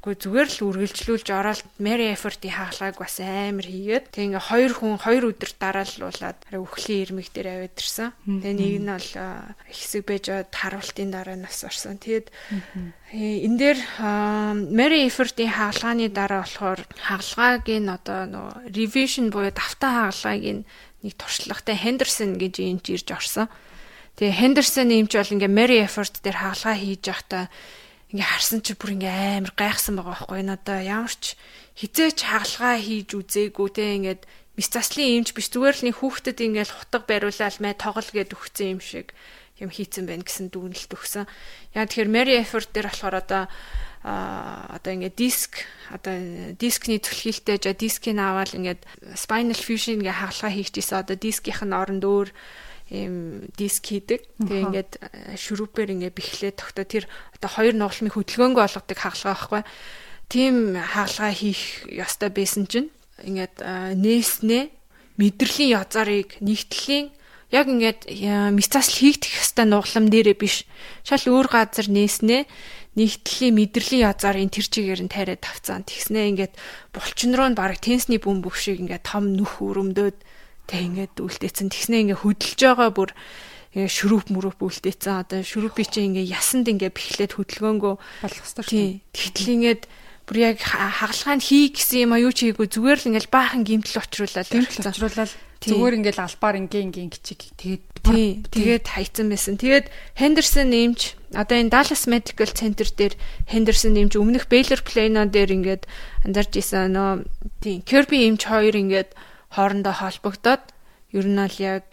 [0.00, 4.96] Гэхдээ зүгээр л үргэлжлүүлж ороод Mary Effort-ийн хаалгааг бас амар хийгээд тэг ингээ хоёр хүн
[4.96, 8.08] хоёр өдөр дарааллуулаад өхлийн ирмэг дээр аваад ирсэн.
[8.24, 9.10] Тэгээ нэг нь бол
[9.68, 10.24] хэсэг байж
[10.56, 12.00] харуултын дараа нас орсон.
[12.00, 12.32] Тэгээд
[13.12, 13.78] энэ дээр
[14.72, 20.64] Mary Effort-ийн хаалгааны дараа болохоор хаалгааг нь одоо нөгөө revision буюу давтаа хаалгааг нь
[21.04, 23.52] нэг туршлагатай Henderson гэж энэ ирж орсон.
[24.16, 27.52] Тэгээ Henderson эмч бол ингээ Mary Effort дээр хаалгаа хийж байхдаа
[28.10, 30.38] ингээ харсан чи бүр ингээ амар гайхсан байгаа байхгүй.
[30.42, 31.38] Энэ одоо ямар ч
[31.78, 33.84] хизээч хагалгаа хийж үзээгүй те.
[33.98, 34.22] Ингээд
[34.58, 35.48] мис заслын эмч биш.
[35.54, 39.14] Зүгээр л нэг хүүхдэд ингээл хутга бариулаад мэ тоглол гэд өгсөн юм шиг
[39.62, 41.24] юм хийцэн байна гэсэн дүгнэлт өгсөн.
[41.76, 43.44] Яа тэгэхээр Mary Effort дээр болохоор одоо
[44.00, 45.60] а одоо ингээд диск
[45.92, 48.80] одоо дискний түлхэлтэй жа дискийг аваад ингээд
[49.12, 52.32] spinal fusion ингээ хагалгаа хийчихсэн одоо дискийнх нь оронд өөр
[52.90, 54.26] ийм диск хийдэг.
[54.42, 57.04] Тэгээ ингээд э, шүрүүпээр ингээд бэхлээ тогтоо тэр
[57.38, 59.62] одоо хоёр нугалмын хөдөлгөөнгөө олгодог хаалгаа байхгүй.
[60.26, 62.90] Тим хаалгаа хийх ёстой байсан чинь
[63.22, 64.62] ингээд э, нээснээ
[65.22, 67.14] мэдрэлийн язарыг нэгтлийн
[67.54, 70.66] яг ингээд э, мицасл хийгдэх ёстой нугалам дээрээ биш.
[71.06, 72.42] Шал өөр газар нээснээ
[72.98, 75.86] нэгтлийн мэдрэлийн язарын тэр чигээр нь тариад тавцаан.
[75.86, 76.54] Тэгснээ ингээд
[76.90, 80.18] булчин руу нь баг тенсний бөмбөг шиг ингээд том нүх өрөмдөөд
[80.70, 81.66] Тэг ингээд үлдээсэн.
[81.74, 83.10] Тэгснээ ингээд хөдөлж байгаа бүр
[83.74, 85.26] ингээ шүрүүп мөрөп үлдээсэн.
[85.26, 87.94] Одоо шүрүүпи чи ингээ ясанд ингээ бэхлээд хөдөлгөөнгөө.
[87.98, 89.02] Болох ёстой шүү.
[89.10, 89.82] Тэгтэл ингээд
[90.30, 94.46] бүр яг хагалгаанд хий гэсэн юм аюу чи хийгүү зүгээр л ингээл баахан гимтэл очруулаад
[94.46, 97.82] гимтэл очруулаад зүгээр ингээл албаар ингийн ингийн гिचиг тэгээд
[98.54, 99.58] тэгээд хайцсан байсан.
[99.58, 103.18] Тэгээд Henderson нэмж одоо энэ Dallas Medical Center дээр
[103.50, 105.84] Henderson нэмж өмнөх Baylor Plano дээр ингээд
[106.24, 106.94] анзарч исэн.
[106.94, 107.26] Нөө
[107.58, 109.10] тий Kirby нэмж хоёр ингээд
[109.50, 110.64] хоорондоо холбогдоод
[111.12, 111.86] ер нь бол яг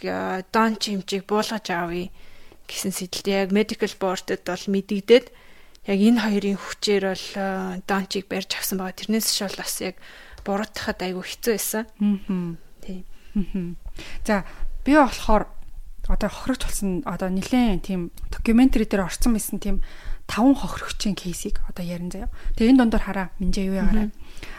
[0.53, 2.13] дон чимчийг буулгаж авъя
[2.69, 5.25] гэсэн сэдэлтэй яг medical board-д бол мэдэгдээд
[5.87, 7.25] яг энэ хоёрын хүчээр бол
[7.87, 8.99] дончийг барьж авсан байгаа.
[8.99, 9.95] Тэрнээс бол бас яг
[10.45, 11.83] буруутахад айгүй хэцүү байсан.
[11.97, 12.59] Аа.
[12.83, 13.75] Тийм.
[14.27, 14.43] За
[14.85, 15.47] би болохоор
[16.07, 19.81] одоо хохирогч болсон одоо нилээн тийм докюментари дээр орсон байсан тийм
[20.27, 22.29] таван хохирогчийн кейсийг одоо ярин заяа.
[22.59, 24.11] Тэгээ энэ дондор хараа минжээ юу яараа.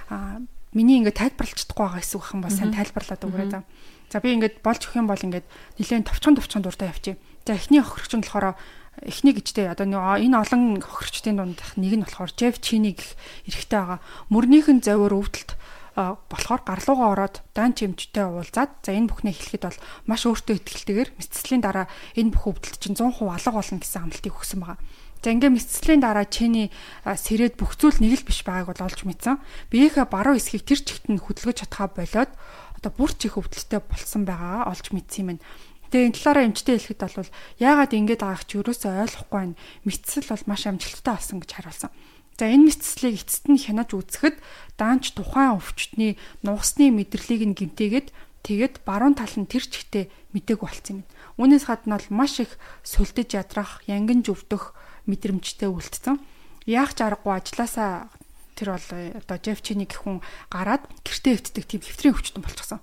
[0.09, 0.40] Аа
[0.73, 3.61] миний ингээд тайлбарлаж чадахгүй байгаа эсвэл хам бас сайн тайлбарлаад өгөрэй за.
[4.09, 5.47] За би ингээд болж өгөх юм бол ингээд
[5.81, 7.16] нэлээд товчхон товчхон дуртай явчих.
[7.45, 8.57] За эхний хохирогч нь болохоор
[9.05, 13.14] эхний гэжтэй одоо энэ олон хохирчдын дундх нэг нь болохоор Jeff Cheney гэх
[13.47, 14.01] эрэгтэй байгаа.
[14.33, 15.55] Мөрнийхэн завөр өвдөлт
[15.99, 21.62] болохоор гарлуугаа ороод дан чимжтэй уулзаад за энэ бүхнээ хэлэхэд бол маш өөртөө ихтэйгээр мэдцлийн
[21.62, 24.79] дараа энэ бүх өвдөлт чинь 100% алга болно гэсэн амлалтыг өгсөн байгаа.
[25.19, 26.71] За ингээ мэдцлийн дараа чиний
[27.03, 29.43] сэрэд бүх зүйл нэг л биш байгааг бол олж мэдсэн.
[29.71, 32.31] Биеийнхээ баруун хэсгийг тэр чигт нь хөдөлгөж чадхаа болоод
[32.79, 35.43] одоо бүр чих өвдөлттэй болсон байгаагаа олж мэдсэн юм.
[35.91, 39.59] Тэгээ энэ талаараа эмчтэй хэлэхэд бол яагаад ингэж байгааг чи юусоо ойлгохгүй байна.
[39.89, 41.91] Мэдсэл бол маш амжилттай болсон гэж хариулсан.
[42.39, 44.37] За энэ мэдслийг эцэст нь хянаж үзэхэд
[44.79, 46.14] даанч тухайн өвчтний
[46.47, 48.09] нугасны мэдрэлийг нь гимтээгээд
[48.47, 50.07] тэгээд баруун тал нь тэр чигтээ
[50.37, 51.07] мэдээг болцсон юм.
[51.41, 52.55] Үүнээс гадна бол маш их
[52.87, 54.78] сүлдэж ядрах, янгин зүвдөх
[55.09, 56.21] мэдрэмжтэй үлдсэн.
[56.69, 58.13] Яах ч аргагүй ажилласаа
[58.55, 60.21] тэр бол э, одоо Жефчини гэх хүн
[60.53, 62.81] гараад гэртээ өвддөг тийм хэвтрийн өвчтөн болчихсон.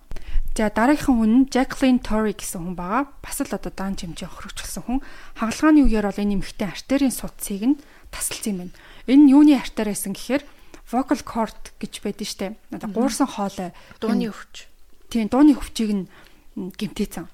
[0.56, 3.12] За дараагийнхан хүн нь Jacqueline Torrey гэсэн хүн байгаа.
[3.20, 5.00] Бас л одоо даан жимжээ хөрөгчлсөн хүн.
[5.36, 8.76] Хагалгааны үеэр бол энэ эмэгтэй артерийн судсыг нь тасалсан юм байна.
[9.12, 10.44] Энэ нь юуны артаар байсан гэхээр
[10.88, 12.56] vocal cord гэж байдаг штеп.
[12.72, 14.72] Одоо гуурсан хоолой дууны өвч.
[15.12, 16.08] Тийм дууны өвчийг нь
[16.56, 17.28] гимтээсэн.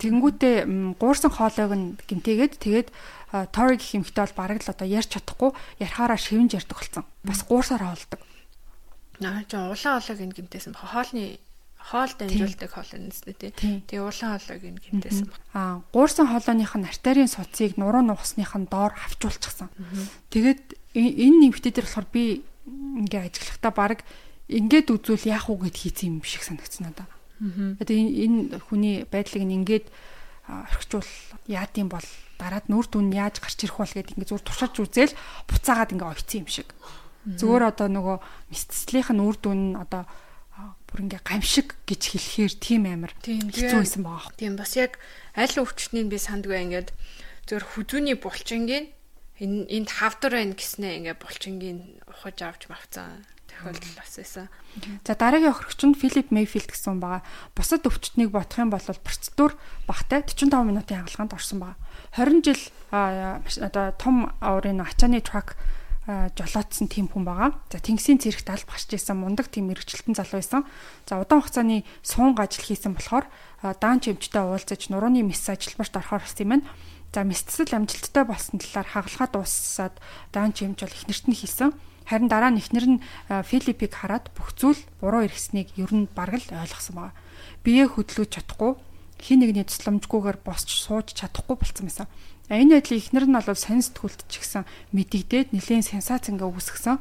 [0.00, 0.56] Тэнгүүтээ
[1.00, 2.88] гуурсан хоолойг нь гимтээгээд тэгээд
[3.30, 7.04] Тори гэх юмхтэй бол бараг л одоо ярьж чадахгүй ярихаараа шивнж ярьдаг болсон.
[7.22, 8.20] Бас гуурсаар хоолдог.
[9.22, 10.74] Аа жоо улаан хоолойг нь гимтээсэн.
[10.74, 11.38] Хоолны
[11.78, 13.50] хоол дамжуулдаг хоол нэстэй тий.
[13.86, 15.26] Тэгээ улаан хоолойг нь гимтээсэн.
[15.54, 19.70] Аа гуурсан хоолойных нь артерийн судсыг нуруу нугасных нь доор хавчуулчихсан.
[20.34, 24.02] Тэгээд энэ нэмэгтэй дээр болохоор би ингээ ажиглахдаа баг
[24.50, 27.06] ингээд үзүүл яах уу гэд хийцэн юм шиг санагдсан надаа.
[27.78, 29.86] Одоо энэ энэ хүний байдлыг ингээд
[30.50, 31.10] орхичвол
[31.46, 32.04] яад юм бол
[32.40, 35.14] дараад нүр дүн яаж гарч ирэх бол гэд ингээ зүгээр туршиж үзээл
[35.44, 36.68] буцаагаад ингээ ойцсон юм шиг.
[37.28, 38.16] Зүгээр одоо нөгөө
[38.48, 40.08] мисцлийнх нь үр дүн одоо
[40.88, 44.32] бүр ингээ гамшиг гэж хэлэхээр тийм амар хэцүү байсан байгаа.
[44.40, 44.96] Тийм бас яг
[45.36, 46.90] аль өвчтнийг би сандгүй ингээд
[47.46, 48.90] зөвөр хүзүүний булчингийн
[49.40, 51.78] энэ энд хавдар байна гэснээ ингээ булчингийн
[52.10, 54.46] ухаж авч мавцсан тохиолдол бас байсан.
[55.06, 57.22] За дараагийн охирогч нь Филип Мейфилд гэсэн байгаа.
[57.54, 61.78] Бусад өвчтнийг бодох юм бол процедур багтай 45 минутын хагалгаанд орсон байгаа.
[62.16, 65.56] 20 жил одоо том аврын ачааны трак
[66.06, 67.54] жолоодсон тийм хүн байгаа.
[67.70, 70.66] За тэнгисийн цэрэгт аль багч исэн мундаг тийм мэрэгчлэлтэн залуу байсан.
[71.06, 73.30] За удаан хугацааны суунг ажил хийсэн болохоор
[73.62, 76.66] даан чимчтэй уулзаж нурууны мис ажилбарт орохоор болсон юм байна.
[77.14, 79.94] За мэдсэл амжилттай болсон талаар хагалгаа дуусаад
[80.34, 81.70] даан чимж бол ихнэрт нь хэлсэн.
[82.10, 83.02] Харин дараа нь ихнэр нь
[83.46, 87.14] Филиппийг хараад бүх зүйл буруу иргэснийг ер нь бараг л ойлгосон байна.
[87.62, 88.74] Бие хөдлөж чадахгүй
[89.20, 92.08] хин нэгний тусламжгүйгээр босч сууж чадахгүй болцсон байсан.
[92.50, 94.64] Энэ байдлыг ихнэр нь бол сонь сэтгүүлт ч гэсэн
[94.96, 96.98] мэдэгдээд нэлээд сенсац ингээ үүсгэсэн.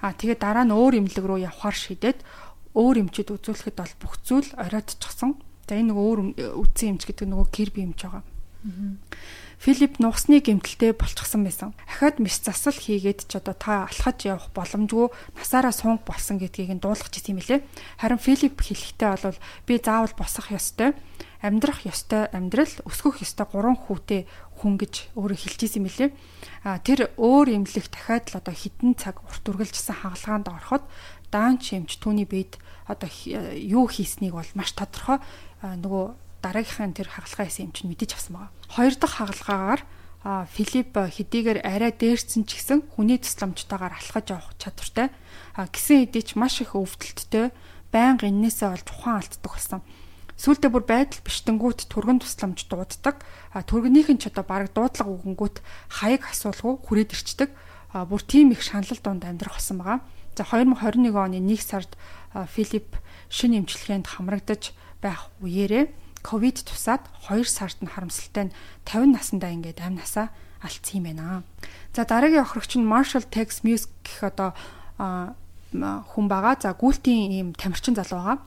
[0.00, 2.24] Аа тэгээд дараа нь өөр имлэг рүү явхаар шийдээд
[2.72, 5.36] өөр эмчэд үзүүлэхэд бол бүх зүйл оройтчихсон.
[5.66, 6.20] За энэ нөгөө өөр
[6.64, 8.24] үтсэн эмч гэдэг нөгөө гэрби эмч байгаа.
[9.66, 11.74] Филипп нугасны гэмтэлтэй болчихсон байсан.
[11.90, 16.78] Ахаад мис засал хийгээд ч одоо та алхаж явах боломжгүй насаараа сунг болсон гэдгийг нь
[16.78, 17.66] дуулгах гэсэн юм лээ.
[17.98, 19.34] Харин Филипп хэлэхдээ бол
[19.66, 20.94] би заавал босох ёстой,
[21.42, 26.10] амьдрах ёстой амьдрал, өсгөх ёстой гурван хүүтэй хүн гэж өөрөө хэлчихсэн юм лээ.
[26.62, 30.86] А тэр өөр эмнэлэг дахиад л одоо хідэн цаг урт үргэлжсэн хагалгаанд ороход
[31.34, 33.10] даан чимч түүний бед одоо
[33.58, 35.18] юу хийснийг бол маш тодорхой
[35.58, 38.54] нөгөө дараагийнхын тэр хагалгаа хийсэн юм чинь мэдэж авсан байгаа.
[38.70, 39.82] Хоёр дахь хагалгаагаар
[40.26, 45.14] Филипп хэдийгээр арай дээрсэн ч гэсэн хүний тусламжтайгаар алхаж явах чадвартай.
[45.54, 47.54] Гисэн хэдий ч маш их өвдөлттэй
[47.94, 49.80] байнга эннээсээ олж ухаан алддаг болсон.
[50.34, 53.22] Сүүлдээ бүр байдал биштэнгүүт түргэн тусламж дууддаг.
[53.54, 55.56] Түргэнийх нь ч одоо баг дуудлага өгөнгүүт
[56.02, 57.50] хаяг асуулгүй хүрээд ирчдэг.
[57.94, 60.02] Бүр тийм их шаналл донд амьдрах болсон байгаа.
[60.34, 61.94] За 2021 оны 1 сард
[62.34, 62.98] Филипп
[63.30, 69.78] шинэ эмчилгээнд хамрагдаж байх үеэрээ ковид тусаад 2 сард нь харамсалтай нь 50 наснда ингээд
[69.78, 71.46] амь насаа алдсан юм байна.
[71.94, 74.50] За дараагийн охрогч нь Marshall Tex Music гэх одоо
[75.78, 76.58] хүн байгаа.
[76.58, 78.38] За гүйлтийн ийм тамирчин залуу байгаа.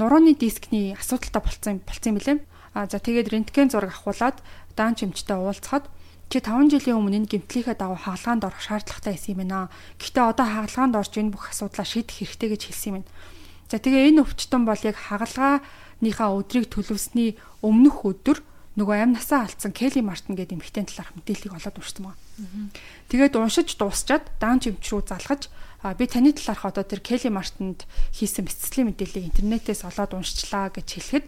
[0.00, 2.38] Нурууны дискний асуудалтай болцсон болцсон юм билээ.
[2.72, 4.40] А за тэгээд рентген зураг авахуулаад
[4.76, 5.88] даан чимчтэй уулзахад
[6.28, 9.70] чи 5 жилийн өмнө энэ гэмтлийнхээ дагуу хаалгаанд орох шаардлагатай байсан юм байна.
[10.00, 13.10] Гэхдээ одоо хаалгаанд орж энэ бүх асуудлаа шийдэх хэрэгтэй гэж хэлсэн юм байна.
[13.70, 15.64] За тэгээ энэ өвчтөн бол яг хагалгаа
[16.00, 18.42] ныхаа өдрийг төлөвсний өмнөх өдөр
[18.76, 22.20] нөгөө амь насаа алдсан Келли Мартин гэдэг эмэгтэй талаарх мэдээллийг олоод уншсан байна.
[23.08, 25.48] Тэгээд уншиж дуусчаад даун жимч рүү залгаж
[25.96, 31.26] би таны талаарх одоо тэр Келли Мартинд хийсэн бэлтгэлийн мэдээллийг интернетээс олоод уншчлаа гэж хэлэхэд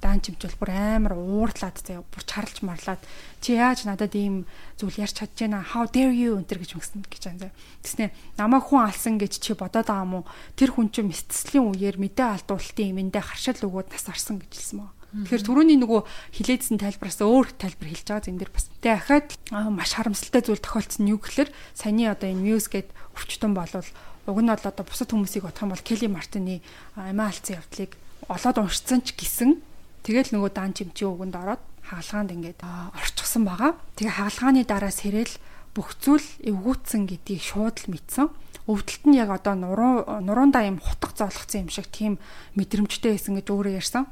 [0.00, 3.00] даан чимжүүл бүр амар уурлаад заяа бүр чарлж марлаад
[3.44, 4.48] чи яаж надад ийм
[4.80, 5.60] зүйл ярьж чадж байна?
[5.60, 6.40] How dare you?
[6.40, 8.06] өнтер гэж мгсэн гэж байна заяа тэснэ
[8.40, 10.28] намайг хүн алсан гэж чи бодоод байгаа уу?
[10.56, 14.92] Тэр хүн чинь мэдслийн үеэр мэдээ алдуултын юмэндээ харшил өгөөд нас арсан гэж хэлсэн маа
[15.10, 16.00] Тэгэхээр түрүүний нөгөө
[16.38, 18.70] хилээдсэн тайлбараас өөр тайлбар хэлж байгаа зэн дээр бас.
[18.78, 19.28] Тэгээ ахаад
[19.74, 23.90] маш харамсалтай зүйл тохиолдсон нь юу гэхээр саяны одоо энэ Muse гээд өвчтөн болвол
[24.30, 26.62] уг нь бол одоо бусад хүмүүсийг юм бол Kelly Martin-ы
[26.94, 27.98] амиа алдсан явдлыг
[28.30, 29.58] олоод уншсан ч гэсэн
[30.06, 32.60] тэгэл нөгөө дан чимчийн үгэнд ороод хаалгаанд ингээд
[32.94, 33.72] орчихсон байгаа.
[33.98, 35.34] Тэгээ хаалгааны дараа сэрэл
[35.74, 38.26] бүх зүйл эвгүүцсэн гэдгийг шууд л мэдсэн.
[38.70, 42.18] Өвдөлт нь яг одоо нуруу нурундаа юм хутга зоолгцсон юм шиг тийм
[42.54, 44.04] мэдрэмжтэй байсан гэж өөрөө ярьсан.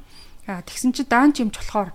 [0.49, 1.93] Тэгсэн чи даан жимч болохоор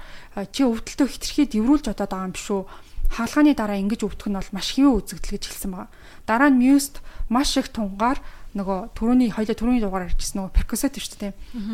[0.54, 2.62] чи өвдөлтөө хитрхий дэврүүлж одоо байгаа юм биш үү?
[3.10, 5.90] Хаалгааны дараа ингэж өвдөх нь бол маш хэвэн үзэгдэл гэж хэлсэн байгаа.
[6.24, 8.18] Дараа нь Must маш их тунгаар
[8.54, 11.32] нөгөө түрүүний хоёлаа түрүүний дугаар ярьжсэн нөгөө перкусет шүү дээ.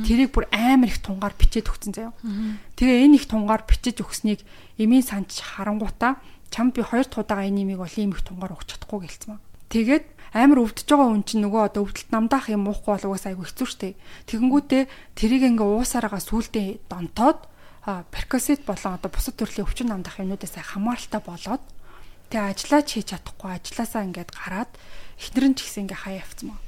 [0.09, 2.13] Тэрийг бүр амар их тунгаар бичээд өгсөн заяа.
[2.81, 4.41] Тэгээ энэ их тунгаар бичиж өгснийг
[4.81, 9.07] эмийн санч харангуутаа чамд би хоёр удаага энэ имийг бол ийм их тунгаар өгч чадахгүй
[9.07, 9.45] гэлцсэн ба.
[9.71, 10.05] Тэгээд
[10.35, 13.67] амар өвдөж байгаа хүн чинь нөгөө одоо өвдөлт намдаах юм уухгүй бол угаасаа айгүй хэцүү
[13.71, 13.95] шттэ.
[14.27, 14.83] Тэгэнгүүтээ
[15.15, 17.39] тэрийг ингээ уусараагаа сүулдэ донтоод
[18.11, 21.63] перкусет болон одоо бусад төрлийн өвчин намдах юмнуудаас хамааралтай болоод
[22.31, 24.71] тэгээ ажиллаач хийж чадахгүй ажилласаа ингээд гараад
[25.19, 26.61] эхнэр нь ч гэсэн ингээ хаяа явцсан маа.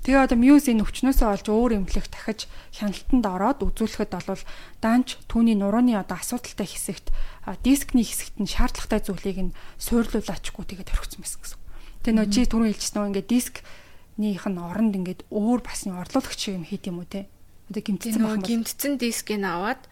[0.00, 4.44] Тэгээ одоо Muse энэ өвчнөөсөө олж өөр эмнэлэг дахиж хяналтанд ороод үзүүлэхэд бол
[4.80, 7.12] даанч түүний нурууны одоо асуудалтай хэсэгт
[7.60, 11.60] дискний хэсэгт нь шаардлагатай зүйлийг нь суйрлуулаачгүй тэгээд орхисон байсан гэсэн.
[12.00, 16.40] Тэгээ нөө чи түрүү хэлчихсэн нөө ингээд дискнийх нь оронд ингээд өөр бас нэг орлуулагч
[16.48, 17.28] юм хийд юм уу те.
[17.68, 19.84] Одоо гимтсэн бол гимтсэн дискийг аваад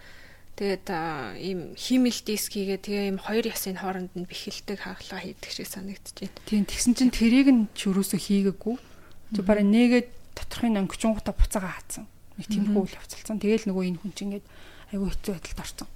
[0.56, 0.88] тэгээд
[1.36, 6.32] ийм химэл диск хийгээ тэгээ ийм хоёр ясын хооронд нь бэхэлдэг хаалгаа хийдэг шиг санагдчихэв.
[6.48, 8.88] Тийм тэгсэн чинь тэрийг нь ч юусоо хийгээгүй
[9.34, 12.04] Тэг бараг нээгээд доторхын өнгөчөнгөтэй буцаага хаацсан.
[12.38, 13.36] Нэг тиймэрхүү үйл явцалсан.
[13.42, 14.46] Тэгээл нөгөө энэ хүн чинь ингээд
[14.94, 15.88] айгүй хэцүү байдалд орсон.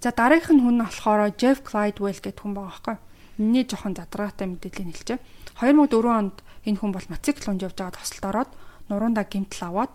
[0.00, 2.96] За дараагийнх нь хүн нь болохоор Jeff Clydewell гэдэг хүн байгаа байхгүй.
[3.38, 5.22] Миний жоохон задраатай мэдээлэл хэлчихэ.
[5.60, 8.50] 2004 онд энэ хүн бол мотоцикл унж явж байгаа тосолд ороод
[8.90, 9.94] нуруундаа гимтэл аваад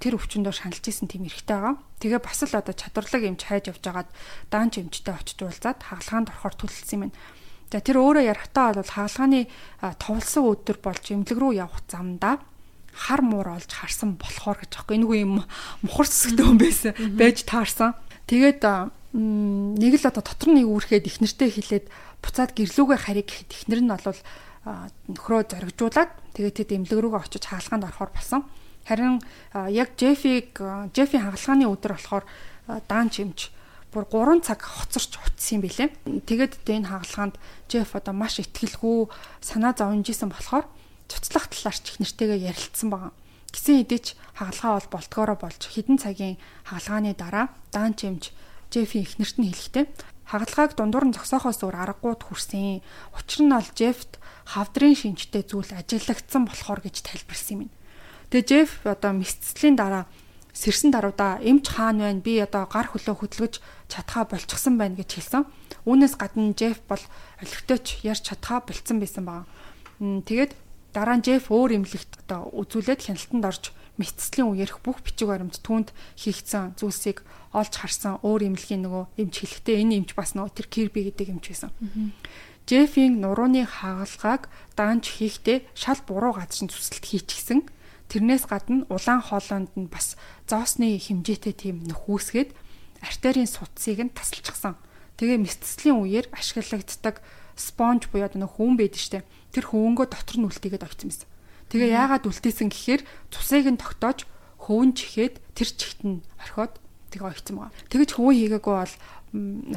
[0.00, 1.76] тэр өвчнөөр шаналж исэн тийм эрэгтэй байгаа.
[2.00, 4.08] Тэгээ бас л одоо чадварлаг эмч хайж явж байгаад
[4.48, 7.16] даанч эмчтэй очиж уулзаад хаалгаанд орохоор төлөлсөн юм байна.
[7.70, 9.46] За тэр өөрөө ярахтаа бол хаалгааны
[10.02, 12.42] товлсон өдөр болж эмнэлэг рүү явах замдаа
[12.90, 15.46] хар муур олж харсан болохоор гэж аахгүй энэгүй юм
[15.86, 17.94] мухар цэсэгтэй хүн байсан байж таарсан.
[18.26, 18.66] Тэгээд
[19.14, 21.86] нэг л одоо дотор нэг үүрхэд их нэртэй хилээд
[22.18, 24.18] буцаад гэрлүүгээ харийг гэхэд их нэр нь бол
[25.06, 28.42] нөхрөө зоригжуулаад тэгээд тэд эмнэлэг рүүгээ очиж хаалгаанд орохоор болсон.
[28.86, 29.22] Харин
[29.70, 30.58] яг Жефиг
[30.90, 32.24] Жефи хаалгааны өдөр болохоор
[32.90, 33.54] даан чимч
[33.90, 35.90] бүр 3 цаг хоцорч утсан юм билэ.
[36.26, 37.34] Тэгээд энэ хаалгаанд
[37.66, 39.10] Джеф одоо маш ихтгэлгүй
[39.42, 40.66] санаа зовнжсэн болохоор
[41.10, 43.12] цуцлах талаарч их нэртэйгээ ярилцсан байгаа.
[43.50, 44.06] Гисэн хэдий ч
[44.38, 46.38] хаалгаа бол болтгоороо болж хідэн цагийн
[46.70, 48.30] хаалгааны дараа даан чимж
[48.70, 49.86] Джеффи их нэрт нь хэлэхдээ
[50.30, 52.86] хагалгааг дундуур нь зогсоохоос өөр аргагууд хүрсэн.
[53.18, 54.22] Учир нь бол Джеффт
[54.54, 57.70] хавдрын шинжтэй зүйл ажиглагдсан болохоор гэж тайлбарлсан юм.
[58.30, 60.06] Тэгээ Джефф одоо мэдцлийн дараа
[60.52, 63.54] сэрсэн даруйда эмч хаан байна би одоо гар хөлөө хөдөлгөж
[63.88, 65.44] чадхаа болчихсон байна гэж хэлсэн.
[65.86, 67.02] Үүнээс гадна Джеф бол
[67.42, 69.46] олигтойч ярьж чадхаа болцсон байсан баг.
[70.00, 70.52] Тэгээд
[70.92, 73.64] дараа нь Джеф өөр эмнэлэгт одоо үзүүлээд хяналтанд орж
[74.00, 77.20] мэдцлийн үеэрх бүх бичиг баримт түүнд хийгдсэн зүйлсийг
[77.52, 81.44] олж харсан өөр эмнэлгийн нөгөө эмч хэлэхдээ энэ эмч бас нөгөө тэр Кирби гэдэг эмч
[81.52, 81.70] байсан.
[82.64, 84.48] Джеффийн нурууны хагалгааг
[84.78, 87.60] даанч хийхдээ шал буруу газар нь зүсэлт хийчихсэн
[88.10, 90.18] Тэрнээс гадна улаан хоолойнд нь бас
[90.50, 92.50] зоосны хэмжээтэй тийм нөхөөсгээд
[93.06, 94.74] артерийн судсыг нь тасалчихсан.
[95.14, 97.22] Тэгээ мэсцлийн үеэр ашиглагддаг
[97.54, 99.22] спонж буюу одоо хүүн байдаг штэ.
[99.54, 101.30] Тэр хөвөнгөө дотор нь үлтийгээд огцсон байсан.
[101.70, 104.26] Тэгээ яагаад үлдээсэн гэхээр цусыг нь тогтоож
[104.58, 106.82] хөвөн чихээд тэр чихт нь орхиод
[107.14, 107.78] тэгээ огцсон байгаа.
[107.94, 108.94] Тэгэж хөвөн хийгээгүй бол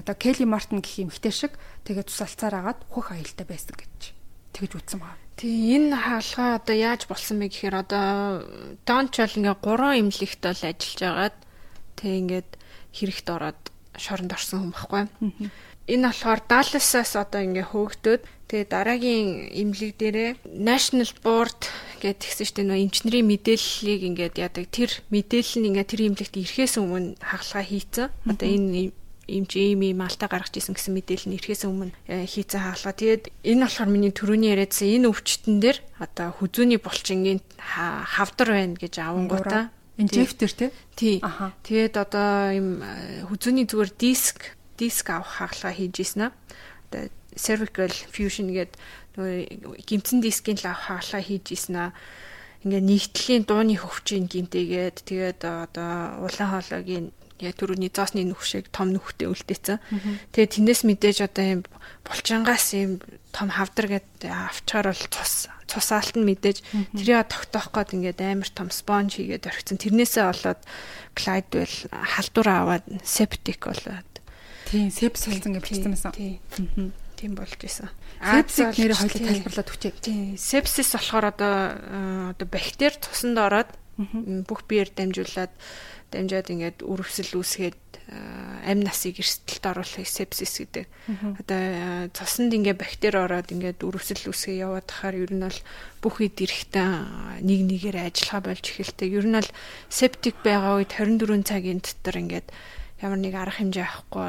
[0.01, 1.53] одоо Келли Мартин гэх юм хтэй шиг
[1.85, 4.17] тэгээ цус алцаар агаад хөх аюултай байсан гэж
[4.57, 5.22] тэгэж үтсэн байгаа.
[5.37, 8.07] Тий энэ хаалгаа одоо яаж болсон бэ гэхээр одоо
[8.85, 11.35] Донч бол ингээ 3 имлэгт бол ажиллаж агаад
[11.97, 12.49] тэг ингээд
[12.93, 13.61] хэрэгт ороод
[13.97, 15.03] шоронд орсон хүн баггүй.
[15.89, 21.59] Энэ болохоор Dallas-аас одоо ингээ хөөгдөд тэгээ дараагийн имлэг дээрээ National Board
[21.99, 26.79] гэдэг тэгсэн чинь нөө эмчнэрийн мэдээллийг ингээд яадаг тэр мэдээлэл нь ингээ тэр имлэгт ирэхээс
[26.79, 28.07] өмнө хаалгаа хийцэн.
[28.29, 28.95] Одоо энэ
[29.27, 32.93] эмч ийм ийм алдаа гаргаж исэн гэсэн мэдээлэл нь ирэхээс өмнө э, хийцэн хаалгаа.
[32.93, 38.93] Тэгээд энэ болохоор миний төрөний яриадсан энэ өвчтөн дээр одоо хүзүүний булчингийн хавдар байна гэж
[38.99, 40.51] авангуудаа инжектор
[40.99, 41.23] тий.
[41.63, 46.33] Тэгээд одоо ийм э, хүзүүний зүгээр диск диск авах хаалгаа хийж ийсэн аа.
[46.91, 47.07] Одоо
[47.39, 48.77] cervical fusion гэдэг
[49.15, 51.91] нөгөө гимцэн дискийн л авах хаалгаа хийж ийсэн аа
[52.63, 59.29] ингээ нэгтлийн дууны хөвчийн гимтэйгээд тэгээд одоо улаан хоолойгийн яг түрүүний зоосны нүхшиг том нүхтэй
[59.31, 59.81] үлдээсэн.
[60.33, 61.61] Тэгээ тэрнээс мэдээж одоо юм
[62.05, 63.01] булчингаас юм
[63.33, 66.57] том хавдар гэдэг авчаар бол цус цусаалт нь мэдээж
[66.93, 69.81] тэрийг тогтоох гээд ингээд амар том спонж хийгээд орхисон.
[69.81, 70.61] Тэрнээсээ болоод
[71.17, 74.13] Clydewell халдвар аваад septic болоод.
[74.69, 76.13] Тийм, sepsis болсон гэж бичсэн байсан.
[76.13, 76.93] Тийм.
[77.17, 77.89] Тийм болж исэн.
[78.19, 79.93] Sepsis нэрийг хоёлоо тайлбарлаад өгчээ.
[80.03, 81.53] Тийм, sepsis болохоор одоо
[82.35, 83.71] одоо бактери цуснд ороод
[84.49, 85.53] бүх биеэр дамжуулаад
[86.13, 87.81] дамжаад ингээд үрвсэл үүсгээд
[88.63, 90.85] амь насыг эрсдэлд оруулах сепсис гэдэг.
[91.41, 95.59] Одоо цуснд ингээ бактери ороод ингээд үрвсэл үүсгээ яваад тахаар ер нь бол
[96.03, 99.09] бүх үед эрэхтэн нэг нэгээр ажиллагаа болж эхэлдэг.
[99.09, 99.51] Ер нь бол
[99.89, 102.47] септик байгаа үед 24 цагийн дотор ингээд
[103.03, 104.23] ямар нэг арга хэмжээ авахгүй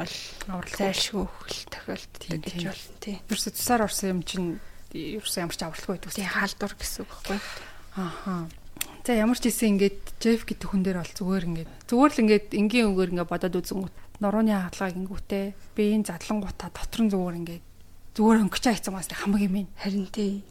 [0.49, 3.15] бол зайлшгүй хөл тохиолддог гэж болно тий.
[3.27, 4.59] Ерөөсө цусаар орсон юм чинь
[4.91, 6.11] ерөөсө ямар ч авралгүй байдаг.
[6.11, 7.39] Тий халдвар гэсэн үг байхгүй.
[7.95, 8.35] Ааха.
[9.05, 12.47] За ямар ч ийсэн ингээд Джеф гэдэг хүн дээр бол зүгээр ингээд зүгээр л ингээд
[12.57, 15.45] энгийн үгээр ингээд бодоод үзэнгүүт нурууны хаалгааг ингүүтээ
[15.77, 17.63] биеийн задлангуудаа дотор нь зүгээр ингээд
[18.17, 19.65] зүгээр өнгөч хайцсан бас хамаг юм ээ.
[19.77, 20.41] Харин тий.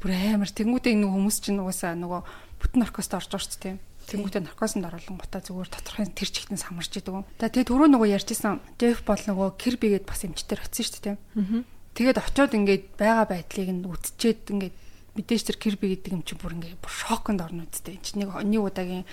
[0.00, 2.20] Бүр амар тэнгүүтээ нэг хүмүүс чинь угаасаа нөгөө
[2.56, 3.76] бүтэн наркост орж орч тийм.
[4.08, 7.28] Тэнгүүтээ наркосонд оруулан гутаа зүгээр тодорхой тэр чигтэн самарч идэг.
[7.36, 11.68] За тэгээ түрүү нөгөө ярьжсэн Джеф бол нөгөө Кирбигээд бас эмчтэр очсон шүү дээ тийм.
[11.92, 14.76] Тэгээд очиод ингээд байгаа байдлыг нь үтчихэд ингээд
[15.16, 17.98] мэдээж тэр Кирби гэдэг юм чи бүр ингээ бүр шоконд орно үсттэй.
[17.98, 19.06] Энд чинь нэг нэг удаагийн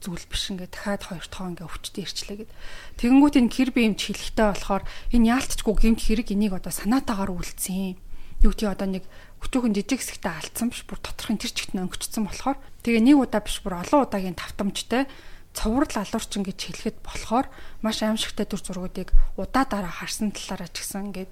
[0.00, 2.52] зүйл биш ингээ дахиад хоёр тоо ингээ өвчтөе ирчлээ гэд.
[3.00, 7.96] Тэгэнгүүт энэ Кирби юм чи хэлэхтэй болохоор энэ яалтчгүй гэмт хэрэг энийг одоо санаатаагаар үлдсэн.
[8.44, 9.04] Юу тий одоо нэг
[9.40, 13.64] өчөөхөн жижиг хэсэгтээ алдсан биш бүр доторхын тэр чигт өнгөцсөн болохоор тэгээ нэг удаа биш
[13.64, 15.08] бүр олон удаагийн тавтамжтай
[15.56, 17.48] цоврал алуурчин гэж хэлэхэд болохоор
[17.80, 19.08] маш аимшигтай төр зургуудыг
[19.40, 21.30] удаа дараа харсан талаараа ч гэсэн ингээд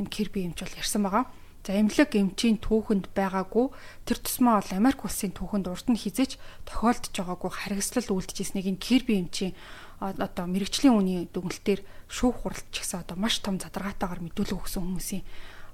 [0.00, 1.28] энэ Кирби юмч бол ярьсан байгаа.
[1.66, 3.74] За эмнэлэг эмчийн түүхэнд байгаагүй
[4.06, 9.18] тэр тусмаа бол Америк улсын түүхэнд урд нь хизэж тохиолдож байгаагүй харгислал үлдчихсэнийг энэ Кирби
[9.18, 9.50] эмчийн
[9.98, 15.26] одоо мэрэгчлийн үний дүгнэлтээр шүүх хуралч гэсэн одоо маш том задаргаатаагаар мэдүүлэг өгсөн хүмүүсийн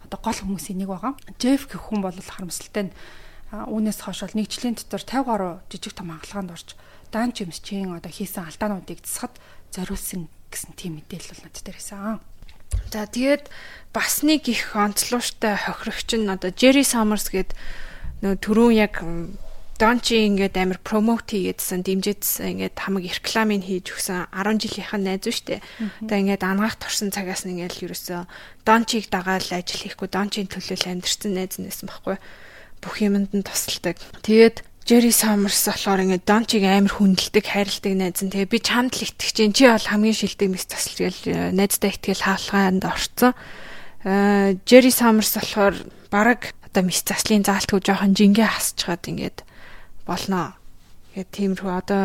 [0.09, 1.13] одоо гол хүмүүсийн нэг байгаа.
[1.37, 2.95] Джеф гэх хүн бол харамсалтай нь
[3.53, 6.69] үүнээс хойш бол нэг жилийн дотор 50 гаруй жижиг том хагалгаанд орж
[7.13, 9.37] даан чимсчийн одоо хийсэн алдаануудыг засахад
[9.77, 12.25] зориулсан гэсэн тийм мэдээлэл бол надад ирсэн.
[12.89, 13.53] За тэгээд
[13.93, 17.53] бас нэг их онцлогтой хохирогч нь одоо Jerry Summers гээд
[18.25, 19.05] нөө түрүүн яг
[19.83, 25.27] Дончи ингээд амар промот хийгээдсэн, дэмжижсэн ингээд хамаг рекламыг хийж өгсөн 10 жилийнх нь найз
[25.27, 25.61] шүү дээ.
[26.07, 28.23] Одоо ингээд ангаах турсан цагаас нь ингээд ерөөсөө
[28.63, 32.17] Дончиг дагаал ажил хийхгүй, Дончийн төлөө амьдэрсэн найз нэсэн байхгүй.
[32.79, 33.99] Бүх юмд нь тусалдаг.
[34.23, 38.31] Тэгээд Jerry Summers болохоор ингээд Дончиг амар хүндэлдэг, хайрладаг найз нь.
[38.31, 42.23] Тэгээ би чамд л итгэж чинь чи бол хамгийн шилдэг мэс тасалж гэл найздаа итгэл
[42.23, 43.35] хаалгаанд орцсон.
[44.05, 45.75] Аа Jerry Summers болохоор
[46.11, 49.39] баг одоо мэс заслын заалтгүй жоохон жингээ хасчгаад ингээд
[50.07, 50.59] болноо.
[51.13, 52.03] Тэгээд тиймэрхүү одоо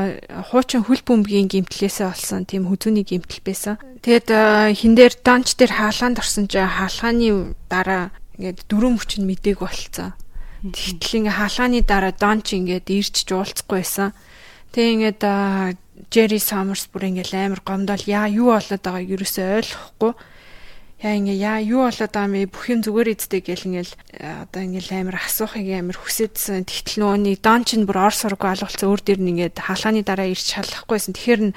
[0.52, 3.80] хуучин хөл бөмбөгийн гимтлээсээ олсон тийм хүзүүний гимтэл байсан.
[4.04, 9.26] Тэгээд э, хин дээр Донч дээр хаалгаанд орсон чи хаалгааны дараа ингээд дөрөв мөч нь
[9.26, 10.12] мдэг болцсон
[10.66, 14.10] Тэгтэл ингээ хаалгааны дараа Донч ингээд ирж жуулцахгүй байсан.
[14.74, 15.22] Тэгээ ингээд
[16.10, 20.12] Jerry Summers бүр ингээл амар гомдол яа юу болоод байгааг ерөөсөө ойлгохгүй.
[20.98, 23.94] Яа ингээ яа юу болоод байгаа мэ бүх юм зүгээр эздэг гэл ингээл
[24.50, 26.66] одоо ингээл амар асуухыг амар хүсэдсэн.
[26.66, 30.58] Тэгтэл нөгөөний Донч нь бүр ор сургуу алгуулсан өөр дэр нь ингээд хаалгааны дараа ирж
[30.58, 31.14] шалахгүйсэн.
[31.14, 31.54] Тэгэхээр нь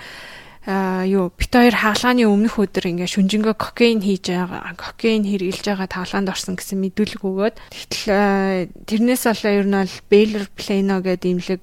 [0.68, 5.88] а юу бит хоёр хаалгааны өмнөх өдөр ингээ шүнжэнгөө кокейн хийж байгаа кокейн хэрглэж байгаа
[5.88, 11.62] таглаанд орсон гэсэн мэдүүлэг өгөөд тэгтэл тэрнээс болоо ер нь бол Baylor Plano гэдэг имлэг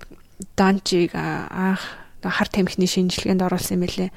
[0.57, 1.85] Данчиг анх
[2.31, 4.11] хар тамхины шинжилгээнд оруулсан юм байлээ.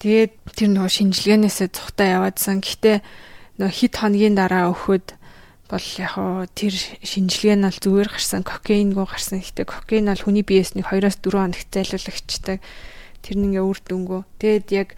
[0.00, 2.60] Тэгээд тэр нөгөө шинжилгээнээсээ цухтаа яваадсан.
[2.60, 2.96] Гэхдээ
[3.60, 5.06] нөгөө хит хоногийн дараа өгөхөд
[5.70, 9.38] бол яг хоо тэр шинжилгээ нь бол зүгээр гарсан кокейнгөө гарсан.
[9.38, 12.58] Гэхдээ кокейн бол хүний биеэс нэг 2-4 хоногт зайлуулагчдаг
[13.22, 14.22] тэр нь ингээ үр дүнгөө.
[14.42, 14.88] Тэгэд яг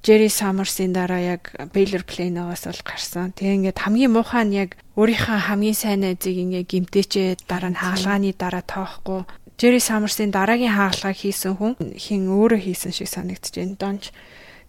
[0.00, 3.36] Jerry Summers-ийн дараа яг Baylor Plano-гоос бол гарсан.
[3.36, 8.32] Тэгээ ингээд хамгийн муухай нь яг өөрийнхөө хамгийн сайн найзыг ингээ гимтээчээ дараа нь хаалгааны
[8.32, 9.28] дараа тоохгүй.
[9.60, 13.76] Jerry Summers-ийн дараагийн хаалгаа хийсэн хүн хин өөрөө хийсэн шиг санагдаж байна.
[13.76, 14.08] Донч.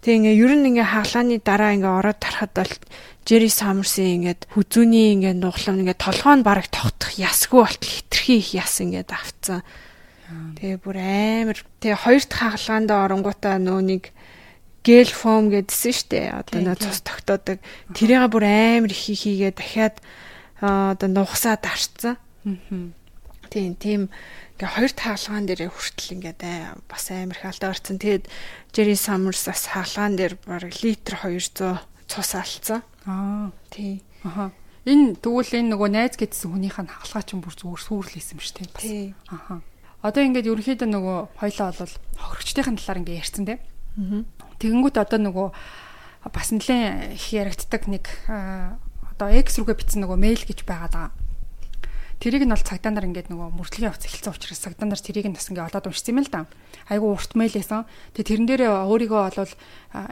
[0.03, 2.75] Тэгээ ингээ ер нь ингээ хаалгааны дараа ингээ ороод тарахад бол
[3.23, 8.51] Jerry Summers-ийн ингээд хүзүүний ингээ нуглам ингээ толгоо нь бараг тогтох ясгүй болтол хитрхи их
[8.51, 9.63] яс ингээ давцсан.
[10.59, 11.57] Тэгээ бүр амар.
[11.79, 14.03] Тэгээ хоёр дахь хаалгаанд оронгуудаа нөө нэг
[14.83, 16.35] гел фом гэдсэн штэ.
[16.35, 17.63] Одоо нөө цус тогтоодог.
[17.95, 20.03] Тэрийг бүр амар их хийгээ дахиад
[20.59, 22.19] одоо нухсаад арцсан.
[23.51, 24.01] Тийм тийм
[24.61, 26.41] ингээ хоёр хаалгаан дээр хүртэл ингээд
[26.85, 27.97] бас амар их алдаа орцсон.
[27.97, 28.29] Тэгээд
[28.69, 32.85] Jerry Summers бас хаалгаан дээр баг литр 200 цус алдсан.
[33.09, 33.49] Аа.
[33.73, 34.05] Тий.
[34.21, 34.53] Аха.
[34.85, 38.57] Энэ тэгвэл энэ нөгөө найз гэдсэн хүнийх нь хаалгаа ч бүр зүгээр сүрлээсэн юм шүү
[38.69, 39.13] дээ.
[39.33, 39.65] Аха.
[40.05, 43.61] Одоо ингээд ерөнхийдөө нөгөө хоёлоо бол хохирогчдын талаар ингээд ярьсан тийм.
[44.61, 45.47] Тэгэнгүүт одоо нөгөө
[46.29, 51.09] бас нэлээд их яригддаг нэг одоо X рүүгээ бичсэн нөгөө мэйл гэж байгаа.
[52.21, 55.33] Тэрийг нь бол цагдаа нар ингээд нөгөө мөрдлөгийн хувц эхэлсэн учраас цагдаа нар тэрийг нь
[55.33, 56.45] бас ингээд олоод уншсан юм л да.
[56.85, 57.89] Айгу урт мэйлээсэн.
[58.13, 59.53] Тэгээ тэрэн дээрээ өөрийгөө бол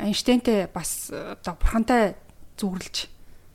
[0.10, 2.18] Эйнштейнтэй бас оо бурхантай
[2.58, 2.98] зүгэрлж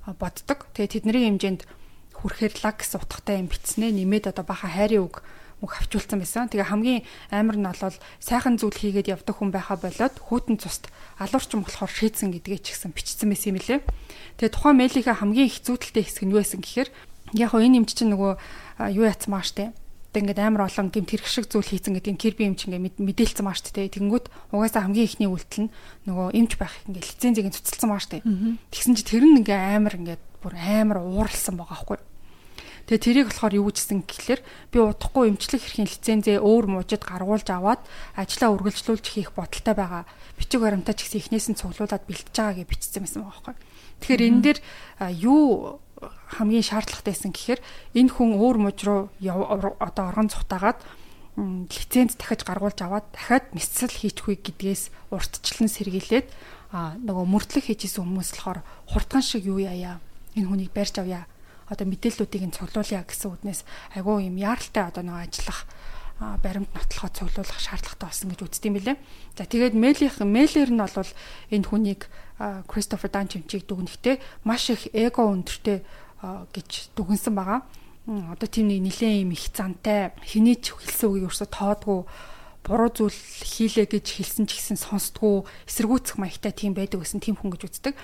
[0.07, 0.71] боддог.
[0.71, 1.67] Тэгээ тэдний хэмжээнд
[2.15, 5.27] хүрэхээр лагс утгатай юм битснэ нэмээд одоо баха хайрын үг
[5.59, 6.47] мөх авчулсан байсан.
[6.47, 7.03] Тэгээ хамгийн
[7.35, 12.31] амар нь бол сайхан зүйл хийгээд явдаг хүн байха болоод хүүтэн цуст алуурчин болохоор шийдсэн
[12.31, 13.81] гэдгээ ч гэсэн бичсэн байсан юм лээ.
[14.39, 16.91] Тэгээ тухайн мэйлийнхээ хамгийн их зүйдэлтэй хэсэг нь юу байсан гэхээр
[17.35, 18.33] яг хоо энэ эмч чинь нөгөө
[18.95, 19.75] юу яцсан маа штэ.
[20.15, 23.91] Ингээд амар олон гэмт хэрэг шиг зүйл хийцэн гэдэг кирби эмч ингээд мэдээлсэн маа штэ.
[23.91, 25.75] Тэгэнгүүт угаасаа хамгийн ихний үйлдэл нь
[26.07, 28.23] нөгөө эмч байх ингээд лицензийг цуцалсан маа штэ.
[28.71, 31.99] Тэгсэн чи тэр нь ингээд амар ингээд бүр амар ууралсан байгаа байхгүй.
[32.85, 37.81] Тэгээ тэрийг болохоор юу гэжсэн гэхэлэр би удахгүй эмчлэх эрхийн лицензээ өөр мужид гаргуулж аваад
[38.13, 40.05] ажлаа үргэлжлүүлж хийх бодолтой байгаа.
[40.37, 43.57] Бичиг баримтаа ч гэсэн эхнээс нь цуглуулад бэлтэж байгаа гэж бичсэн байсан байгаа байхгүй.
[44.05, 44.59] Тэгэхээр энэ дээр
[45.17, 45.81] юу
[46.39, 47.61] хамгийн шаардлагатайсэн гэхээр
[47.95, 50.79] энэ хүн өөр муж руу одоо оргон цухтаагаад
[51.37, 56.31] лиценз дахиж гаргуулж аваад дахиад мэдсэл хийчихвээ гэдгээс уртчлан сэргийлээд
[56.75, 59.99] нөгөө мөрдлөг хийжсэн хүмүүс болохоор хурдхан шиг юу яая
[60.39, 61.27] энэ хүнийг барьж авъя
[61.71, 63.61] одоо мэдээллүүдийг нь цуглуулъя гэсэн үднээс
[63.99, 65.67] айгүй юм яаралтай одоо нөгөө ажиллах
[66.43, 68.97] баримт нотлохоо цуглуулах шаардлагатай болсон гэж үздэг юм билээ.
[69.35, 71.11] За тэгээд мэйлийнх мэйлэр нь бол
[71.51, 72.07] энэ хүнийг
[72.39, 75.87] Кристофер Данчимчийг дүгнэхдээ маш их эго өндөртэй
[76.51, 77.63] гэж дүгнсэн байгаа.
[78.05, 82.05] Одоо тийм нэг нилээн юм их зантай хэний ч хэлсэн үгийг өрсө тоодгүй
[82.65, 87.53] буруу зүйл хийлээ гэж хэлсэн ч гэсэн сонсдгоо эсэргүүцэх маягтай тийм байдаг гэсэн тийм хүн
[87.53, 87.95] гэж үздэг.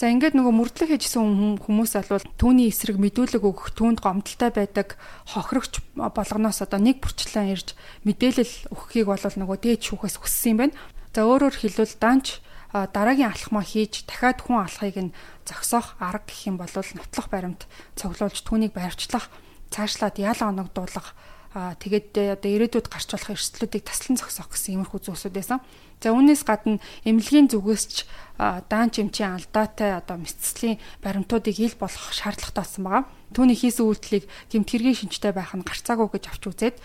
[0.00, 4.96] За ингээд нөгөө мөрдлөг хийжсэн хүмүүс бол түүний эсрэг мэдүүлэг өгөх түүнд гомдолтой байдаг
[5.28, 7.76] хохирогч болгоноос одоо нэг бүрчлэн ирж
[8.08, 10.78] мэдээлэл өгөхийг бол нөгөө дээд шүүхээс хүссэн юм байна.
[11.12, 12.40] За өөрөөр хэлбэл данч
[12.72, 15.14] дараагийн алхмаа хийж дахиад хүн алхахыг нь
[15.46, 17.66] зогсоох арга гэх юм бол нотлох баримт
[17.98, 19.26] цуглуулж түүнийг барьвчлах
[19.74, 21.14] цаашлаад яалаа оногдуулах
[21.50, 25.58] тэгээд одоо ирээдүйд гарч болох эрсдлүүдийг таслан зогсоох гэсэн иймэрхүү зүйлсүүд байсан.
[25.98, 27.96] За үүнээс гадна эмнэлгийн зүгээс ч
[28.38, 33.04] даан чимчийн алдаатай одоо мэдслийн баримтуудыг ил болгох шаардлагатай болсон байгаа.
[33.34, 36.76] Түүний хийсэн үйлдэлийг гэмтгэргийн шинжтэй байх нь гарцаагүй гэж авч үзээд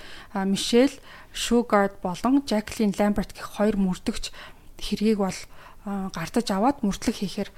[0.50, 0.98] Мишель
[1.30, 4.34] Шугард болон Жаклин Ламберт гэх хоёр мөрдөгч
[4.82, 5.40] хэргийг бол
[5.86, 7.50] гардаж аваад мөрдлөг хийхээр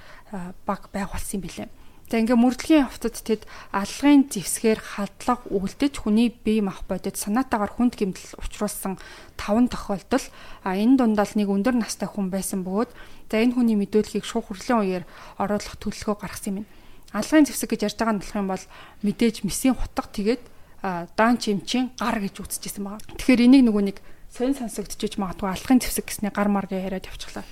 [0.68, 1.70] баг байх болсон юм билээ.
[2.08, 3.44] За ингээ мөрдлөгийн хувцад тэд
[3.76, 8.96] аллагын зэвсгээр халдлага үлдэж хүний бие мах бодит санаатаагаар хүнд гэмтэл учруулсан
[9.36, 10.26] 5 тохиолдол
[10.64, 12.92] а энэ дундаа нэг өндөр настай хүн байсан бөгөөд
[13.28, 15.04] за энэ хүний мэдүүлгийг шууд хүрлэн үеэр
[15.36, 16.68] оруулах төлөвлөгөө гаргасан юм.
[17.12, 18.66] Аллагын зэвсэг гэж ярьж байгаа нь болох юм бол
[19.04, 20.44] мэдээж месийн хутга тэгээд
[21.16, 23.04] даан чимчийн гар гэж үзчихсэн байгаа.
[23.20, 23.98] Тэгэхээр энийг нөгөө нэг
[24.32, 27.44] сонь сонсогдчихж магадгүй аллагын зэвсэг гэсний гар мар гэж яриад явчихлаа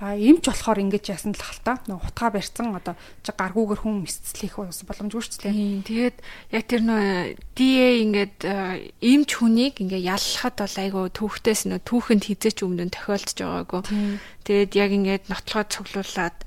[0.00, 4.56] а эмч болохоор ингэж яасан л хальта нөгөө хутгаа барьсан одоо чи гаргуугэр хүн мэдслэх
[4.56, 5.84] боломжгүй шүү дээ.
[5.84, 6.16] Тэгээд
[6.56, 7.04] яг тэр нөө
[7.52, 8.36] DA ингээд
[8.96, 13.82] эмч хүнийг ингээ яллахад бол айгу түүхтээс нөө түүхэнд хизээч өмнө тохиолдож байгаагүй.
[14.48, 16.38] Тэгээд яг ингээд нотлохоо цуглуулад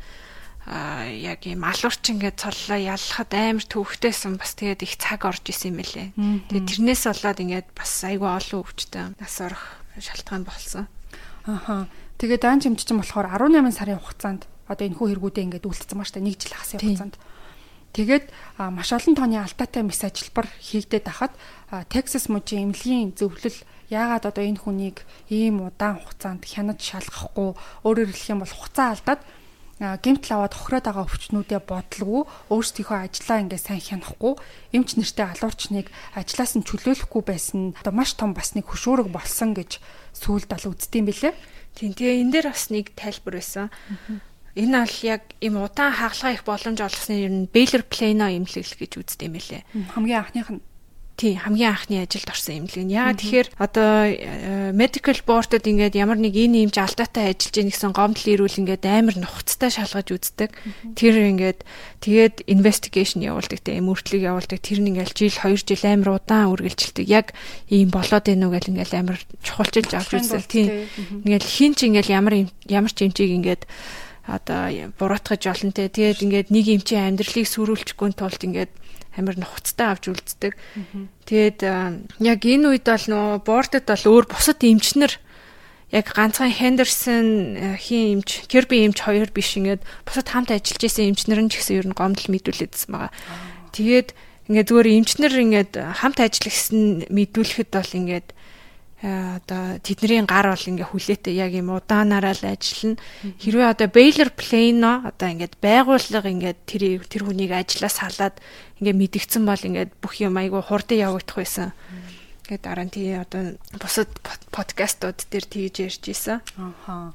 [0.66, 5.76] а яг юм алуурч ингээд цоллоо яллахад амар төвхтэйсэн бас тэгээд их цаг орж исэн
[5.76, 6.10] юм лээ.
[6.50, 10.88] Тэгээд тэрнээс болоод ингээд бас айгүй олон өвчтэй нас орох шалтгаан болсон.
[11.44, 11.92] Аха.
[12.24, 16.08] Тэгээ даан чимч чинь болохоор 18 сарын хугацаанд одоо энэ хүү хэрэгүүдээ ингээд үйлдэлсэн маа
[16.08, 17.20] штэ нэг жил хагас хугацаанд.
[17.92, 18.26] Тэгээд
[18.64, 21.36] маш олон тооны алдаатай мэс ажилбар хийгдээд ахад
[21.92, 23.60] Texas мужийн эмнэлгийн зөвлөл
[23.92, 29.22] яагаад одоо энэ хүнийг ийм удаан хугацаанд хянаж шалгахгүй өөрөөр хэлэх юм бол хугацаа алдаад
[29.84, 32.24] гэмтэл аваад хохироод байгаа өвчнүүдээ бодлого
[32.56, 34.34] өөрсдийнхөө ажлаа ингээ сайн хянахгүй
[34.72, 39.84] эмч нэртэй алуурчныг ажлаас нь чөлөөлөхгүй байсан одоо маш том бас нэг хөшөөрөг болсон гэж
[40.16, 41.36] сүүлд бол үздэм билээ.
[41.74, 43.68] Тийм тэгээ энэ дээр бас нэг тайлбар байсан.
[44.54, 48.92] Энэ бол яг им удаан хагалгаа их боломж олгосны ер нь Baylor Plano имлэгэл гэж
[49.02, 49.62] үздэг юм байлээ.
[49.98, 50.62] Хамгийн анхных нь
[51.16, 52.94] тий хамгийн анхны ажилд орсон имлэг нь.
[52.98, 57.94] Яагаад тэгэхээр одоо э, medical board-д ингээд ямар нэг энэ юмж алдаатай ажиллаж ийн гэсэн
[57.94, 60.52] гомдол ирүүл ингээд амар нухацтай шалгаж үздэг.
[60.98, 61.62] Тэр ингээд
[62.02, 64.58] тэгээд investigation явуулдаг те мөртлөг явуулдаг.
[64.58, 67.06] Тэр нь ингээд жил 2 жил амар удаан үргэлжилдэг.
[67.06, 67.38] Яг
[67.70, 70.44] ийм болоод байна уу гэл ингээд амар чухалчилж авч үздэг.
[70.50, 70.90] Тий.
[71.30, 73.70] Ингээд хин ч ингээд ямар ямар ч эмчийг ингээд
[74.26, 75.92] одоо буруутгаж олон те.
[75.94, 78.72] Тэгээд ингээд нэг эмчийн амьдралыг сүрүүлчихгүй тулд ингээд
[79.18, 80.54] амар нухацтай авч үлддэг.
[81.30, 85.14] Тэгээд яг энэ үед бол нөө бордод бол өөр бусад эмчнэр
[85.94, 91.46] яг ганцхан Хендерсон хийн эмч, Керби эмч хоёр биш ингээд бусад хамт ажиллаж исэн эмчнэр
[91.46, 93.14] нь ч гэсэн ер нь гомдол мэдүүлээдсэн байгаа.
[93.78, 94.10] Тэгээд
[94.50, 98.28] ингээд зүгээр эмчнэр ингээд хамт ажиллахсан мэдүүлэхэд бол ингээд
[99.04, 103.04] одоо тэдний гар бол ингээ хүлээтэй яг юм удаанаараа л ажиллана.
[103.44, 108.40] Хэрвээ одоо Baylor Plano одоо ингээд байгууллага ингээд тэр тэр хүнийг ажлаас халаад
[108.80, 111.76] ингээ мэдгдсэн бол ингээд бүх юм айгу хурдан явагдах байсан.
[112.48, 114.08] Тэгээд дараа нь тий одоо бусад
[114.56, 116.40] подкастууд дээр тэгж ярьж исэн.
[116.56, 117.12] Ахаа.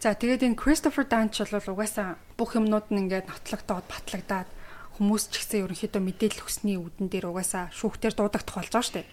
[0.00, 4.48] За тэгээд энэ Christopher Dunch бол угаасаа бүх юмнууд нь ингээд нотлогдоод батлагдаад
[4.96, 9.08] хүмүүс ч гэсэн ерөнхийдөө мэдээлэл хүсний үүдэн дээр угаасаа шүүхтэр дуудагдах болж байгаа шүү дээ.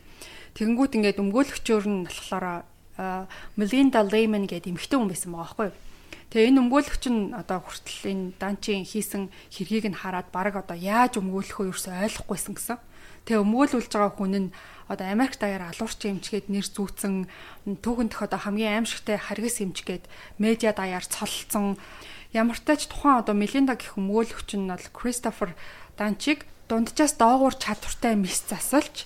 [0.55, 2.63] Тэгэнгүүт ингээд өмгөөлөгчөөр нь болохоор
[3.57, 5.77] Melinda Lehman гэдэг эмэгтэй хүн байсан байгаа байхгүй юу?
[6.34, 11.21] Тэгээ энэ өмгөөлөгч нь одоо хүртэл энэ данчийн хийсэн хэргийг нь хараад баг одоо яаж
[11.21, 12.77] өмгөөлөхөө ерөөсөй ойлгохгүйсэн гэсэн.
[13.29, 14.49] Тэгээ өмгөөлүүлж байгаа хүн нь
[14.89, 17.29] одоо Америк даяар алуурч эмчгээд нэр зүүцэн
[17.86, 20.09] түүхэндх одоо хамгийн аимшигтай харгас эмчгээд
[20.41, 21.77] медиа даяар цолцсон
[22.34, 25.53] ямар ч тач тухайн одоо Мелинда гэх өмгөөлөгч нь бол Кристофер
[25.97, 29.05] Данчиг дунджаас доогуур чадвартай мис засалж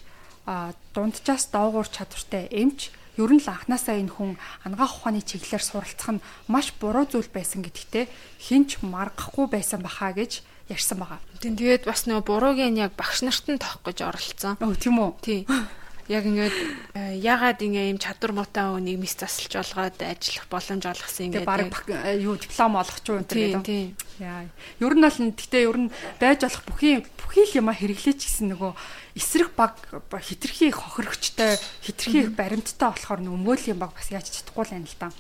[0.96, 6.24] дунджаас доогуур чадвартай эмч ер нь л анханасаа энэ хүн ангаах ухааны чиглэлээр суралцах нь
[6.48, 8.06] маш буруу зүйл байсан гэдэгтээ
[8.48, 11.20] хинч маргахгүй байсан бахаа гэж ярьсан байгаа.
[11.42, 14.56] Тэгээд бас нөгөө бурууг нь яг багш нарт нь тоох гэж оролцсон.
[14.62, 15.12] Өө тийм үү?
[15.26, 15.40] Тий
[16.08, 16.56] яг ингээд
[16.96, 21.84] э, ягаад ингээ юм чадвар муутай хүнийг мис засалж олгоод ажиллах боломж олгосон ингээ баг
[21.92, 23.92] э, юу диплом олгох ч юм энэ гэдэг.
[24.24, 24.48] Яа.
[24.80, 28.72] Ер нь бол гэхдээ ер нь байж болох бүхий бүхий л юма хэрэглээч гэсэн нөгөө
[29.20, 29.76] эсрэг баг
[30.24, 35.12] хитрхи хохирогчтой хитрхи баримттай болохоор нөгөөлийн баг бас яаж чадахгүй л байна л да.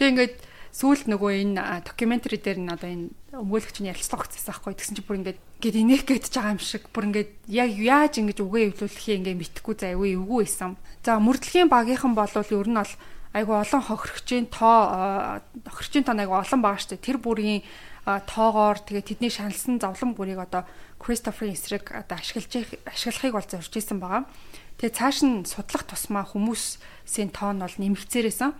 [0.00, 0.36] Тэг ингээд
[0.74, 5.18] сүүлд нөгөө энэ докюментари дээр нь одоо энэ өмгөөлөгчний ярилцлага өгсөн байхгүй тэгсэн чинь бүр
[5.22, 9.38] ингээд гээд инех гэж байгаа юм шиг бүр ингээд яг яаж ингэж үгээ эвлүүлэхээ ингээд
[9.38, 10.74] мэдхгүй заа үгүй эвгүй байсан.
[11.06, 12.92] За мөрдлөгийн багийнхан бол ер нь бол
[13.38, 17.62] айгу олон хохирогчийн тоо хохирогчийн тоо айгу олон байгаа штэ тэр бүрийн
[18.04, 20.68] тоогоор тэгээ тэдний шаналсан зовлон бүрийг одоо
[21.00, 22.52] Кристоферийн эсрэг одоо ашиглаж
[22.84, 24.28] ашиглахыг бол зорж исэн байгаа.
[24.76, 28.50] Тэгээ цааш нь судлах тусмаа хүмүүсийн тоо нь бол нэмэгцээрээсэн.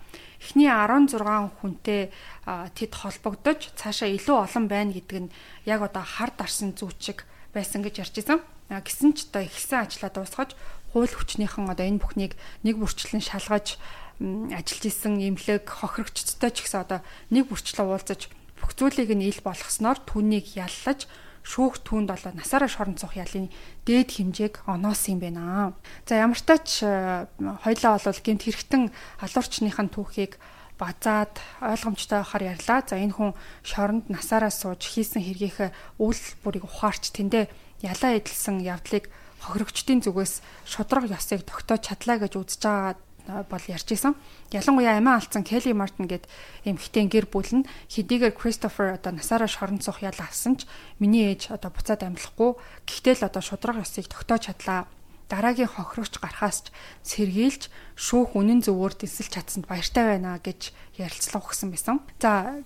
[0.45, 1.25] Эхний 16
[1.65, 2.13] хүнтэй
[2.45, 5.33] тэд холбогдож цаашаа илүү олон байна гэдэг нь
[5.65, 7.25] яг одоо хар дарсан зүүчиг
[7.57, 8.45] байсан гэж ярьж исэн.
[8.69, 10.53] Гэсэн ч одоо ихсэн ажлаа дуусгаж
[10.93, 13.81] хууль хүчнийхэн одоо энэ бүхнийг нэг бүрчлэн шалгаж
[14.21, 17.01] ажиллаж исэн эмнэлэг хохирогчдтой ч гэсэн одоо
[17.33, 18.29] нэг бүрчлэн уулзаж
[18.61, 21.09] бүх зүйлийг нь ил болгосноор түүнийг яллаж
[21.45, 23.53] шүүх түүнд болоо насаараа шорон цух ялын
[23.85, 25.77] дээд хэмжээг оноосон юм байна.
[26.09, 28.83] За ямар ч тач э, хоёлаа бол гэмт хэрэгтэн
[29.21, 30.41] алуурчныхын түүхийг
[30.81, 32.81] базаад ойлгомжтой байхаар ярьлаа.
[32.89, 33.31] За энэ хүн
[33.61, 35.71] шоронд насаараа сууж хийсэн хэргийнхээ
[36.01, 37.53] үйл бүрийг ухаарч тэндээ
[37.85, 39.13] ялаа эдэлсэн явдлыг
[39.45, 42.97] хохирогчдын зүгээс шудраг ёсыг тогтоож чадлаа гэж үзэж байгаа
[43.27, 44.15] бол ярьж исэн.
[44.53, 46.29] Ялангуяа амиа алдсан Келли Мартин гээд
[46.69, 50.69] эмэгтэй гэр бүл нь хэдийгээр Кристофер одоо насаараа шорон цух ял авсан ч
[51.01, 54.85] миний ээж одоо буцаад амьлахгүй гэхдээ л одоо шудраг ёсыг тогтоож чадлаа.
[55.33, 61.73] Дараагийн хохирогч гарахаас ч сэргийлж шүүх үнэн зөвөөр дэнсэлж чадсанд баяртай байна гэж ярилцлага өгсөн
[61.73, 62.05] байсан.
[62.21, 62.61] За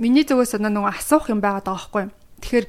[0.00, 2.12] миний зүгээс нөгөө асуух юм байгаа байхгүй юу?
[2.40, 2.66] Тэгэхээр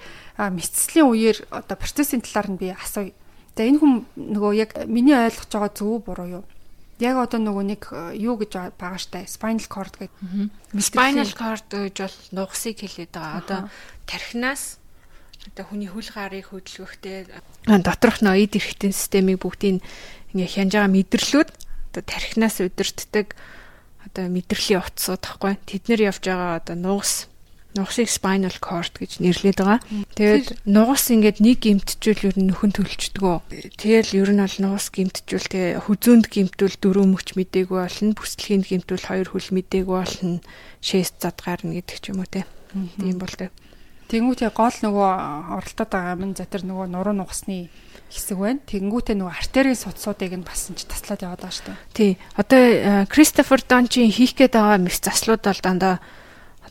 [0.52, 3.16] мэдслийн үеэр одоо процессын талаар нь би асууя.
[3.56, 6.44] За энэ хүн нөгөө яг миний ойлгож байгаа зөв буруу юу?
[7.02, 10.14] Яг одоо нөгөө нэг э, юу гэж байгаа штэ spinal cord гэдэг.
[10.78, 13.42] Spinal cord гэж бол нугасыг хэлээд байгаа.
[13.42, 13.60] Одоо
[14.06, 14.78] тархинаас
[15.50, 17.26] одоо хүний хөл гарыг хөдөлгөхтэй
[17.66, 19.82] доторх нөө эд эрхтэн системийг бүгдийг
[20.38, 21.50] ингээ хянж байгаа мэдрэлүүд
[21.90, 23.34] одоо тархинаас удирддаг
[24.06, 25.58] одоо мэдрэлийн утсууд тахгүй.
[25.66, 27.31] Тэд нэр явж байгаа одоо нугас
[27.76, 29.80] нугасыг spinal cord гэж нэрлэдэг байгаа.
[30.16, 33.48] Тэгээд нугас ингээд нэг гимтчүүл ер нь нөхөн төлчдөг.
[33.80, 38.18] Тэгэл ер нь бол нугас гимтчүүл тэгээ хүзүүнд гимтүүл дөрөв мөч мдээгүй болно.
[38.18, 40.44] Бүслэхийн гимтүүл хоёр хөл мдээгүй болно.
[40.84, 42.44] Шест зад гарна гэдэг ч юм уу те.
[43.00, 43.52] Тийм бол тэ.
[44.12, 45.12] Тэнгүүтээ гол нөгөө
[45.56, 47.72] оролдоод байгаа юм за тэр нөгөө нуруу нугасны
[48.12, 48.60] хэсэг байна.
[48.68, 51.80] Тэнгүүтээ нөгөө артерийн судсуудыг нь бас ч таслаад яваад байгаа шүү дээ.
[51.96, 52.12] Тий.
[52.36, 56.04] Одоо Кристофер Дончийн хийх гээд байгаа мэс заслууд бол дандаа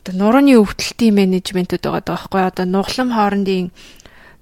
[0.01, 3.69] одоо нурууны өвдөлтийн менежментэд байгаа даахгүй одоо нуглам хоорондын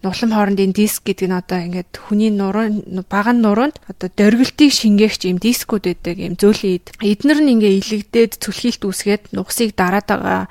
[0.03, 2.71] нуглам хоорондын диск гэдэг нь одоо ингээд хүний нуруу
[3.11, 6.87] бага нуруунд одоо дөргөлтийг шингээгч юм дискүүд байдаг юм зөүлийн эд.
[7.03, 10.47] Эднэр нь ингээ илэгдээд цүлхийлт үүсгээд нугсыг дараад байгаа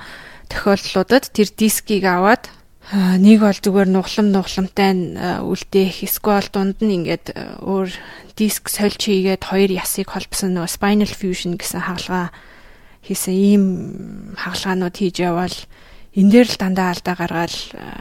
[0.52, 2.52] тохиолдлуудад тэр дискийг аваад
[2.92, 4.92] нэг бол зүгээр нуглам нугламтай
[5.40, 7.32] үлдээх эсвэл дунд нь ингээд
[7.64, 7.88] өөр
[8.36, 12.32] диск сольж хийгээд хоёр ясыг холбосон нөгөө spinal fusion гэсэн хаалгаа
[13.06, 13.64] хийсэн ийм
[14.36, 15.58] хагалгаанууд хийж явбал
[16.18, 17.54] энэ дээр л дандаа алдаа гаргаад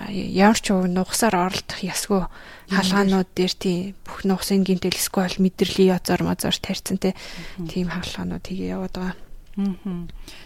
[0.09, 2.25] ямар ч уу нугасаар оролдох ясгүй
[2.71, 8.95] хаалгаанууд дээр тийм бүх нугасын гинтэл эсвэл мэдрэлийн язар мазар тарьсан тийм хаалгаанууд хийгээ яваад
[8.95, 9.17] байгаа.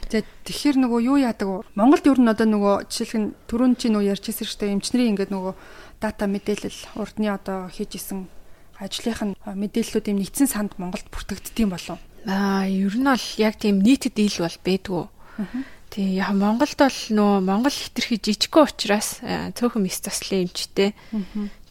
[0.07, 1.67] За тэгэхээр нөгөө юу яадаг вэ?
[1.75, 5.35] Монголд ер нь одоо нөгөө жишээлх нь түрүүн чи нөгөө ярьжсэн шүү дээ эмчнэрийн ингээд
[5.35, 5.53] нөгөө
[5.99, 8.31] дата мэдээлэл урдны одоо хийж исэн
[8.79, 11.99] ажлынх нь мэдээллүүд юм нэгдсэн санд Монголд бүртгэгддэм болов.
[12.25, 15.05] Аа ер нь бол яг тийм нийтэд ил бол бэдгүү.
[15.91, 19.19] Тий яг Монголд бол нөө Монгол хитрхи жижигхэн учраас
[19.57, 20.95] цөөхөн мис заслын эмчтэй.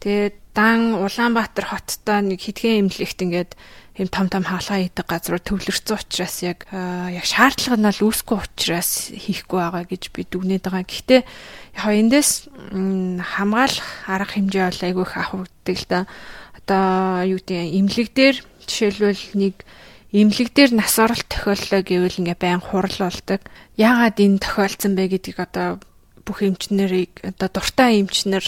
[0.03, 3.51] Тэгээд дан Улаанбаатар хоттой нэг хитгэн эмнэлэгт ингээд
[3.97, 8.91] ийм том том хаалгаа хийдэг газруу төвлөрсөн учраас яг яг шаардлага нь бол үүсэхгүй учраас
[9.15, 10.83] хийхгүй байгаа гэж би дүгнээд байгаа.
[10.83, 11.21] Гэхдээ
[11.79, 12.31] яг эндээс
[12.71, 15.99] хамгаалах арга хэмжээ бол айгүй их авахдаг л да.
[16.59, 18.37] Одоо юу гэдэг имлэг дээр
[18.67, 19.55] жишээлбэл нэг
[20.11, 23.39] имлэг дээр нас оролт тохиоллоо гэвэл ингээ байн хурал болдог.
[23.79, 25.79] Яагаад энэ тохиолдсон бэ гэдгийг одоо
[26.27, 28.43] бүх эмчнэрийг одоо дуртай эмчнэр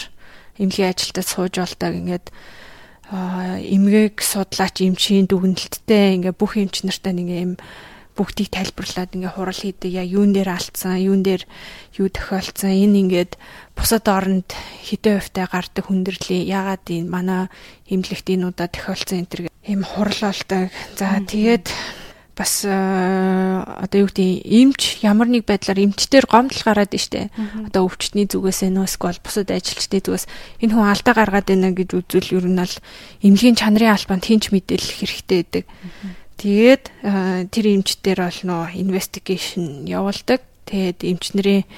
[0.60, 1.92] эмнэлгийн ажилтад сууж болдог.
[1.96, 2.28] Ингээд
[3.12, 7.54] эмгээг судлаач эмчийн дүгнэлттэй ингээ бүх эмч нартай нэг юм
[8.14, 9.90] бүгдийг тайлбарлаад ингээ хурал хийдэг.
[9.90, 11.48] Яа юун дээр алдсан юун дээр
[11.98, 12.70] юу тохиолдсон?
[12.70, 13.34] Энэ ингээд
[13.74, 14.52] бусад оронд
[14.86, 16.44] хэдэн хувьтай гардаг хүндрэлээ.
[16.46, 17.42] Ягаад энэ манай
[17.90, 19.53] эмнэлэгт энэ удаа тохиолдсон энэ
[19.84, 21.72] хурал болдог за тэгээд
[22.36, 27.30] бас э, одоо юу гэдэг эмч ямар нэг байдлаар эмчтэр гомдол гараад штэ.
[27.70, 30.26] Одоо өвчтний зүгээс нөө эсвэл бусад ажилчдын зүгээс
[30.66, 32.76] энэ хүн алдаа гаргаад байна гэж үзвэл ер нь бол
[33.22, 35.66] эмнэлгийн чанарын албанд хинч мэдээлэх хэрэгтэй байдаг.
[36.42, 40.42] Тэгээд э, тэр эмчтэр бол нөө инвестигейшн явуулдаг.
[40.66, 41.70] Тэгээд эмчнэрийн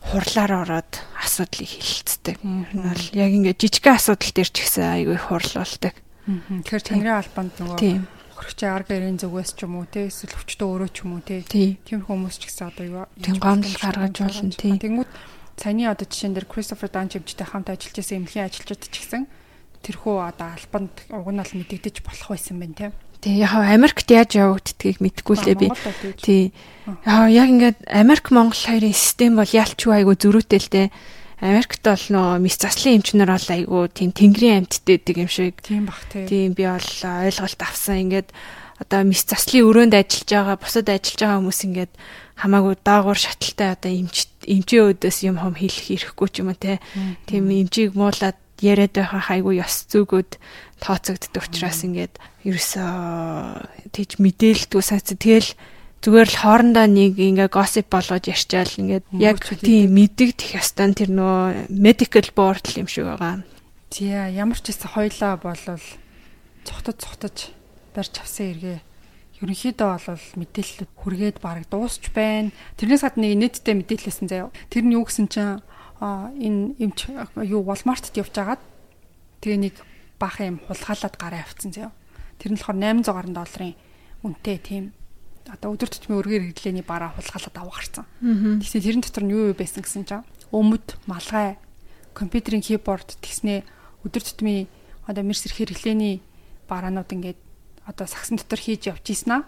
[0.00, 2.40] хурлаар ороод асуудлыг хилцдэг.
[2.40, 5.92] Ер нь бол яг ингээд жижигхэн асуудал дээр ч гэсэн айгүй хурл болдог.
[6.24, 7.78] Тэгэхээр чанарын албанд нөгөө
[8.34, 11.44] хөрөгчийн арга барийн зүгээс ч юм уу те эсвэл өвчтөө өөрөө ч юм уу те
[11.46, 15.10] тийм хүмүүс ч гэсэн одоо юу тийм гомдол гаргаж болно тийм тэгмүүд
[15.60, 19.22] саяны одоо жишээн дээр Кристофер Данчевчтэй хамт ажиллаж байсан эмнэлгийн ажилчид ч гэсэн
[19.86, 22.92] тэрхүү одоо албанд уг нь бол мэдэгдэж болох байсан байна тийм
[23.24, 25.72] Тий яг Америкт яаж явагддгийг мэдэхгүй лээ би.
[26.20, 26.52] Тий.
[27.08, 30.86] Аа яг ингээд Америк Монгол хоёрын систем бол ялчгүй айгу зөрүүтэй л дээ.
[31.44, 35.60] Америкт бол нөө мис заслын эмчнэр бол айгүй тийм тэнгэрийн амьттай гэдэг юм шиг.
[35.60, 36.24] Тийм бах тий.
[36.24, 38.00] Тийм би бол ойлголт авсан.
[38.08, 38.32] Ингээд
[38.80, 41.92] одоо мис заслын өрөөнд ажиллаж байгаа, бусад ажиллаж байгаа хүмүүс ингээд
[42.40, 44.16] хамаагүй даагуур шаталтай одоо эмч
[44.48, 46.80] эмчийн өдөөс юм хом хэлэх ирэхгүй ч юм уу те.
[47.28, 50.40] Тийм эмчийг муулаад яриад байгаа хайгуу ёс зүгүүд
[50.80, 52.16] тооцогддог учраас ингээд
[52.48, 55.52] ерөөсөө тийж мэдээлдэггүй сац тэгэл
[56.04, 61.72] зүгээр л хоорондоо нэг ингээ gossip болгож ярьчаал ингээд яг тийм мэддэгдэх ёстой тэр нөө
[61.72, 63.40] medical board юм шиг байгаа.
[63.88, 65.80] Тий ямар ч гэсэн хоёлаа болвол
[66.68, 67.36] цогтод цогтож
[67.96, 68.78] барьж авсан эргээ
[69.40, 72.52] ерөнхийдөө бол мэдээлэл хүргээд бараг дуусч байна.
[72.76, 74.52] Тэрнээс гадна нэг нийтдээ мэдээлэлсэн заяа.
[74.68, 75.64] Тэр нь юу гэсэн чинь
[76.04, 77.08] энэ эмч
[77.48, 78.62] юу Walmart-т явж агаад
[79.40, 79.74] тэгээ нэг
[80.20, 81.96] баах юм хулгайлаад гараа авцсан заяа.
[82.36, 83.74] Тэр нь болохоор 800 гаруй долларын
[84.20, 84.84] үнэтэй тийм
[85.50, 88.04] одоо өдөр тутмын өргөр хэрэглээний бараа хулгайлаад авах гарсан.
[88.20, 90.24] Тэгсэн тэрэн дотор нь юу юу байсан гэсэн чинь
[90.54, 91.58] өмд, малгай,
[92.16, 93.66] компьютерийн keyboard тэгснээ
[94.06, 94.68] өдөр тутмын
[95.04, 96.22] одоо мэрс хэрэглээний
[96.68, 97.40] бараанууд ингээд
[97.84, 99.42] одоо сагсан дотор хийж явж ийсэн аа.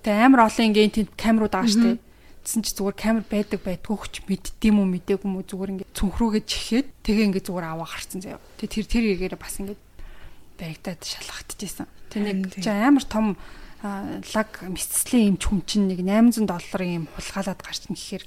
[0.00, 2.00] Тэгээ амар олон ингээд тэнд камерууд байгаа штэ.
[2.44, 6.44] Тэсэн чи зүгээр камер байдаг байдгүй ч мэддэм үү мэдээгүй юм уу зүгээр ингээд цүнхрүүгээ
[6.44, 8.40] чихээд тэгээ ингээд зүгээр аваа гарцсан заяа.
[8.60, 9.80] Тэгээ тэр тэр игээр бас ингээд
[10.60, 11.88] баригдаад шалгагдчихсан.
[12.12, 13.40] Тэр нэг чи амар том
[13.84, 18.24] лаг мэдслийн эмч хүн чинь нэг 800 долларын юм хулгайлаад гарч ин гэхээр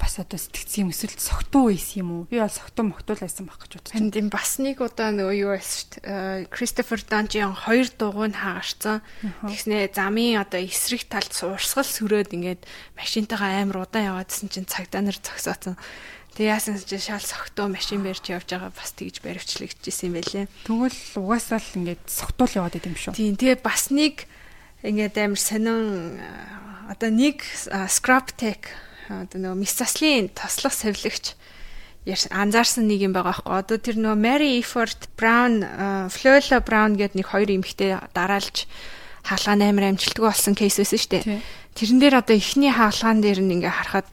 [0.00, 2.22] бас одоо сэтгцэн юм эсвэл согтуу байсан юм уу?
[2.26, 4.08] Би бол согтуу мохтуул байсан байх гэж бодож байна.
[4.08, 6.48] Энд бас нэг удаа нөгөө юу байсан шүү дээ.
[6.48, 9.04] Кристофер Данжин хоёр дугуйн хаагарсан.
[9.44, 12.64] Тэгснээ замын одоо эсрэг талд урсгал сүрөөд ингээд
[12.96, 15.76] машинтайгаа амар удаан яваадсэн чинь цагдаа нар зогсооцсон.
[16.32, 20.46] Тэг яасан чи шал согтуу машин барьж явж байгаа бас тэгж баривчлагдчихсэн юм байлээ.
[20.64, 23.18] Тэгвэл угаасаа л ингээд согтуул яваад идэм шүү.
[23.18, 24.30] Тийм тэгээ бас нэг
[24.84, 26.20] ингээд амар сонин
[26.88, 27.44] одоо нэг
[27.88, 28.72] scrap tech
[29.10, 31.36] одоо нөгөө мис заслын тослох савлагч
[32.08, 33.54] анзаарсан нэг юм байгаа байхгүй.
[33.60, 35.60] Одоо тэр нөгөө Mary Effort Brown,
[36.08, 38.64] Flora Brown гэдэг нэг хоёр эмэгтэй дараалж
[39.26, 41.44] хаалгаа амар амжилтгүй болсон кейс байсан шүү дээ.
[41.76, 44.08] Тэрэн дээр одоо эхний хаалгаан дээр нь ингээ харахад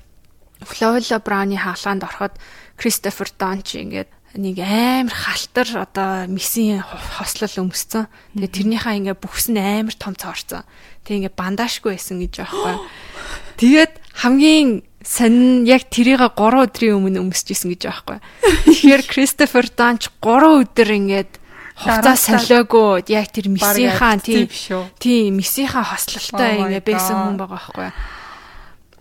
[0.67, 2.33] Flora Brown-ы хаалгаанд ороход
[2.75, 8.07] Christopher Donch ингээд нэг амар халтар одоо мисийн хослол өмсцөн.
[8.37, 10.63] Тэгээ тэрнийхээ ингээ бүхс нь амар том цоорцсон.
[11.03, 12.75] Тэгээ ингээ бандажгүй байсан гэж байхгүй.
[13.61, 14.69] Тэгээд хамгийн
[15.01, 18.17] сонин яг тэрийг 3 өдрийн өмнө өмсөжсэн гэж байхгүй.
[18.69, 21.31] Тэгэхээр Кристофер Данч 3 өдөр ингээд
[21.77, 24.49] хугацаа солиогүй яг тэр мисийнхаа тийм
[24.97, 27.89] тийм мисийнхаа хослолтой ингээ байсан хүн байгаа байхгүй.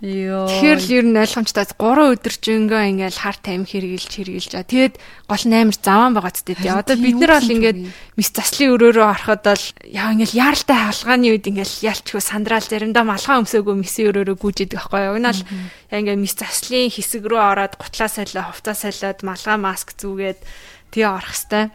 [0.04, 0.44] Йоо.
[0.44, 4.68] Тэгэхээр л ер нь ойлгомжтой 3 өдөржингөө ингээл хар тайм хэрглэж хэрглэж аа.
[4.68, 6.68] Тэгээд гол нь амар заваан байгаа ч тий.
[6.68, 7.78] Одоо бид нар бол ингээд
[8.20, 13.40] мис заслын өрөөрөө ороход бол яа ингээл яаралтай хаалгааны үед ингээл ялчгүй сандраал заримдаа малгай
[13.40, 15.16] өмсөөгөө мисийн өрөөрөө гүйжэдэг байхгүй юу.
[15.16, 15.40] Бол
[15.88, 20.44] яа ингээд мис заслын хэсэг рүү ороод гутлаа солио, хувцас солиод малгай маск зүгээд
[20.92, 21.72] тэгээ орох хэвээр.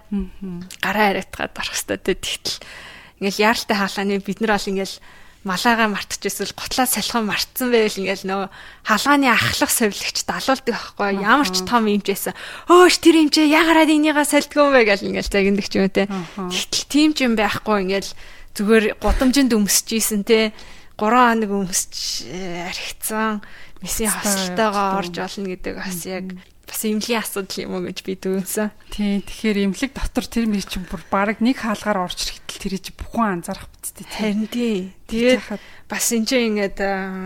[0.78, 2.06] Гараа яриатгаад орох хэвээр.
[2.06, 2.62] Тэгтэл
[3.18, 4.96] ингээл яаралтай хаалгааны бид нар бол ингээл
[5.42, 8.48] малаагаа мартчихэсвэл готлаа салхин мартсан байвал ингээл нөгөө
[8.86, 12.38] халгааны ахлах совилогч далуулдаг байхгүй ямар ч том юмч байсан.
[12.70, 16.06] Өөш тэр юм чи ягараад энийгээ сальдгүй юм бэ гэл ингээл загиндаг ч юм те.
[16.06, 18.12] Гэтэл тийм ч юм байхгүй ингээл
[18.54, 20.54] зүгээр гудамжинд өмсөж ийсэн те.
[21.02, 23.42] 3 хоног өмсөж э, архицсан.
[23.82, 26.38] Месийн хосолтойгоо орж олно гэдэг бас яг
[26.72, 28.72] бас эмнэлгийн асуудал юм уу гэж би дүүнсэн.
[28.96, 32.96] Тий, тэгэхээр эмнэлэг дотор тэр мэр чинь бүр баг нэг хаалгаар орж ирэхдээ тэр чинь
[32.96, 34.08] бүхэн анзаарах бицтэй.
[34.08, 34.96] Харин тий.
[35.12, 35.60] Тэгээд
[35.92, 36.80] бас энэ чинь ингээд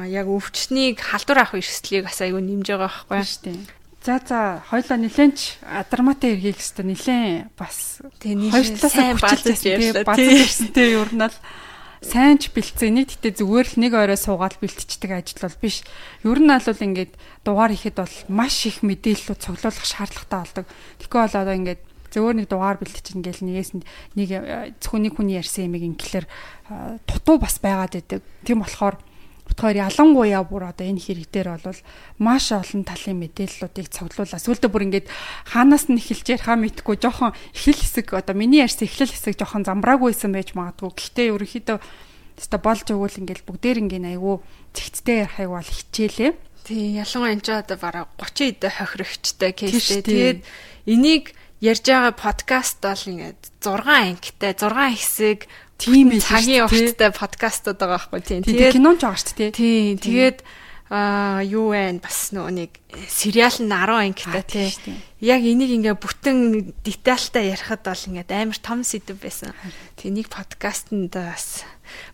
[0.10, 3.62] яг өвчтнийг халдвар авах эрсдлийг бас айгүй нэмж байгаа байхгүй шүү дээ.
[4.06, 10.06] За за хоёлаа нилээнч адарматай эргийг өстө нилээн бас тий нэг сайн баазаж ярьлаа.
[10.06, 11.38] Баазаж ирсэн тий ер нь л
[12.06, 12.94] сайн ч бэлдсэн.
[12.94, 15.82] Энийг гэтээ зүгээр л нэг орой суугаад бэлтчихдэг ажил бол биш.
[16.22, 20.66] Ер нь бол ингээд дугаар ихэд бол маш их мэдээллүүд цуглуулах шаардлагатай болдог.
[21.02, 21.82] Тэгэхгүй бол одоо ингээд
[22.14, 23.72] зөвөр нэг дугаар бэлтчихин гэл нэгээс
[24.16, 24.30] нэг
[24.80, 26.26] зөвхөн нэг хүний ярьсан юмыг ингээр
[27.10, 28.22] дутуу бас байгаад байдаг.
[28.48, 28.96] Тийм болохоор
[29.56, 31.80] бодохоор ялангуяа бүр одоо энэ хэрэг дээр бол
[32.20, 34.40] маш олон талын мэдээллүүдийг цуглуулаа.
[34.40, 35.08] Сүүлдээ бүр ингээд
[35.48, 40.32] хаанаас нь эхэлж ярихаа мэдхгүй жоохон эхлэл хэсэг одоо миний ярьсан эхлэл хэсэг жоохон замбраагүйсэн
[40.36, 40.92] байж магадгүй.
[40.92, 41.78] Гэхдээ ерөнхийдөө
[42.36, 44.36] өста болж өгвөл ингээд бүгдээр ингээд айгүй
[44.76, 46.32] зэгцтэй ярихыг бол хичээлээ.
[46.68, 50.04] Тий, ялангуяа энэ ч одоо бараг 30 эдэ хохирогчтой кейстэй.
[50.04, 50.40] Тэгээд
[50.92, 51.32] энийг
[51.64, 55.40] ярьж байгаа подкаст бол ингээд 6 ангитай 6 хэсэг
[55.78, 58.42] тийм цагийн урттай подкастууд байгаа байхгүй тийм.
[58.44, 59.52] Тэгээд киноч байгаа шүү дээ.
[59.52, 59.98] Тийм.
[60.00, 60.38] Тэгээд
[60.86, 62.72] аа юу вэ бас нөгөө нэг
[63.10, 65.02] сериал нь 10 ангитай тийм.
[65.18, 69.58] Яг энийг ингээ бүтэн детальтай ярихад бол ингээ амар том сэдв байсан.
[69.98, 71.66] Тэг нэг подкастэнд бас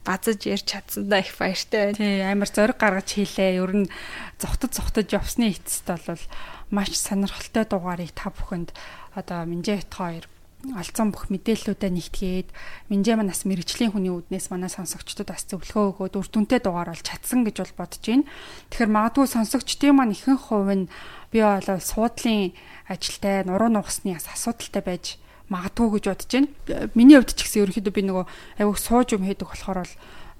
[0.07, 1.99] базаж ярьж чадсандаа их баяртай байна.
[1.99, 3.59] Тий амар зориг гаргаж хийлээ.
[3.59, 3.91] Ер нь
[4.39, 6.23] зогтод зогтод явсны эцэст бол
[6.71, 8.71] маш сонирхолтой дугаарыг та бүхэнд
[9.19, 10.23] одоо Минжэт хоёр
[10.69, 12.49] олцсон бүх мэдээллүүдээ нэгтгээд
[12.93, 17.41] Минжээ манаас мэрэгжлийн хүний үднээс манай сонсогчдод бас зөвлөгөө өгөөд үр дүнтэй дугаар бол чадсан
[17.41, 18.29] гэж бол бодож байна.
[18.69, 20.85] Тэгэхээр магадгүй сонсогчдын маань ихэнх хувь нь
[21.33, 22.53] би бол суудлын
[22.85, 25.05] ажилтай нуруу нугасны асуудалтай байж
[25.49, 26.49] магадгүй гэж бодож байна.
[26.93, 28.25] Миний хувьд ч гэсэн ерөнхийдөө би нөгөө
[28.61, 29.93] аягүй сууж юм хийдэг болохоор бол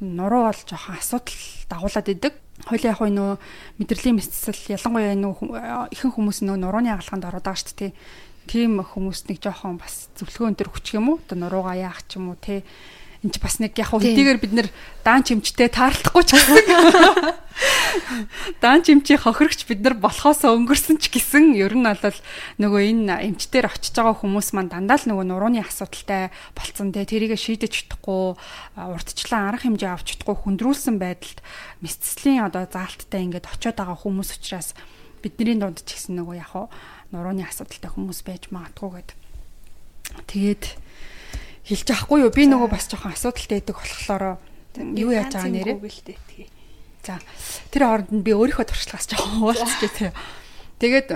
[0.06, 2.34] нуруу бол жоохон асуудал дагуулад идэг.
[2.62, 3.38] Хойл яг нөгөө
[3.82, 7.92] мэдрэлийн мэдсэл ялангуяа нөгөө ихэнх хүмүүс нөгөө нурууны агалханд ороод байгаа шүү дээ
[8.52, 11.24] тийм хүмүүст нэг жоохон бас зөвлөгөө өнтер хүчих юм уу?
[11.24, 12.68] Одоо нуруугаа яах ч юм уу те.
[13.24, 14.68] Энд ч бас нэг яг хэдийгээр бид нэр
[15.08, 17.32] даан чимчтэй таарлахгүй ч гэсэн.
[18.64, 22.20] Даан чимчийн хохирогч бид нар болохоос өнгөрсөн ч гэсэн ер нь бол
[22.60, 27.06] нөгөө энэ эмчтэр очиж байгаа хүмүүс маань дандаа л нөгөө нурууны асуудалтай болцсон те.
[27.06, 28.36] Тэрийг шийдэж чадахгүй
[28.76, 31.40] урдчлан арга хэмжээ авч чадахгүй хүндрүүлсэн байдалд
[31.86, 34.74] мэдслийн одоо заалттай ингээд очиод байгаа хүмүүс учраас
[35.22, 36.54] бидний дунд ч гэсэн нөгөө яг
[37.14, 39.10] нурууны асуудалтай хүмүүс байж магадгүй гэд.
[40.28, 40.64] Тэгээд
[41.70, 42.34] хэлж авахгүй юу?
[42.34, 44.24] Би нөгөө бас жоохон асуудалтай байдаг болохоор
[44.98, 45.80] юу яаж байгаа нэрээ.
[47.04, 47.20] За
[47.74, 50.14] тэр хооронд нь би өөрийнхөө туршлагаас жоохон уулзчих тийм.
[50.82, 51.08] Тэгээд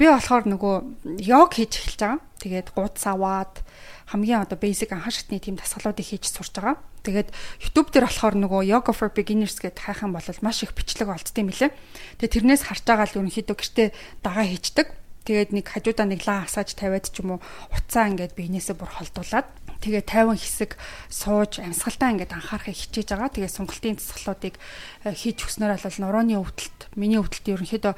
[0.00, 0.74] би болохоор нөгөө
[1.20, 2.20] йог хийж эхэлж байгаа.
[2.40, 3.60] Тэгээд гудс аваад
[4.10, 6.80] хамгийн одоо basic анхан шатны тийм дасгалуудыг хийж сурч байгаа.
[7.04, 7.28] Тэгээд
[7.60, 11.50] YouTube дээр болохоор нөгөө yoga for beginners гэдэг хайхан бол маш их бичлэг олдсон юм
[11.52, 11.72] лээ.
[12.20, 13.88] Тэгээд тэрнээс харж байгаа л ерөнхийдөө гэртээ
[14.24, 14.88] дагаа хийчдэг.
[15.24, 17.40] Тэгээд нэг хажуудаа нэг лаа асааж тавиад ч юм уу
[17.72, 19.48] уцаа ингээд биенээсээ бүр холдуулаад
[19.80, 20.70] тэгээ 50 хэсэг
[21.08, 23.32] сууж амьсгалтаа ингээд анхаарахыг хичээж байгаа.
[23.32, 27.94] Тэгээ сунгалтын засгалуудыг э, хийж өгснөр бол нурууны өвдөлт, миний өвдөлт ерөнхийдөө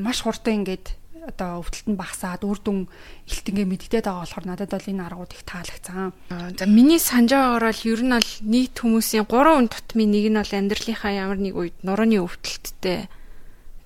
[0.00, 0.96] маш хурдан ингээд
[1.26, 2.78] одоо өвдөлт нь багасаад үр дүн
[3.26, 6.14] илтэнгээ мэддээд байгаа болохоор надад бол энэ аргууд их таалагцсан.
[6.30, 10.38] За миний санаж байгаагаар бол ер нь бол нийт хүмүүсийн 3 үн тутмын нэг нь
[10.38, 13.10] бол амьдралынхаа ямар нэг үед нурууны өвдөлттэй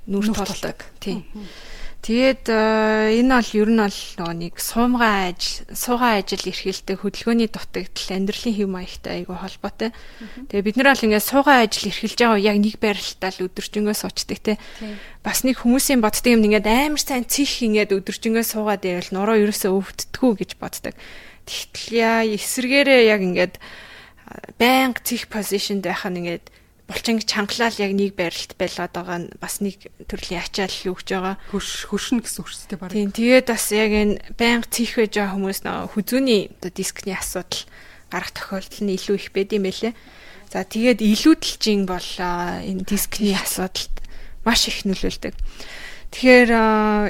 [0.07, 0.79] нүр толдог.
[1.01, 1.25] Тийм.
[2.01, 7.52] Тэгээд э, энэ бол ер нь бол нөгөө нэг суумгай ажил, суугаа ажил эрхэлдэг хөдөлгөөний
[7.52, 9.93] дутагдал амьдралын хэв маягтай айгүй холбоотой.
[10.48, 14.39] Тэгээд бид нар бол ингээд суугаа ажил эрхэлж байгаа яг нэг байралтаа л өдөржингөө суучдаг
[14.40, 14.56] те.
[15.20, 19.68] Бас нэг хүмүүсийн боддог юм ингээд амар сайн цих ингээд өдөржингөө суугаад байвал нуруу ерөөсөө
[19.68, 20.97] өвддөггүй гэж боддог.
[21.44, 23.55] Тэгтэл яа эсэргээрээ яг ингээд
[24.56, 26.48] байнга цих позишнд байх нь ингээд
[26.91, 29.79] булчин чангалал яг нэг байралд байлгаад байгаа нь бас нэг
[30.11, 31.39] төрлийн ачаал өгж байгаа.
[31.55, 32.91] Хөш хөшнө гэсэн үг шүү дээ баг.
[32.91, 37.62] Тийм тэгээд бас яг энэ байнга цих байж байгаа хүмүүс нөө хүзүүний оо дискний асуудал
[38.11, 39.95] гарах тохиолдол нь илүү их байд юм байлээ.
[40.51, 43.95] За тэгээд илүүдэлжин бол энэ дискний асуудалд
[44.43, 45.39] маш их нөлөөлдөг.
[46.11, 46.51] Тэгэхээр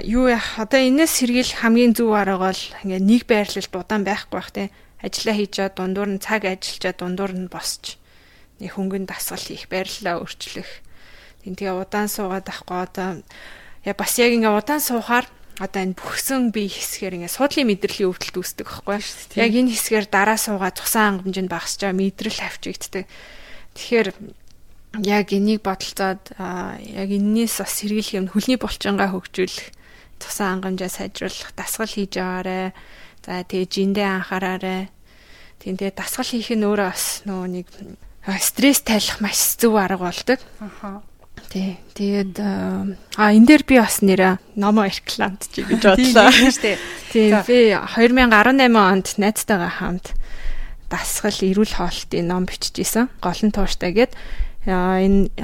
[0.05, 4.53] юу яах одоо энэс сэргийл хамгийн зөв арга бол ингээ нэг байрлалд удаан байхгүй бах
[4.53, 4.69] те
[5.01, 7.97] ажиллаа хийж чад дундуур нь цаг ажиллаж дундуур нь босч
[8.61, 10.71] нэг хөнгөн дасгал хийх, байрлалаа өөрчлөх.
[11.43, 13.25] Тийм тэгээ удаан суугаад ахгүй одоо
[13.85, 15.27] я бас яг ингээ удаан суухаар
[15.61, 19.01] одоо энэ бүхсэн бие хэсгээр ингээ суудлын мэдрэлийн өвдөлт үүсдэг байхгүй.
[19.41, 23.05] Яг энэ хэсгээр дараа суугаад цусан хангамжинд багасч байгаа мэдрэл авчигддаг.
[23.77, 24.09] Тэгэхээр
[25.05, 29.69] яг энийг бодолцоод яг энэс бас сэргийлэх юм хөлний булчингаа хөгжүүлэх
[30.21, 32.73] тусаа хангамжаа сайжруулах дасгал хийж аваарэ.
[33.25, 34.89] За тэгээ жиндээ анхаараарэ.
[35.61, 37.67] Тийм тэгээ дасгал хийх нь өөрөө бас нөгөө нэг
[38.41, 40.39] стресс тайлах маш зөв арга болдог.
[40.61, 41.03] Аха.
[41.51, 41.79] Тий.
[41.95, 46.31] Тэгээд а энэ дээр би бас нэрэ номо рекламт чи гэж бодлоо.
[47.11, 50.15] Тийм би 2018 онд найзтайгаа хамт
[50.91, 53.11] дасгал эрүүл хоолтын ном биччихсэн.
[53.19, 54.15] Голон тууштай гээд
[54.67, 55.35] энэ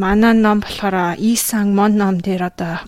[0.00, 2.80] манай ном болохоор Исан Мон ном дээр одоо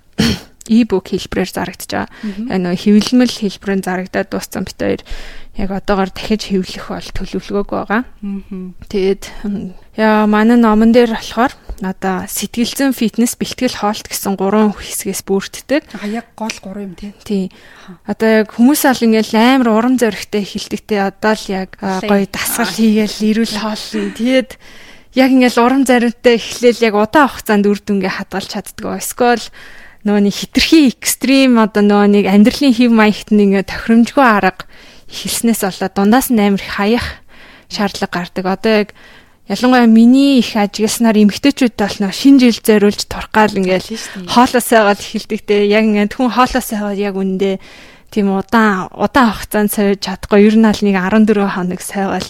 [0.68, 2.09] e-book хэлбэрээр зарагдаж байгаа.
[2.51, 5.02] Яг нөгөө хэвлэмэл хэлбэрээр зарагдаад дууссан бит хоёр
[5.56, 8.05] яг одоогоор дахиж хэвлэх бол төлөвлөгөөг байгаа.
[8.93, 9.22] Тэгээд
[9.97, 15.82] яа манай номон дээр болохоор одоо сэтгэлзэн фитнес бэлтгэл хоолт гэсэн гурван хэсгээс бүрддэг.
[15.97, 17.12] А яг гол гурван юм тий.
[17.24, 17.44] Тий.
[18.05, 23.16] Одоо яг хүмүүс ал ингээл амар урам зоригтой хэлдэгтэй одоо л яг гоё дасгал хийгээл
[23.32, 23.84] ирүүл хоол.
[24.12, 24.51] Тэгээд
[25.16, 29.01] яг ингээл урам зоригтой эхлээл яг удаан хугацаанд үр дүнгээ хадгалж чаддгаа.
[29.01, 29.44] Эсвэл
[30.06, 34.62] нөгөө нэг хитрхи экстрим одоо нөгөө нэг амьдралын хэв маягт нэг тохиромжгүй арга
[35.10, 37.26] эхэлснээс болоод дундаас нь амар хаях
[37.66, 38.46] шаардлага гардаг.
[38.46, 38.88] Одоо яг
[39.50, 43.98] ялангуяа миний их ажигласнаар эмгтээчүүд болно шинэ жил зориулж турхгаал ингээл
[44.30, 47.58] хоолоосоо гал эхэлдэг те яг ингээд хүн хоолоосоо яг үндэ
[48.16, 50.48] тийм удаан удаан хугацаанд сойж чадахгүй.
[50.48, 52.24] Ер нь аль нэг 14 хоног сайвал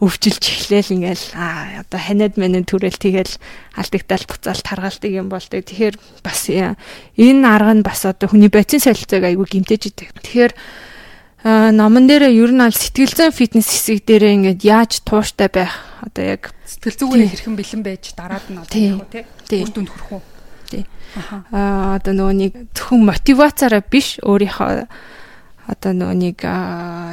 [0.00, 3.36] өвчилж эхлээл ингээл а одоо ханиад мэнэ түрэл тэгэл
[3.76, 5.60] алдагдал буцаал таргалдаг юм болдог.
[5.68, 10.16] Тэгэхээр бас энэ арга нь бас одоо хүний бодис солилцоог айгүй гимтэж идэг.
[10.16, 10.52] Тэгэхээр
[11.76, 15.76] номон дээр ер нь аль сэтгэл зүйн фитнес хэсэг дээр ингээд яаж тууштай байх?
[16.00, 19.60] Одоо яг сэтгэл зүгээр хэрхэн бэлэн байж дараад нь одоо яг тий?
[19.60, 20.31] Үр дүнд хүрэх үү
[20.72, 20.84] тий.
[21.52, 24.88] Аа одоо нөгөө нэг зөвхөн мотивацаараа биш өөрийнхөө
[25.62, 26.38] одоо нөгөө нэг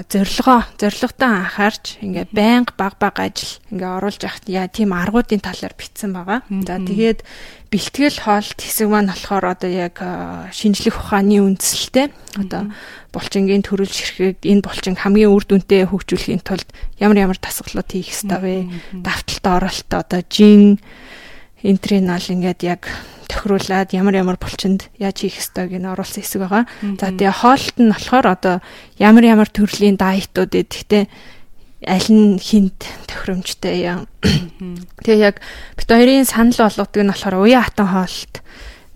[0.09, 5.77] зорилгоо зорилготой анхаарч ингээ байнга баг баг ажил ингээ оруулж явахт яа тийм аргуудын талаар
[5.77, 6.41] битсэн байгаа.
[6.65, 7.21] За тэгээд
[7.69, 10.01] бэлтгэл хоолт хэсэг маань болохоор одоо яг
[10.49, 12.09] шинжлэх ухааны үндсэлтэй
[12.41, 12.73] одоо
[13.13, 16.65] булчингийн төрөл ширхэг энэ булчин хамгийн үр дүнтэй хөгжүүлэхийн тулд
[16.97, 18.55] ямар ямар дасгалууд хийх ёстой вэ?
[19.05, 20.81] Давталт оролт одоо жин
[21.61, 22.89] энтринал ингээд яг
[23.29, 26.65] тохируулаад ямар ямар булчинд яаж хийх ёстойг нь оруулсан хэсэг байгаа.
[26.97, 28.55] За тэгээ хоолт нь болохоор одоо
[28.97, 31.05] ямар ямар төрлийн дайетууд эдгтээ
[31.85, 34.09] аль нь хинт тохиромжтой юм.
[35.05, 35.35] Тэгээ яг
[35.77, 38.33] бит хоёрын санал болгодог нь болохоор уян хатан хоолт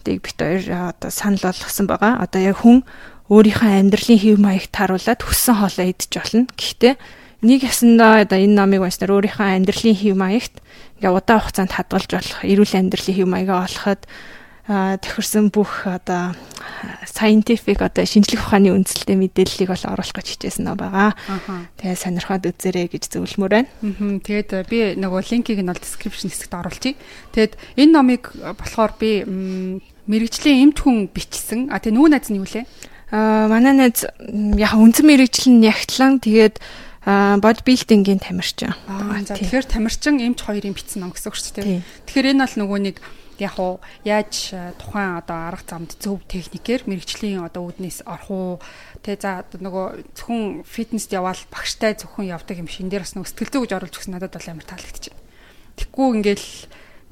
[0.03, 2.19] тийг бит хоёр одоо санал болгосон байгаа.
[2.19, 2.83] Одоо яг хүн
[3.31, 6.43] өөрийнхөө амьдралын хэв маягт харуулад хүссэн хоолоо идэж болно.
[6.59, 6.93] Гэхдээ
[7.43, 10.55] нэг ясандаа одоо энэ номыг уншнаар өөрийнхөө амьдралын хэв маягт
[11.03, 14.01] ингээ удаан хугацаанд хадгалж болох эрүүл амьдралын хэв маягаа олоход
[14.63, 16.31] тохирсон бүх одоо
[17.03, 21.11] scientific одоо шинжлэх ухааны үндсэлтэй мэдээллийг бол оруулах гэж хичээсэн нөө байгаа.
[21.83, 23.69] Тэгээ сонирхоод үзээрэй гэж зөвлөмөр байна.
[24.23, 26.95] Тэгээд би нөгөө линкийг нь бол description хэсэгт оруулъя.
[27.35, 29.27] Тэгээд энэ номыг болохоор би
[30.07, 31.67] мэрэгжлийн эмт хүн бичсэн.
[31.67, 32.63] А тэгээ нөгөө найз нь юу лээ?
[33.11, 36.63] Аа манай найз яг үндсэн мэрэгжил нь ягтлан тэгээд
[37.05, 38.73] бодибилдингийн тамирчин.
[39.27, 41.83] За тэгэхээр тамирчин эмч хоёрын бичсэн ном гэсэн үг шүү дээ.
[42.07, 42.97] Тэгэхээр энэ бол нөгөө нэг
[43.41, 48.51] яг уу яаж тухайн одоо арга замд зөв техникээр мэрэгжлийн одоо үүднээс орох уу
[49.03, 53.51] тэгээ за нөгөө зөвхөн фитнест яваал багштай зөвхөн явдаг юм шин дээр бас нөгөө сэтгэл
[53.51, 55.19] зүй гэж оруулж өгсөн надад бол амар таалагдчихэв.
[55.81, 56.47] Тэггүй ингээл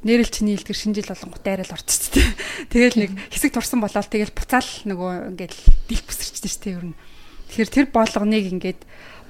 [0.06, 2.30] нэрэл чиний илтгэр шинжил болонгот дайрал орчихсон тийм.
[2.74, 6.98] Тэгэл нэг хэсэг турсан болоод тэгэл буцаал нөгөө ингээл дил бүсэрчтэй шүү дээ ер нь.
[7.50, 8.82] Тэгэхээр тэр болгоныг ингээд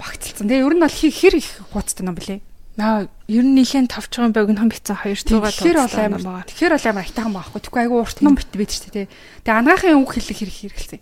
[0.02, 0.50] багцлцсан.
[0.50, 2.42] Тэгээ ер нь бол хэр их хуудастай ном блэ?
[2.82, 6.50] Аа, ер нь тавч байгаа байг ном битсэн 200 Тэгэхээр бол амар байгаа.
[6.50, 7.60] Тэгэхээр бол амар айтайхан байхгүй.
[7.62, 9.08] Тэгэхгүй айгүй урт ном бит бид шүү дээ.
[9.46, 11.02] Тэгээ анагаахын үг хэллэг хэрэг хэрэгэлсэн.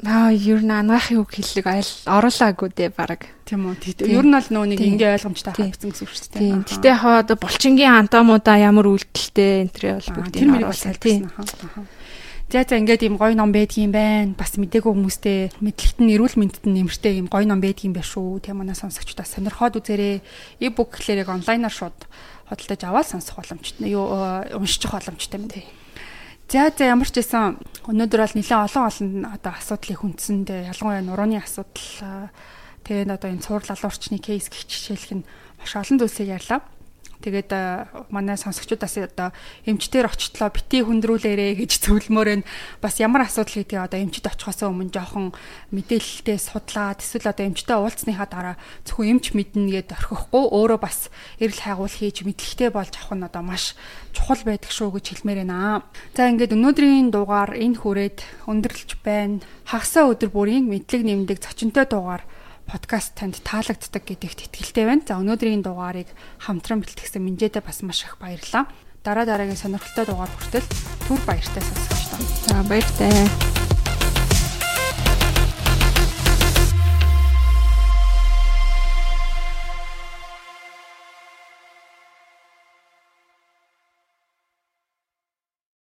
[0.00, 3.28] Аа, ер нь анагаахын үг хэллэг айл оруулаагүй дээ баг.
[3.44, 4.08] Тийм үү.
[4.08, 6.40] Ер нь бол нөө нэг ингээ ойлгомжтой хавцсан гэсэн үг шүү дээ.
[6.40, 6.64] Тийм.
[6.64, 10.96] Гэтэ хаа одоо булчингийн антамуудаа ямар үйлдэлтэй энэ төр бол бүгд энэ оруулсан.
[10.96, 11.28] Тийм.
[12.50, 14.34] За за ингээд ийм гоё ном байдгийм байна.
[14.34, 18.42] Бас мдэггүй хүмүүстэй мэдлэгт нь эрүүл мэндэд нь нэмэртэй ийм гоё ном байдгийм байх шүү.
[18.42, 20.18] Тэ манай сонсогчдаа сонирхоод үзээрэй.
[20.58, 21.94] E-book гэхлээр яг онлайнаар шууд
[22.50, 23.94] хөдөлтөж аваад сонсох боломжтой.
[23.94, 24.02] Юу
[24.58, 25.62] уншчих боломжтой юм тий.
[26.50, 31.38] За за ямар ч байсан өнөөдөр бол нэлээд олон олон одоо асуудлыг хүндсэндээ ялангуяа нурууны
[31.38, 32.34] асуудал
[32.82, 36.66] тэгээд одоо энэ цуур лалуурчны кейс гэх жишээлх нь маш олон зүйлсийг ярьлаа.
[37.20, 39.36] Тэгээд манай сонсогчдоос одоо
[39.68, 42.48] эмчтэр очтлоо бити хүндрүүлээрэ гэж зөвлөмөр нь
[42.80, 45.36] бас ямар асуудал гэдгийг одоо эмчд очихоос өмнө жоохон
[45.68, 48.56] мэдээлэлтэй судлаад эсвэл одоо эмчтэй уулзсныхаа дараа
[48.88, 53.42] зөвхөн эмч мэднэ гэд орхихгүй өөрөө бас эрэл хайгуул хийж мэдлэгтэй болж авах нь одоо
[53.44, 53.76] маш
[54.16, 55.84] чухал байдаг шүү гэж хэлмээр байна.
[56.16, 59.44] За ингээд өнөөдрийн дугаар энэ хүрээд өндөрлөж байна.
[59.68, 62.24] Хагасаа өдөр бүрийн мэдлэг нэмдэг зочинтой дугаар
[62.70, 65.02] подкаст танд таалагддаг гэдэгт итгэлтэй байна.
[65.02, 66.06] За өнөөдрийн дугаарыг
[66.38, 68.70] хамтран бэлтгэсэн Минжэдэ бас маш их баярлалаа.
[69.02, 70.66] Дараа дараагийн сонирхолтой дугаар хүртэл
[71.10, 72.22] түр баяртай сонсогч таа.
[72.46, 73.26] За баяртай.